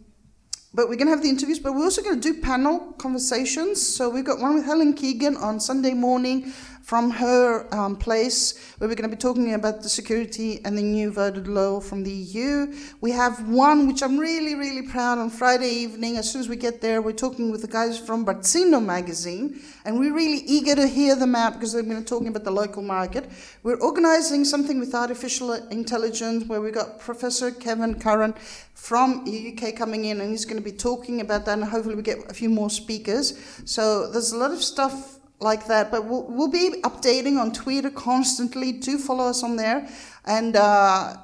but 0.75 0.89
we're 0.89 0.97
going 0.97 1.07
to 1.07 1.13
have 1.13 1.23
the 1.23 1.29
interviews, 1.29 1.59
but 1.59 1.75
we're 1.75 1.85
also 1.85 2.03
going 2.03 2.21
to 2.21 2.33
do 2.33 2.41
panel 2.41 2.93
conversations. 2.99 3.81
So 3.81 4.11
we've 4.11 4.25
got 4.25 4.39
one 4.39 4.55
with 4.55 4.65
Helen 4.65 4.93
Keegan 4.93 5.37
on 5.37 5.61
Sunday 5.61 5.95
morning 5.95 6.53
from 6.89 7.11
her 7.11 7.69
um, 7.75 7.95
place, 7.95 8.75
where 8.79 8.89
we're 8.89 8.95
going 8.95 9.11
to 9.11 9.15
be 9.15 9.21
talking 9.21 9.53
about 9.53 9.83
the 9.83 9.89
security 9.91 10.59
and 10.65 10.79
the 10.79 10.83
new 10.83 11.13
voted 11.13 11.47
law 11.47 11.81
from 11.81 12.03
the 12.03 12.11
EU. 12.11 12.75
We 13.03 13.11
have 13.11 13.47
one 13.47 13.87
which 13.87 14.03
I'm 14.03 14.17
really, 14.17 14.55
really 14.55 14.89
proud 14.89 15.19
on 15.19 15.29
Friday 15.29 15.69
evening. 15.69 16.17
As 16.17 16.33
soon 16.33 16.41
as 16.41 16.49
we 16.49 16.57
get 16.57 16.81
there, 16.81 17.03
we're 17.03 17.13
talking 17.13 17.51
with 17.51 17.61
the 17.61 17.69
guys 17.69 17.99
from 17.99 18.25
Barcinno 18.25 18.83
magazine, 18.83 19.61
and 19.85 19.99
we're 19.99 20.15
really 20.15 20.39
eager 20.47 20.75
to 20.77 20.87
hear 20.87 21.15
them 21.15 21.35
out 21.35 21.53
because 21.53 21.75
they're 21.75 21.83
going 21.83 21.97
to 21.97 22.01
be 22.01 22.07
talking 22.07 22.29
about 22.29 22.45
the 22.45 22.51
local 22.51 22.81
market. 22.81 23.29
We're 23.63 23.81
organizing 23.81 24.47
something 24.47 24.81
with 24.81 24.95
artificial 24.95 25.53
intelligence 25.53 26.47
where 26.47 26.63
we've 26.63 26.73
got 26.73 27.01
Professor 27.01 27.51
Kevin 27.51 28.01
Curran 28.01 28.33
from 28.73 29.27
UK 29.29 29.77
coming 29.77 30.07
in, 30.07 30.23
and 30.23 30.31
he's 30.31 30.47
going 30.47 30.57
to 30.57 30.65
be 30.65 30.73
talking 30.73 31.21
about 31.21 31.45
that, 31.45 31.59
and 31.59 31.65
hopefully 31.65 31.97
we 31.97 32.03
get 32.03 32.31
a 32.31 32.33
few 32.33 32.49
more 32.49 32.71
speakers. 32.71 33.39
So 33.67 34.11
there's 34.11 34.33
a 34.33 34.39
lot 34.39 34.53
of 34.53 34.63
stuff 34.65 35.18
like 35.41 35.67
that, 35.67 35.91
but 35.91 36.05
we'll, 36.05 36.25
we'll 36.25 36.51
be 36.51 36.81
updating 36.83 37.39
on 37.39 37.53
Twitter 37.53 37.91
constantly. 37.91 38.73
Do 38.73 38.99
follow 38.99 39.27
us 39.27 39.43
on 39.43 39.57
there. 39.57 39.89
And 40.25 40.57
uh, 40.57 41.17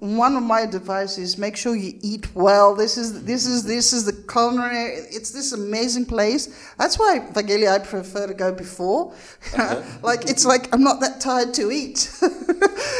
one 0.00 0.36
of 0.36 0.42
my 0.42 0.62
advice 0.62 1.16
is 1.18 1.38
make 1.38 1.56
sure 1.56 1.76
you 1.76 1.98
eat 2.02 2.34
well. 2.34 2.74
This 2.74 2.98
is 2.98 3.24
this 3.24 3.46
is 3.46 3.64
this 3.64 3.92
is 3.92 4.04
the 4.04 4.12
culinary. 4.12 4.96
It's 5.10 5.30
this 5.30 5.52
amazing 5.52 6.06
place. 6.06 6.72
That's 6.78 6.98
why 6.98 7.20
Vagelia 7.32 7.74
I 7.74 7.78
prefer 7.78 8.26
to 8.26 8.34
go 8.34 8.52
before. 8.52 9.14
like 10.02 10.28
it's 10.28 10.44
like 10.44 10.72
I'm 10.74 10.82
not 10.82 11.00
that 11.00 11.20
tired 11.20 11.54
to 11.54 11.70
eat. 11.70 12.10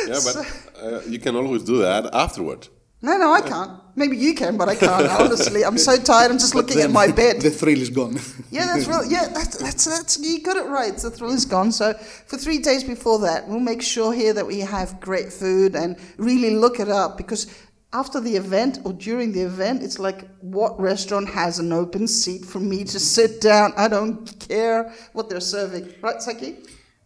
Yeah, 0.07 0.21
but 0.23 0.37
uh, 0.83 1.01
you 1.09 1.19
can 1.19 1.35
always 1.35 1.63
do 1.63 1.79
that 1.79 2.15
afterward. 2.15 2.69
No, 3.05 3.19
no, 3.19 3.35
I 3.35 3.43
can't. 3.43 3.71
Maybe 3.97 4.17
you 4.17 4.35
can, 4.35 4.57
but 4.57 4.71
I 4.71 4.77
can't. 4.77 5.07
Honestly, 5.21 5.63
I'm 5.63 5.77
so 5.77 5.99
tired. 5.99 6.31
I'm 6.31 6.39
just 6.39 6.55
looking 6.55 6.81
at 6.81 6.91
my 6.91 7.09
bed. 7.23 7.43
The 7.43 7.51
thrill 7.51 7.79
is 7.79 7.91
gone. 7.91 8.19
Yeah, 8.51 8.65
that's 8.65 8.89
real. 8.89 9.05
Yeah, 9.05 9.29
that's, 9.29 9.59
that's 9.59 9.85
that's 9.85 10.19
you 10.19 10.43
got 10.43 10.57
it 10.57 10.67
right. 10.67 10.97
The 10.97 11.11
thrill 11.11 11.33
is 11.33 11.45
gone. 11.45 11.71
So 11.71 11.93
for 12.27 12.39
three 12.39 12.59
days 12.59 12.83
before 12.83 13.19
that, 13.19 13.47
we'll 13.47 13.61
make 13.61 13.83
sure 13.83 14.15
here 14.15 14.33
that 14.33 14.47
we 14.47 14.61
have 14.61 15.01
great 15.01 15.31
food 15.31 15.77
and 15.77 15.99
really 16.17 16.57
look 16.57 16.81
it 16.81 16.89
up 16.89 17.19
because 17.19 17.47
after 17.93 18.21
the 18.21 18.37
event 18.37 18.79
or 18.85 18.95
during 18.95 19.33
the 19.33 19.43
event, 19.43 19.83
it's 19.83 19.99
like 19.99 20.27
what 20.41 20.81
restaurant 20.81 21.29
has 21.29 21.59
an 21.59 21.75
open 21.75 22.09
seat 22.09 22.43
for 22.43 22.61
me 22.61 22.85
to 22.85 22.99
sit 22.99 23.43
down? 23.43 23.75
I 23.77 23.89
don't 23.89 24.35
care 24.49 24.95
what 25.13 25.29
they're 25.29 25.41
serving, 25.41 25.93
right, 26.01 26.23
Saki? 26.23 26.57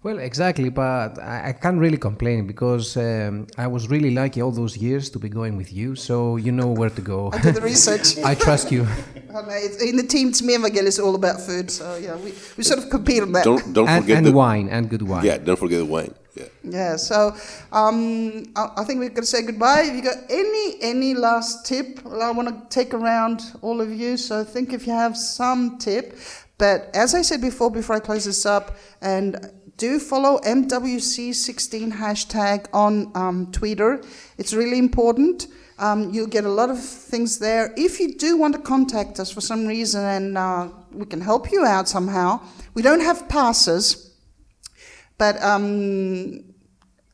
Well, 0.09 0.21
exactly, 0.21 0.71
but 0.71 1.19
I, 1.19 1.51
I 1.51 1.53
can't 1.53 1.79
really 1.79 1.99
complain 1.99 2.47
because 2.47 2.97
um, 2.97 3.47
I 3.59 3.67
was 3.67 3.91
really 3.91 4.11
lucky 4.11 4.41
all 4.41 4.51
those 4.51 4.75
years 4.75 5.11
to 5.11 5.19
be 5.19 5.29
going 5.29 5.59
with 5.59 5.71
you, 5.71 5.97
so 5.97 6.37
you 6.37 6.51
know 6.51 6.69
where 6.69 6.89
to 6.89 7.03
go. 7.03 7.31
I 7.31 7.39
did 7.43 7.57
the 7.57 7.61
research. 7.61 8.17
I 8.25 8.35
trust 8.35 8.73
you. 8.73 8.87
I 9.37 9.43
know, 9.43 9.59
in 9.85 9.97
the 9.97 10.07
team, 10.09 10.29
it's 10.31 10.41
me 10.41 10.55
and 10.55 10.65
Vagelis, 10.65 10.87
it's 10.87 10.99
all 10.99 11.15
about 11.15 11.43
food. 11.43 11.71
So 11.71 11.99
yeah, 11.99 12.17
we, 12.17 12.33
we 12.57 12.65
sort 12.65 12.79
of 12.79 12.89
compete 12.89 13.23
on 13.23 13.33
that. 13.33 13.45
Don't 13.45 13.75
don't 13.75 13.87
and 13.87 14.03
forget 14.03 14.17
and 14.17 14.27
the 14.27 14.33
wine, 14.33 14.71
and 14.71 14.89
good 14.89 15.03
wine. 15.03 15.27
yeah. 15.27 15.37
Don't 15.37 15.59
forget 15.59 15.81
the 15.81 15.85
wine. 15.85 16.15
Yeah. 16.35 16.45
Yeah, 16.65 16.97
so 16.97 17.37
um, 17.71 18.45
I, 18.57 18.71
I 18.79 18.85
think 18.85 19.01
we're 19.01 19.11
going 19.11 19.29
to 19.29 19.35
say 19.37 19.43
goodbye. 19.43 19.83
If 19.91 19.95
you 19.95 20.03
got 20.03 20.25
any 20.31 20.79
any 20.81 21.13
last 21.13 21.67
tip, 21.67 22.03
well, 22.03 22.23
I 22.23 22.31
want 22.31 22.49
to 22.49 22.57
take 22.75 22.95
around 22.95 23.43
all 23.61 23.83
of 23.83 23.93
you. 23.93 24.17
So 24.17 24.43
think 24.43 24.73
if 24.73 24.87
you 24.87 24.95
have 24.95 25.19
some 25.19 25.77
tip. 25.77 26.17
But 26.59 26.91
as 26.93 27.15
I 27.15 27.23
said 27.23 27.41
before, 27.41 27.71
before 27.71 27.95
I 27.95 28.01
close 28.01 28.25
this 28.25 28.45
up, 28.45 28.77
and 29.01 29.37
do 29.79 30.01
follow 30.01 30.39
MWC16 30.41 31.93
hashtag 31.93 32.67
on 32.73 33.11
um, 33.15 33.51
Twitter. 33.53 34.03
It's 34.37 34.53
really 34.53 34.79
important. 34.79 35.47
Um, 35.79 36.13
you'll 36.13 36.27
get 36.27 36.45
a 36.45 36.51
lot 36.51 36.69
of 36.69 36.83
things 36.83 37.39
there. 37.39 37.73
If 37.77 38.01
you 38.01 38.15
do 38.15 38.37
want 38.37 38.57
to 38.57 38.61
contact 38.61 39.21
us 39.21 39.31
for 39.31 39.41
some 39.41 39.67
reason 39.67 40.05
and 40.05 40.37
uh, 40.37 40.69
we 40.93 41.07
can 41.07 41.21
help 41.21 41.53
you 41.53 41.65
out 41.65 41.89
somehow, 41.89 42.41
we 42.75 42.83
don't 42.83 43.01
have 43.01 43.29
passes, 43.29 44.17
but 45.17 45.41
um, 45.43 46.43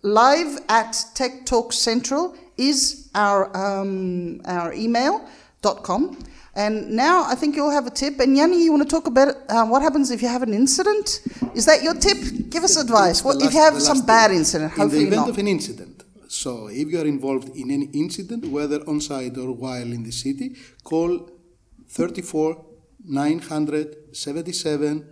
live 0.03 0.59
at 0.71 1.05
Tech 1.15 1.45
Talk 1.45 1.75
Central 1.75 2.35
is 2.57 3.11
our, 3.15 3.55
um, 3.55 4.41
our 4.47 4.73
email 4.73 5.29
com. 5.73 6.17
And 6.57 6.91
now 6.91 7.25
I 7.25 7.35
think 7.35 7.57
you'll 7.57 7.71
have 7.73 7.87
a 7.87 7.91
tip. 7.91 8.21
And 8.21 8.37
Yanni, 8.37 8.63
you 8.63 8.71
want 8.73 8.85
to 8.89 8.89
talk 8.89 9.07
about 9.09 9.29
uh, 9.49 9.67
what 9.67 9.83
happens 9.83 10.11
if 10.13 10.23
you 10.23 10.29
have 10.29 10.43
an 10.43 10.55
incident? 10.55 11.21
Is 11.55 11.65
that 11.67 11.83
your 11.83 11.95
tip? 11.95 12.19
Give 12.49 12.63
us 12.63 12.77
advice. 12.77 13.25
What 13.25 13.43
if 13.43 13.53
you 13.53 13.59
have 13.61 13.81
some 13.83 13.99
last 13.99 14.07
bad 14.07 14.31
incident? 14.31 14.77
In 14.79 14.89
the 14.89 14.99
event 14.99 15.17
not. 15.17 15.29
of 15.31 15.39
an 15.39 15.49
incident, 15.49 16.05
so 16.29 16.69
if 16.69 16.89
you 16.93 17.01
are 17.01 17.07
involved 17.07 17.49
in 17.57 17.71
any 17.73 17.87
incident, 17.87 18.45
whether 18.47 18.81
on 18.89 19.01
site 19.01 19.37
or 19.37 19.51
while 19.53 19.91
in 19.99 20.05
the 20.05 20.13
city, 20.13 20.55
call 20.85 21.29
34 21.89 22.65
977 23.07 25.05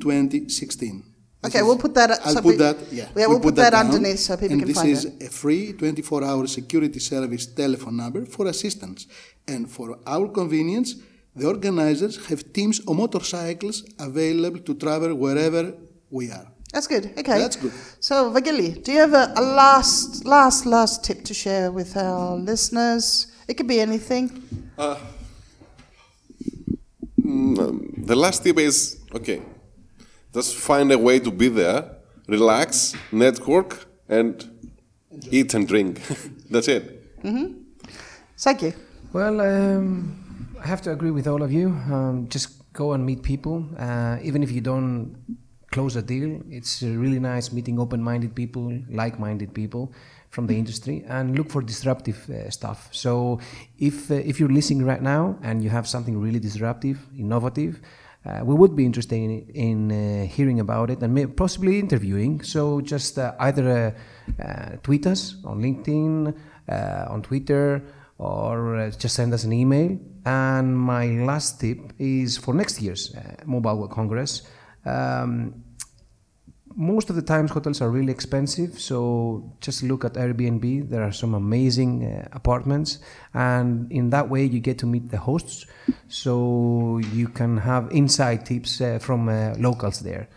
2016. 0.00 1.04
This 1.42 1.50
Okay, 1.50 1.60
is- 1.60 1.64
we'll 1.66 1.78
put 1.78 1.94
that 1.94 2.10
I'll 2.24 2.34
so 2.34 2.42
put 2.42 2.58
that. 2.58 2.76
Yeah, 2.92 3.08
Yeah, 3.16 3.26
we'll 3.26 3.40
put 3.40 3.56
that 3.56 3.70
down. 3.70 3.86
underneath 3.86 4.18
so 4.18 4.36
people 4.36 4.52
and 4.52 4.62
can 4.66 4.74
find 4.74 4.88
it. 4.88 5.04
And 5.04 5.20
this 5.20 5.22
is 5.22 5.28
a 5.28 5.30
free 5.30 5.72
24-hour 5.72 6.46
security 6.46 6.98
service 7.00 7.46
telephone 7.46 7.96
number 7.96 8.26
for 8.26 8.46
assistance. 8.46 9.06
And 9.50 9.70
for 9.76 9.98
our 10.06 10.28
convenience, 10.28 10.94
the 11.34 11.46
organizers 11.46 12.14
have 12.26 12.52
teams 12.52 12.78
of 12.80 12.96
motorcycles 12.96 13.76
available 13.98 14.60
to 14.60 14.74
travel 14.74 15.14
wherever 15.14 15.74
we 16.10 16.30
are. 16.30 16.46
That's 16.72 16.86
good. 16.86 17.06
Okay. 17.18 17.38
That's 17.38 17.56
good. 17.56 17.72
So, 17.98 18.30
Vageli, 18.32 18.82
do 18.84 18.92
you 18.92 19.00
have 19.00 19.12
a, 19.12 19.32
a 19.34 19.42
last, 19.42 20.24
last, 20.24 20.66
last 20.66 21.04
tip 21.04 21.24
to 21.24 21.34
share 21.34 21.72
with 21.72 21.96
our 21.96 22.36
listeners? 22.36 23.26
It 23.48 23.54
could 23.54 23.66
be 23.66 23.80
anything. 23.80 24.24
Uh, 24.78 24.96
mm, 27.20 27.58
um, 27.58 28.04
the 28.06 28.14
last 28.14 28.44
tip 28.44 28.58
is 28.58 29.00
okay. 29.12 29.42
Just 30.32 30.56
find 30.56 30.92
a 30.92 30.98
way 30.98 31.18
to 31.18 31.30
be 31.32 31.48
there, 31.48 31.90
relax, 32.28 32.94
network, 33.10 33.86
and 34.08 34.48
eat 35.30 35.54
and 35.54 35.66
drink. 35.66 36.00
That's 36.50 36.68
it. 36.68 36.84
Mm-hmm. 37.24 37.54
Thank 38.38 38.62
you. 38.62 38.74
Well, 39.12 39.40
um, 39.40 40.56
I 40.62 40.68
have 40.68 40.82
to 40.82 40.92
agree 40.92 41.10
with 41.10 41.26
all 41.26 41.42
of 41.42 41.50
you. 41.50 41.70
Um, 41.70 42.28
just 42.28 42.72
go 42.72 42.92
and 42.92 43.04
meet 43.04 43.24
people. 43.24 43.66
Uh, 43.76 44.18
even 44.22 44.44
if 44.44 44.52
you 44.52 44.60
don't 44.60 45.16
close 45.72 45.96
a 45.96 46.02
deal, 46.02 46.40
it's 46.48 46.80
really 46.82 47.18
nice 47.18 47.50
meeting 47.50 47.80
open 47.80 48.00
minded 48.00 48.36
people, 48.36 48.72
like 48.88 49.18
minded 49.18 49.52
people 49.52 49.92
from 50.28 50.46
the 50.46 50.56
industry, 50.56 51.04
and 51.08 51.36
look 51.36 51.50
for 51.50 51.60
disruptive 51.60 52.30
uh, 52.30 52.50
stuff. 52.50 52.88
So, 52.92 53.40
if, 53.80 54.12
uh, 54.12 54.14
if 54.14 54.38
you're 54.38 54.48
listening 54.48 54.84
right 54.84 55.02
now 55.02 55.36
and 55.42 55.60
you 55.60 55.70
have 55.70 55.88
something 55.88 56.16
really 56.16 56.38
disruptive, 56.38 57.04
innovative, 57.18 57.80
uh, 58.24 58.44
we 58.44 58.54
would 58.54 58.76
be 58.76 58.86
interested 58.86 59.16
in, 59.16 59.48
in 59.54 59.90
uh, 59.90 60.26
hearing 60.26 60.60
about 60.60 60.88
it 60.88 61.02
and 61.02 61.12
may, 61.12 61.26
possibly 61.26 61.80
interviewing. 61.80 62.42
So 62.42 62.80
just 62.80 63.18
uh, 63.18 63.34
either 63.40 63.96
tweet 64.84 65.06
us 65.08 65.34
on 65.44 65.60
LinkedIn, 65.60 66.32
on 66.68 67.22
Twitter, 67.22 67.82
or 68.20 68.76
uh, 68.76 68.90
just 68.90 69.16
send 69.16 69.32
us 69.32 69.44
an 69.44 69.52
email. 69.52 69.98
And 70.26 70.78
my 70.78 71.06
last 71.06 71.58
tip 71.58 71.92
is 71.98 72.36
for 72.36 72.52
next 72.52 72.80
year's 72.82 73.14
uh, 73.16 73.36
Mobile 73.46 73.78
World 73.78 73.90
Congress. 73.90 74.42
Um, 74.84 75.64
most 76.76 77.10
of 77.10 77.16
the 77.16 77.22
times 77.22 77.50
hotels 77.50 77.80
are 77.80 77.90
really 77.90 78.12
expensive 78.12 78.78
so 78.78 79.52
just 79.60 79.82
look 79.82 80.04
at 80.04 80.14
airbnb 80.14 80.88
there 80.88 81.02
are 81.02 81.10
some 81.10 81.34
amazing 81.34 82.04
uh, 82.04 82.28
apartments 82.30 83.00
and 83.34 83.90
in 83.90 84.10
that 84.10 84.30
way 84.30 84.44
you 84.44 84.60
get 84.60 84.78
to 84.78 84.86
meet 84.86 85.10
the 85.10 85.18
hosts 85.18 85.66
so 86.06 86.98
you 87.12 87.26
can 87.26 87.56
have 87.56 87.90
inside 87.90 88.46
tips 88.46 88.80
uh, 88.80 89.00
from 89.00 89.28
uh, 89.28 89.52
locals 89.58 89.98
there 90.00 90.28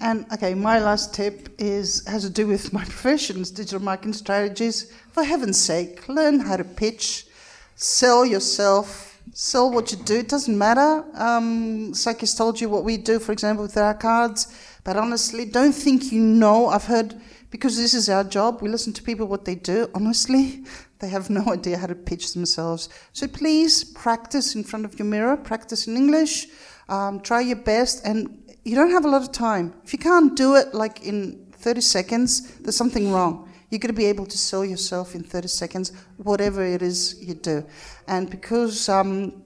And 0.00 0.24
okay, 0.32 0.54
my 0.54 0.78
last 0.78 1.12
tip 1.12 1.54
is 1.58 2.02
has 2.06 2.22
to 2.22 2.30
do 2.30 2.46
with 2.46 2.72
my 2.72 2.84
professions, 2.94 3.50
digital 3.50 3.80
marketing 3.80 4.14
strategies. 4.14 4.90
For 5.12 5.24
heaven's 5.24 5.58
sake, 5.58 6.08
learn 6.08 6.38
how 6.38 6.56
to 6.56 6.62
pitch, 6.62 7.26
sell 7.74 8.24
yourself, 8.24 9.20
sell 9.32 9.68
what 9.68 9.90
you 9.90 9.98
do. 9.98 10.20
It 10.20 10.28
doesn't 10.28 10.56
matter. 10.56 11.04
Um, 11.14 11.92
Sakis 11.94 12.34
told 12.34 12.60
you 12.60 12.68
what 12.68 12.84
we 12.84 12.96
do, 12.96 13.18
for 13.18 13.32
example, 13.32 13.64
with 13.64 13.76
our 13.76 13.94
cards. 13.94 14.46
But 14.84 14.96
honestly, 14.96 15.44
don't 15.46 15.72
think 15.72 16.12
you 16.12 16.20
know. 16.20 16.68
I've 16.68 16.84
heard 16.84 17.20
because 17.50 17.76
this 17.76 17.92
is 17.92 18.08
our 18.08 18.22
job. 18.22 18.62
We 18.62 18.68
listen 18.68 18.92
to 18.92 19.02
people 19.02 19.26
what 19.26 19.44
they 19.44 19.56
do. 19.56 19.90
Honestly, 19.94 20.64
they 21.00 21.08
have 21.08 21.28
no 21.28 21.44
idea 21.52 21.78
how 21.78 21.88
to 21.88 21.96
pitch 21.96 22.32
themselves. 22.32 22.88
So 23.12 23.26
please 23.26 23.82
practice 23.82 24.54
in 24.54 24.62
front 24.62 24.84
of 24.84 24.96
your 24.96 25.06
mirror. 25.06 25.36
Practice 25.36 25.88
in 25.88 25.96
English. 25.96 26.46
Um, 26.88 27.18
try 27.18 27.40
your 27.40 27.56
best, 27.56 28.06
and 28.06 28.54
you 28.64 28.76
don't 28.76 28.90
have 28.90 29.04
a 29.04 29.08
lot 29.08 29.22
of 29.22 29.32
time. 29.32 29.74
If 29.84 29.92
you 29.92 29.98
can't 29.98 30.36
do 30.36 30.54
it 30.54 30.72
like 30.72 31.02
in 31.02 31.46
30 31.52 31.80
seconds, 31.80 32.58
there's 32.58 32.76
something 32.76 33.10
wrong. 33.10 33.49
You're 33.70 33.78
going 33.78 33.94
to 33.94 33.98
be 33.98 34.06
able 34.06 34.26
to 34.26 34.36
sell 34.36 34.64
yourself 34.64 35.14
in 35.14 35.22
30 35.22 35.48
seconds, 35.48 35.92
whatever 36.16 36.64
it 36.64 36.82
is 36.82 37.16
you 37.20 37.34
do. 37.34 37.64
And 38.08 38.28
because 38.28 38.88
um, 38.88 39.44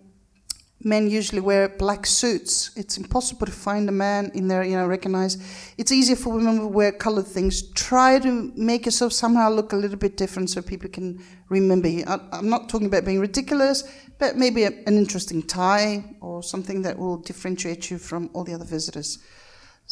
men 0.85 1.09
usually 1.09 1.41
wear 1.41 1.69
black 1.69 2.07
suits, 2.07 2.71
it's 2.75 2.97
impossible 2.97 3.47
to 3.47 3.53
find 3.53 3.89
a 3.89 3.93
man 3.93 4.31
in 4.35 4.49
there, 4.49 4.65
you 4.65 4.77
know, 4.77 4.87
recognize. 4.87 5.37
It's 5.77 5.93
easier 5.93 6.17
for 6.17 6.33
women 6.33 6.59
to 6.59 6.67
wear 6.67 6.93
colored 6.93 7.27
things. 7.27 7.71
Try 7.73 8.19
to 8.21 8.53
make 8.57 8.87
yourself 8.87 9.13
somehow 9.13 9.51
look 9.51 9.73
a 9.73 9.77
little 9.77 9.99
bit 9.99 10.17
different 10.17 10.51
so 10.51 10.63
people 10.63 10.89
can 10.89 11.23
remember 11.49 11.89
you. 11.89 12.05
I'm 12.07 12.49
not 12.49 12.69
talking 12.69 12.87
about 12.87 13.05
being 13.05 13.21
ridiculous, 13.21 13.85
but 14.19 14.37
maybe 14.37 14.65
an 14.65 14.85
interesting 14.87 15.43
tie 15.43 16.05
or 16.21 16.43
something 16.43 16.83
that 16.83 16.99
will 16.99 17.19
differentiate 17.19 17.91
you 17.91 17.99
from 17.99 18.31
all 18.33 18.45
the 18.45 18.55
other 18.55 18.65
visitors. 18.65 19.19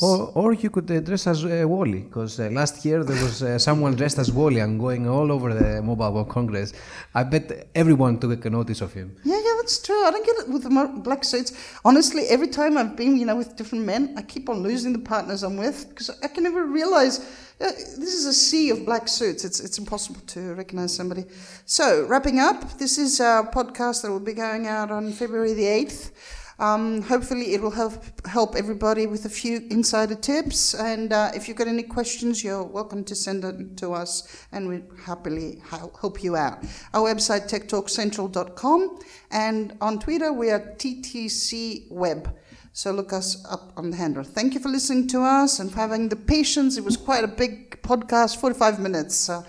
Or, 0.03 0.33
or 0.35 0.53
you 0.53 0.69
could 0.69 0.91
uh, 0.91 0.99
dress 0.99 1.29
as 1.29 1.45
uh, 1.45 1.65
Wally, 1.65 2.01
because 2.01 2.41
uh, 2.41 2.49
last 2.51 2.85
year 2.85 3.05
there 3.05 3.23
was 3.23 3.43
uh, 3.43 3.57
someone 3.59 3.95
dressed 3.95 4.19
as 4.19 4.33
Wally 4.33 4.59
and 4.59 4.81
going 4.81 5.09
all 5.09 5.31
over 5.31 5.55
the 5.55 5.81
Mobile 5.81 6.13
World 6.13 6.29
Congress. 6.29 6.73
I 7.15 7.23
bet 7.23 7.69
everyone 7.75 8.19
took 8.19 8.45
a 8.45 8.51
notice 8.51 8.81
of 8.81 8.93
him. 8.93 9.17
Yeah, 9.23 9.37
yeah, 9.37 9.55
that's 9.61 9.81
true. 9.81 10.05
I 10.05 10.11
don't 10.11 10.27
get 10.27 10.37
it 10.41 10.49
with 10.49 10.65
the 10.65 11.01
black 11.05 11.23
suits. 11.23 11.53
Honestly, 11.85 12.25
every 12.29 12.49
time 12.49 12.77
I've 12.77 12.97
been, 12.97 13.17
you 13.17 13.27
know, 13.27 13.37
with 13.37 13.55
different 13.57 13.85
men, 13.85 14.15
I 14.19 14.23
keep 14.23 14.49
on 14.49 14.61
losing 14.65 14.93
the 14.93 14.99
partners 14.99 15.45
I'm 15.45 15.57
with 15.57 15.89
because 15.91 16.11
I 16.21 16.27
can 16.27 16.43
never 16.43 16.67
realize 16.67 17.21
uh, 17.61 17.71
this 17.71 18.13
is 18.15 18.27
a 18.27 18.33
sea 18.33 18.71
of 18.71 18.85
black 18.85 19.07
suits. 19.07 19.45
It's 19.45 19.61
it's 19.61 19.79
impossible 19.79 20.21
to 20.35 20.55
recognize 20.55 20.93
somebody. 20.93 21.27
So, 21.65 22.07
wrapping 22.07 22.41
up, 22.41 22.77
this 22.77 22.99
is 22.99 23.21
our 23.21 23.49
podcast 23.49 24.03
that 24.03 24.11
will 24.11 24.19
be 24.19 24.35
going 24.35 24.67
out 24.67 24.91
on 24.91 25.13
February 25.13 25.55
the 25.55 25.67
eighth. 25.67 26.11
Um, 26.59 27.03
hopefully, 27.03 27.55
it 27.55 27.63
will 27.63 27.71
help 27.71 28.27
help 28.27 28.55
everybody 28.57 29.07
with 29.07 29.25
a 29.25 29.29
few 29.29 29.67
insider 29.71 30.15
tips. 30.15 30.75
And 30.75 31.13
uh, 31.13 31.31
if 31.35 31.49
you've 31.49 31.57
got 31.57 31.69
any 31.69 31.83
questions, 31.83 32.45
you're 32.45 32.63
welcome 32.63 33.05
to 33.05 33.15
send 33.15 33.43
them 33.43 33.75
to 33.77 33.93
us, 33.93 34.47
and 34.53 34.69
we 34.69 34.79
will 34.79 34.97
happily 34.97 35.63
help 35.69 36.23
you 36.23 36.37
out. 36.37 36.65
Our 36.95 37.13
website 37.13 37.49
techtalkcentral.com, 37.49 39.01
and 39.31 39.77
on 39.81 39.99
Twitter 39.99 40.33
we 40.33 40.51
are 40.51 40.61
TTC 40.61 41.91
Web. 41.91 42.35
So 42.75 42.91
look 42.91 43.13
us 43.13 43.45
up 43.51 43.73
on 43.77 43.91
the 43.91 43.97
handle. 43.97 44.25
Thank 44.25 44.55
you 44.55 44.61
for 44.61 44.71
listening 44.71 45.07
to 45.09 45.21
us 45.23 45.61
and 45.61 45.71
for 45.71 45.77
having 45.77 46.09
the 46.09 46.17
patience. 46.17 46.79
It 46.79 46.85
was 46.85 46.97
quite 46.97 47.23
a 47.23 47.29
big 47.29 47.83
podcast, 47.83 48.39
45 48.39 48.81
minutes. 48.81 49.15
So 49.15 49.45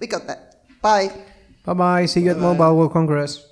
we 0.00 0.06
got 0.06 0.26
that. 0.26 0.62
Bye. 0.80 1.12
Bye 1.64 1.74
bye. 1.74 2.06
See 2.06 2.22
you 2.22 2.30
at 2.30 2.38
Mobile 2.38 2.76
World 2.76 2.92
Congress. 2.92 3.51